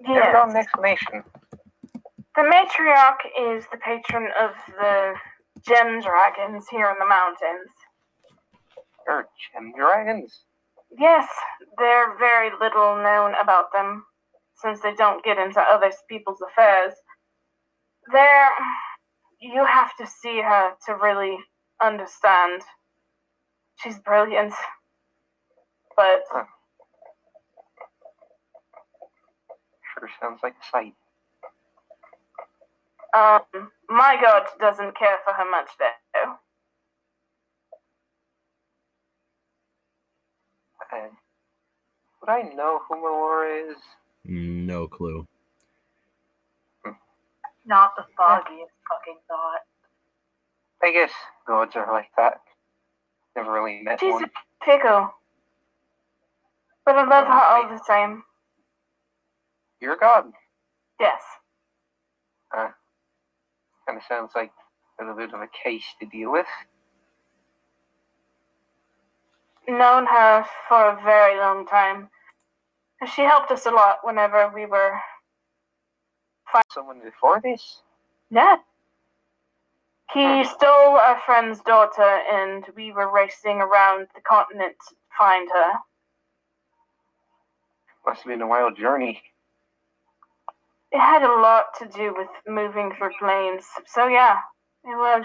[0.00, 0.66] Never got an Yes.
[0.66, 1.24] explanation.
[2.36, 5.14] The matriarch is the patron of the
[5.66, 7.70] gem dragons here in the mountains.
[9.06, 10.40] Or gem dragons?
[10.98, 11.28] Yes,
[11.78, 14.04] they're very little known about them
[14.56, 16.94] since they don't get into other people's affairs.
[18.12, 18.50] They're.
[19.40, 21.36] You have to see her to really
[21.82, 22.62] understand.
[23.82, 24.54] She's brilliant.
[25.96, 26.22] But
[29.98, 30.94] Sure sounds like a sight.
[33.14, 36.34] Um, my god doesn't care for her much, though.
[40.92, 41.10] And
[42.20, 43.76] would I know who Melora is?
[44.24, 45.26] No clue.
[47.66, 49.60] Not the foggiest fucking thought.
[50.82, 51.10] I guess
[51.46, 52.40] gods are like that.
[53.36, 54.24] Never really met She's one.
[54.64, 55.10] fickle.
[56.84, 58.22] But I love her all the same.
[59.80, 60.26] You're a god.
[61.00, 61.22] Yes.
[63.86, 64.52] Kind of sounds like
[64.98, 66.46] a little bit of a case to deal with.
[69.68, 72.08] known her for a very long time.
[73.14, 74.92] She helped us a lot whenever we were.
[76.70, 77.80] Someone before this?
[78.30, 78.56] Yeah.
[80.12, 80.48] He hmm.
[80.48, 85.72] stole our friend's daughter, and we were racing around the continent to find her.
[88.06, 89.22] Must have been a wild journey.
[90.94, 93.64] It had a lot to do with moving through planes.
[93.88, 94.38] So, yeah,
[94.84, 95.24] it was.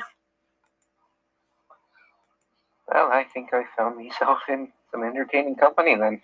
[2.91, 6.21] Well, I think I found myself in some entertaining company then.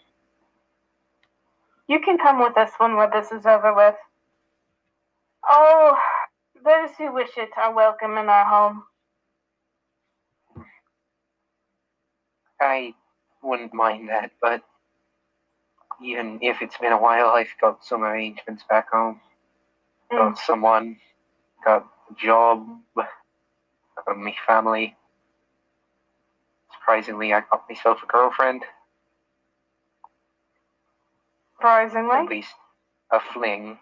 [1.87, 3.95] You can come with us when this is over with.
[5.47, 5.95] Oh,
[6.63, 8.83] those who wish it are welcome in our home.
[12.59, 12.95] I
[13.43, 14.63] wouldn't mind that, but
[16.01, 19.21] even if it's been a while, I've got some arrangements back home.
[20.11, 20.97] Got someone,
[21.63, 24.95] got a job, got my family.
[26.73, 28.63] Surprisingly, I got myself a girlfriend,
[31.55, 32.15] Surprisingly.
[32.17, 32.53] at least
[33.11, 33.79] a fling,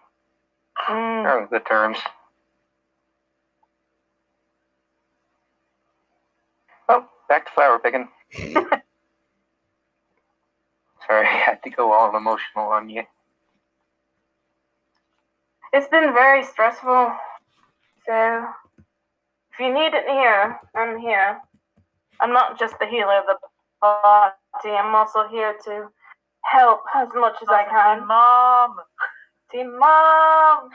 [0.88, 1.24] Mm.
[1.26, 1.98] are the terms.
[6.88, 8.08] Oh, back to flower picking.
[11.06, 13.04] Sorry, I had to go all emotional on you.
[15.76, 17.12] It's been very stressful.
[18.06, 18.46] So,
[19.52, 21.40] if you need it here, I'm here.
[22.20, 23.36] I'm not just the healer of the
[23.80, 25.88] body, I'm also here to
[26.44, 28.06] help as much as I can.
[28.06, 28.76] Mom.
[29.50, 30.70] Team Mom!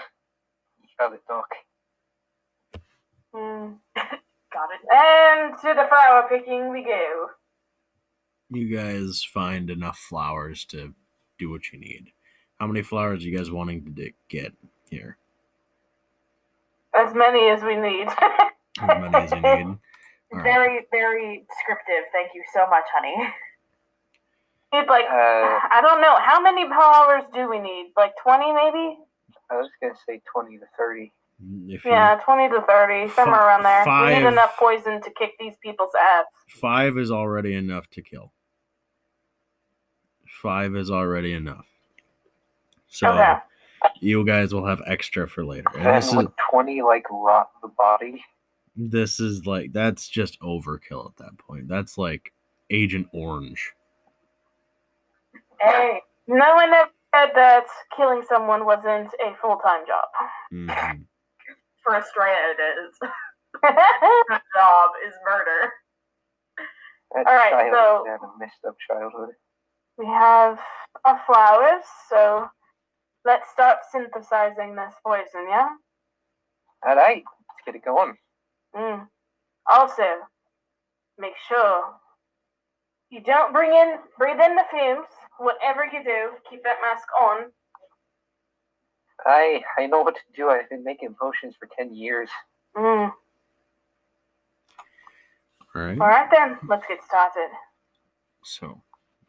[0.81, 1.47] You got it, Doc.
[3.33, 3.75] Hmm.
[4.51, 4.81] Got it.
[4.91, 7.27] And to the flower picking we go.
[8.49, 10.93] You guys find enough flowers to
[11.37, 12.11] do what you need.
[12.59, 14.51] How many flowers are you guys wanting to get
[14.89, 15.17] here?
[16.95, 18.07] As many as we need.
[18.81, 19.65] As many as you need.
[20.33, 20.43] All right.
[20.43, 22.05] Very, very descriptive.
[22.13, 23.15] Thank you so much, honey.
[24.73, 27.91] Need like, Uh, I don't know, how many flowers do we need?
[27.97, 28.97] Like 20 maybe?
[29.51, 31.11] I was gonna say 20 to 30.
[31.67, 33.85] If you, Yeah, 20 to 30, somewhere Fi- around there.
[33.85, 36.25] We need enough poison to kick these people's ass.
[36.47, 38.31] Five is already enough to kill.
[40.27, 41.67] Five is already enough.
[42.87, 43.33] So Okay.
[43.99, 45.65] You guys will have extra for later.
[45.75, 48.23] And And this is 20 like rot the body?
[48.75, 51.67] this is like that's just overkill at that point.
[51.67, 52.31] That's like
[52.69, 53.73] Agent Orange.
[55.59, 57.65] Hey, No one ever said that
[57.97, 60.07] killing someone wasn't a full time job.
[60.53, 61.05] Mhm.
[61.83, 62.99] for Estrella it is.
[63.63, 65.73] Job is murder.
[67.15, 69.29] That All right, child so- had a messed up childhood.
[69.97, 70.59] we have
[71.05, 72.47] our flowers, so
[73.25, 75.69] let's start synthesizing this poison, yeah?
[76.87, 78.15] Alright, let's get it going.
[78.75, 79.07] Mm.
[79.67, 80.03] Also,
[81.17, 81.83] make sure
[83.09, 85.07] you don't bring in breathe in the fumes.
[85.39, 87.51] Whatever you do, keep that mask on.
[89.25, 90.49] I I know what to do.
[90.49, 92.29] I've been making potions for 10 years.
[92.75, 93.11] Mm.
[95.75, 95.99] All right.
[95.99, 97.49] All right then, let's get started.
[98.43, 98.81] So,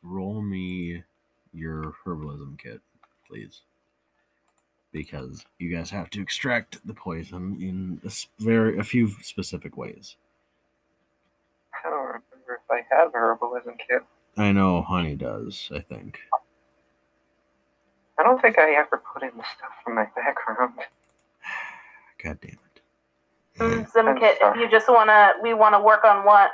[0.02, 1.02] roll me
[1.52, 2.80] your herbalism kit,
[3.26, 3.62] please.
[4.92, 9.76] Because you guys have to extract the poison in a s- very a few specific
[9.76, 10.16] ways.
[11.84, 14.02] I don't remember if I have a herbalism kit.
[14.36, 15.70] I know Honey does.
[15.74, 16.18] I think.
[18.18, 20.74] I don't think I ever put in the stuff from my background.
[22.22, 22.82] God damn it.
[23.58, 26.50] Mm, Zim I'm kit, if you just wanna, we wanna work on what?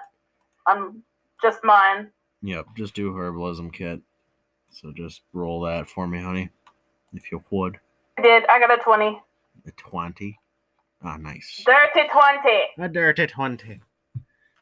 [0.66, 1.02] On
[1.42, 2.08] just mine.
[2.42, 2.66] Yep.
[2.76, 4.00] Just do herbalism kit.
[4.70, 6.50] So just roll that for me, honey,
[7.14, 7.78] if you would.
[8.18, 8.44] I did.
[8.48, 9.20] I got a twenty.
[9.66, 10.38] A twenty.
[11.04, 11.62] Ah, nice.
[11.66, 12.62] Dirty twenty.
[12.78, 13.80] A dirty twenty.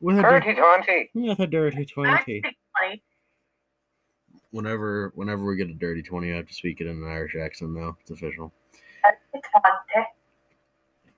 [0.01, 1.11] With a dir- Dirty Twenty.
[1.15, 2.11] with a dirty twenty.
[2.13, 2.43] Actually,
[2.81, 3.03] 20.
[4.51, 7.35] Whenever whenever we get a dirty twenty, I have to speak it in an Irish
[7.37, 7.97] accent now.
[8.01, 8.53] It's official.
[9.03, 10.07] Dirty twenty.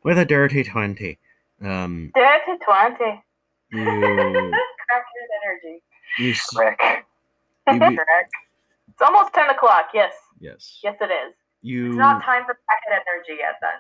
[0.02, 1.18] With a dirty twenty.
[1.62, 3.22] Um Dirty twenty.
[3.72, 5.82] you Crackhead energy.
[6.18, 6.78] you, s- Wreck.
[7.68, 8.28] you be, Crack.
[8.88, 9.88] It's almost ten o'clock.
[9.92, 10.12] Yes.
[10.38, 10.80] yes.
[10.84, 11.34] Yes, it is.
[11.66, 13.56] You It's not time for crackhead energy yet.
[13.60, 13.72] Then.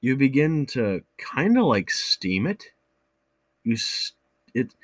[0.00, 2.64] you begin to kind of like steam it.
[3.62, 3.76] You
[4.52, 4.74] it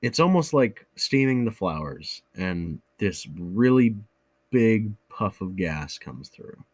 [0.00, 3.94] it's almost like steaming the flowers and this really
[4.50, 6.64] big puff of gas comes through.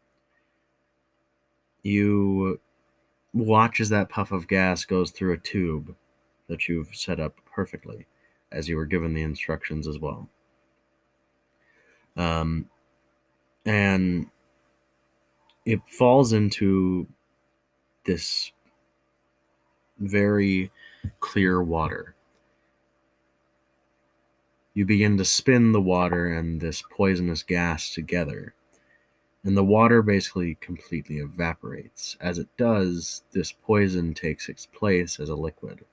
[1.83, 2.61] You
[3.35, 5.97] watch as that puff of gas goes through a tube
[6.47, 8.07] that you've set up perfectly
[8.53, 10.29] as you were given the instructions as well.
[12.17, 12.71] Um
[13.65, 14.31] and
[15.67, 17.09] it falls into
[18.07, 18.53] this
[19.99, 20.71] very
[21.19, 22.15] clear water.
[24.75, 28.55] You begin to spin the water and this poisonous gas together,
[29.43, 32.17] and the water basically completely evaporates.
[32.21, 35.85] As it does, this poison takes its place as a liquid.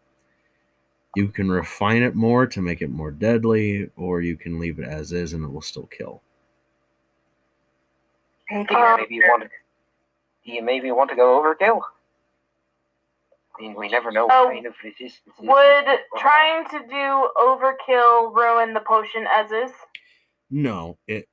[1.15, 4.87] You can refine it more to make it more deadly, or you can leave it
[4.87, 6.21] as is and it will still kill.
[8.49, 9.62] Do um, you maybe want to?
[10.45, 11.81] Do you maybe want to go overkill?
[13.57, 15.35] I mean, we never know Oh, what kind of resistance.
[15.39, 19.71] Would going trying to do overkill ruin the potion as is?
[20.49, 21.27] No, it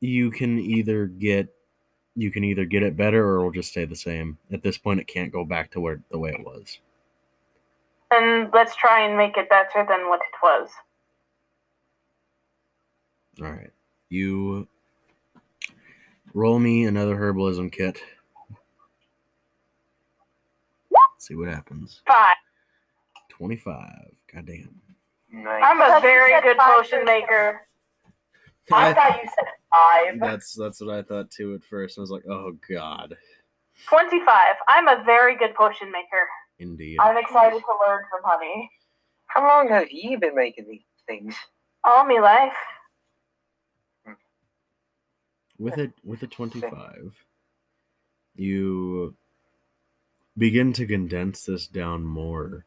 [0.00, 1.48] you can either get
[2.16, 4.38] you can either get it better or it'll just stay the same.
[4.52, 6.78] At this point it can't go back to where the way it was.
[8.10, 10.70] And let's try and make it better than what it was.
[13.40, 13.70] All right.
[14.08, 14.66] You
[16.34, 18.00] roll me another herbalism kit.
[20.90, 22.00] Let's see what happens.
[22.06, 22.36] Five.
[23.28, 23.86] 25.
[24.32, 24.80] Goddamn.
[25.32, 25.62] Nice.
[25.64, 27.06] I'm a very good five potion first.
[27.06, 27.60] maker.
[28.72, 30.20] I thought you said five.
[30.20, 31.98] that's that's what I thought too at first.
[31.98, 33.16] I was like, "Oh god."
[33.88, 34.28] 25.
[34.68, 36.28] I'm a very good potion maker.
[36.58, 36.98] Indeed.
[37.00, 38.70] I'm excited to learn from Honey.
[39.26, 41.34] How long have you been making these things?
[41.84, 42.56] All my life.
[45.60, 47.24] With a with a 25
[48.34, 49.14] you
[50.36, 52.64] begin to condense this down more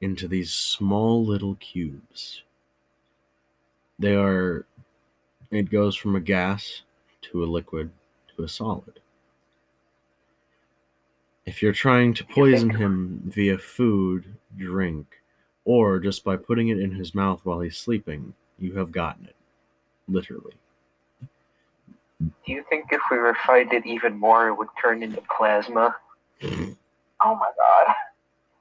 [0.00, 2.42] into these small little cubes.
[3.98, 4.66] They are
[5.50, 6.82] it goes from a gas
[7.22, 7.90] to a liquid
[8.36, 9.00] to a solid.
[11.46, 15.22] If you're trying to poison him via food drink
[15.64, 19.36] or just by putting it in his mouth while he's sleeping you have gotten it
[20.08, 20.54] literally
[22.20, 25.94] Do you think if we refined it even more, it would turn into plasma?
[26.42, 27.94] Oh my god.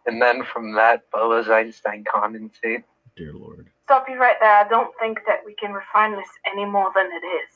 [0.05, 2.83] And then from that, Bose Einstein condensate?
[3.15, 4.51] dear lord Stop you right there.
[4.65, 7.49] I don't think that we can refine this any more than it is.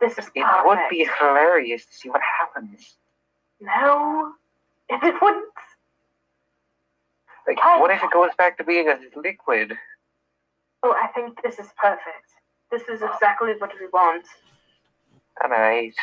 [0.00, 0.66] This is It perfect.
[0.66, 2.96] would be hilarious to see what happens.
[3.60, 4.32] No,
[4.88, 5.44] it wouldn't.
[7.46, 9.76] Like, Kind what if it goes back to being a liquid?
[10.82, 12.28] Oh, I think this is perfect.
[12.70, 14.24] This is exactly what we want.
[15.44, 15.94] Alright.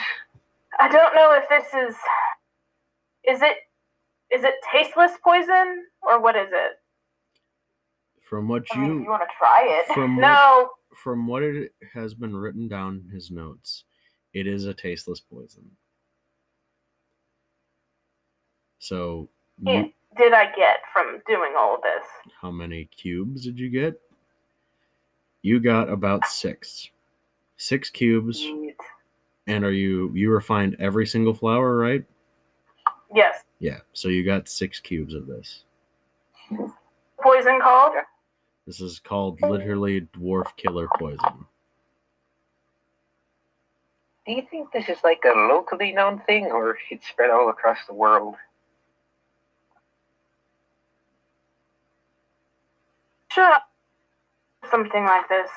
[0.80, 1.96] I don't know if this is.
[3.28, 3.58] Is it.
[4.32, 6.74] Is it tasteless poison or what is it?
[8.30, 9.92] from what I mean, you you want to try it.
[9.94, 13.86] from what, No, from what it has been written down in his notes
[14.34, 15.66] it is a tasteless poison
[18.78, 19.28] so
[19.64, 22.06] you, did I get from doing all of this?
[22.40, 24.00] how many cubes did you get
[25.42, 26.90] you got about six
[27.58, 28.76] six cubes Yeet.
[29.50, 32.04] And are you you refined every single flower, right?
[33.14, 33.44] Yes.
[33.60, 33.80] Yeah.
[33.94, 35.64] So you got six cubes of this.
[37.22, 37.94] Poison called.
[38.68, 41.46] This is called literally dwarf killer poison.
[44.28, 47.80] Do you think this is like a locally known thing, or it's spread all across
[47.88, 48.36] the world?
[53.32, 53.58] Sure.
[54.70, 55.50] Something like this.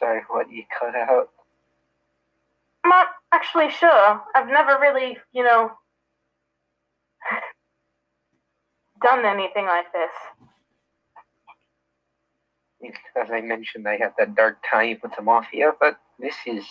[0.00, 1.30] Sorry, what you cut out?
[2.88, 4.22] I'm not actually sure.
[4.34, 5.70] I've never really, you know,
[9.02, 10.10] done anything like this.
[13.14, 16.64] As I mentioned, I had that dark time with the mafia, but this is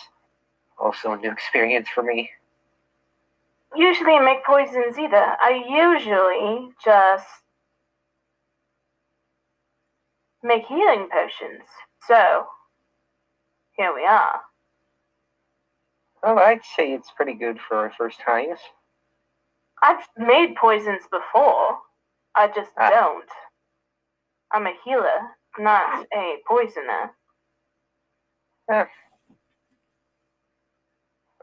[0.76, 2.30] also a new experience for me.
[3.76, 5.36] Usually I make poisons either.
[5.40, 7.26] I usually just
[10.42, 11.62] make healing potions.
[12.08, 12.46] So,
[13.76, 14.40] here we are.
[16.22, 18.58] Well, I'd say it's pretty good for our first times.
[19.82, 21.78] I've made poisons before.
[22.34, 22.90] I just Ah.
[22.90, 23.30] don't.
[24.50, 27.14] I'm a healer, not a poisoner.
[28.68, 28.86] Yeah.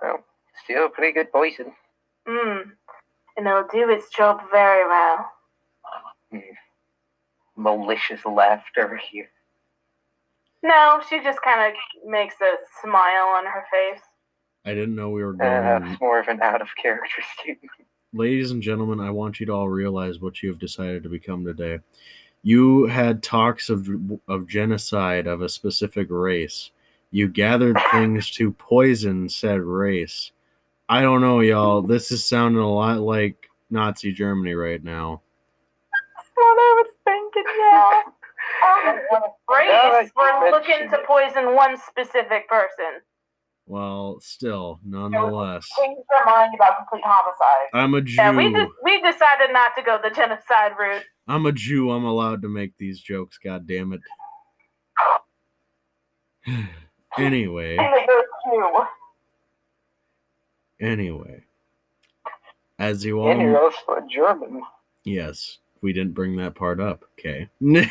[0.02, 0.24] Well,
[0.64, 1.76] still a pretty good poison.
[2.28, 2.76] Mm.
[3.38, 5.32] And it'll do its job very well.
[7.56, 9.32] Malicious laughter here.
[10.62, 14.02] No, she just kind of makes a smile on her face.
[14.66, 15.92] I didn't know we were Uh, going.
[15.92, 17.72] it's more of an out of character statement.
[18.14, 21.44] Ladies and gentlemen, I want you to all realize what you have decided to become
[21.46, 21.80] today.
[22.44, 23.88] You had talks of
[24.28, 26.72] of genocide of a specific race.
[27.12, 30.32] You gathered things to poison said race.
[30.88, 31.82] I don't know, y'all.
[31.82, 35.22] This is sounding a lot like Nazi Germany right now.
[36.16, 38.02] That's what I was thinking, yeah.
[39.50, 43.02] Race, Now that you we're looking to poison one specific person.
[43.68, 47.70] Well, still, nonetheless, Change their mind about complete homicide.
[47.74, 48.54] I'm a Yeah, we Jew.
[48.54, 51.04] de- we decided not to go the genocide route.
[51.28, 51.90] I'm a Jew.
[51.92, 53.40] I'm allowed to make these jokes.
[53.44, 54.02] God damn it.
[57.18, 58.78] anyway, And those two.
[60.80, 61.44] anyway,
[62.78, 64.62] as you all And you're also German.
[65.06, 67.04] Yes, we didn't bring that part up.
[67.18, 67.50] Okay.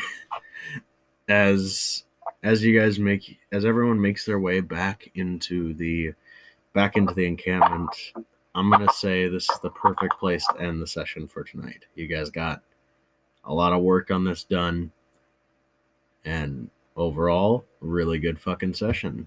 [1.27, 2.04] as
[2.45, 6.13] as you guys make as everyone makes their way back into the
[6.73, 7.89] back into the encampment,
[8.53, 11.85] I'm gonna say this is the perfect place to end the session for tonight.
[11.95, 12.61] You guys got
[13.45, 14.91] a lot of work on this done,
[16.23, 19.25] and overall, really good fucking session.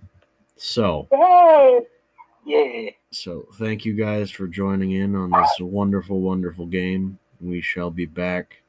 [0.54, 1.80] So, Yay!
[2.46, 2.90] Yeah.
[3.10, 7.18] so thank you guys for joining in on this wonderful, wonderful game.
[7.40, 8.62] We shall be back,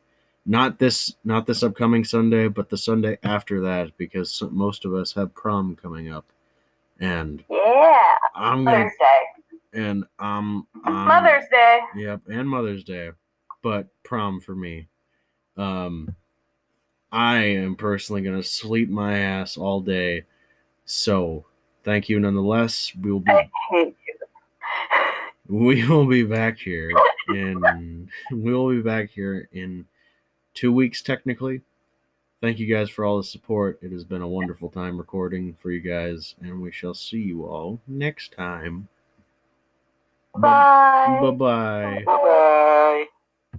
[0.49, 5.13] not this, not this upcoming Sunday, but the Sunday after that, because most of us
[5.13, 6.25] have prom coming up,
[6.99, 8.17] and Yeah!
[8.33, 9.21] I'm gonna, Thursday.
[9.73, 11.81] and um, um Mother's Day.
[11.95, 13.11] Yep, and Mother's Day,
[13.61, 14.87] but prom for me.
[15.55, 16.15] Um,
[17.11, 20.23] I am personally gonna sleep my ass all day,
[20.83, 21.45] so
[21.83, 22.91] thank you nonetheless.
[22.99, 24.15] We will be I hate you.
[25.47, 26.91] we will be back here
[27.27, 29.85] and we will be back here in
[30.59, 31.61] two weeks technically.
[32.41, 33.79] Thank you guys for all the support.
[33.81, 37.45] It has been a wonderful time recording for you guys, and we shall see you
[37.45, 38.89] all next time.
[40.35, 41.19] Bye!
[41.21, 42.03] Bye bye.
[42.05, 43.05] Bye bye.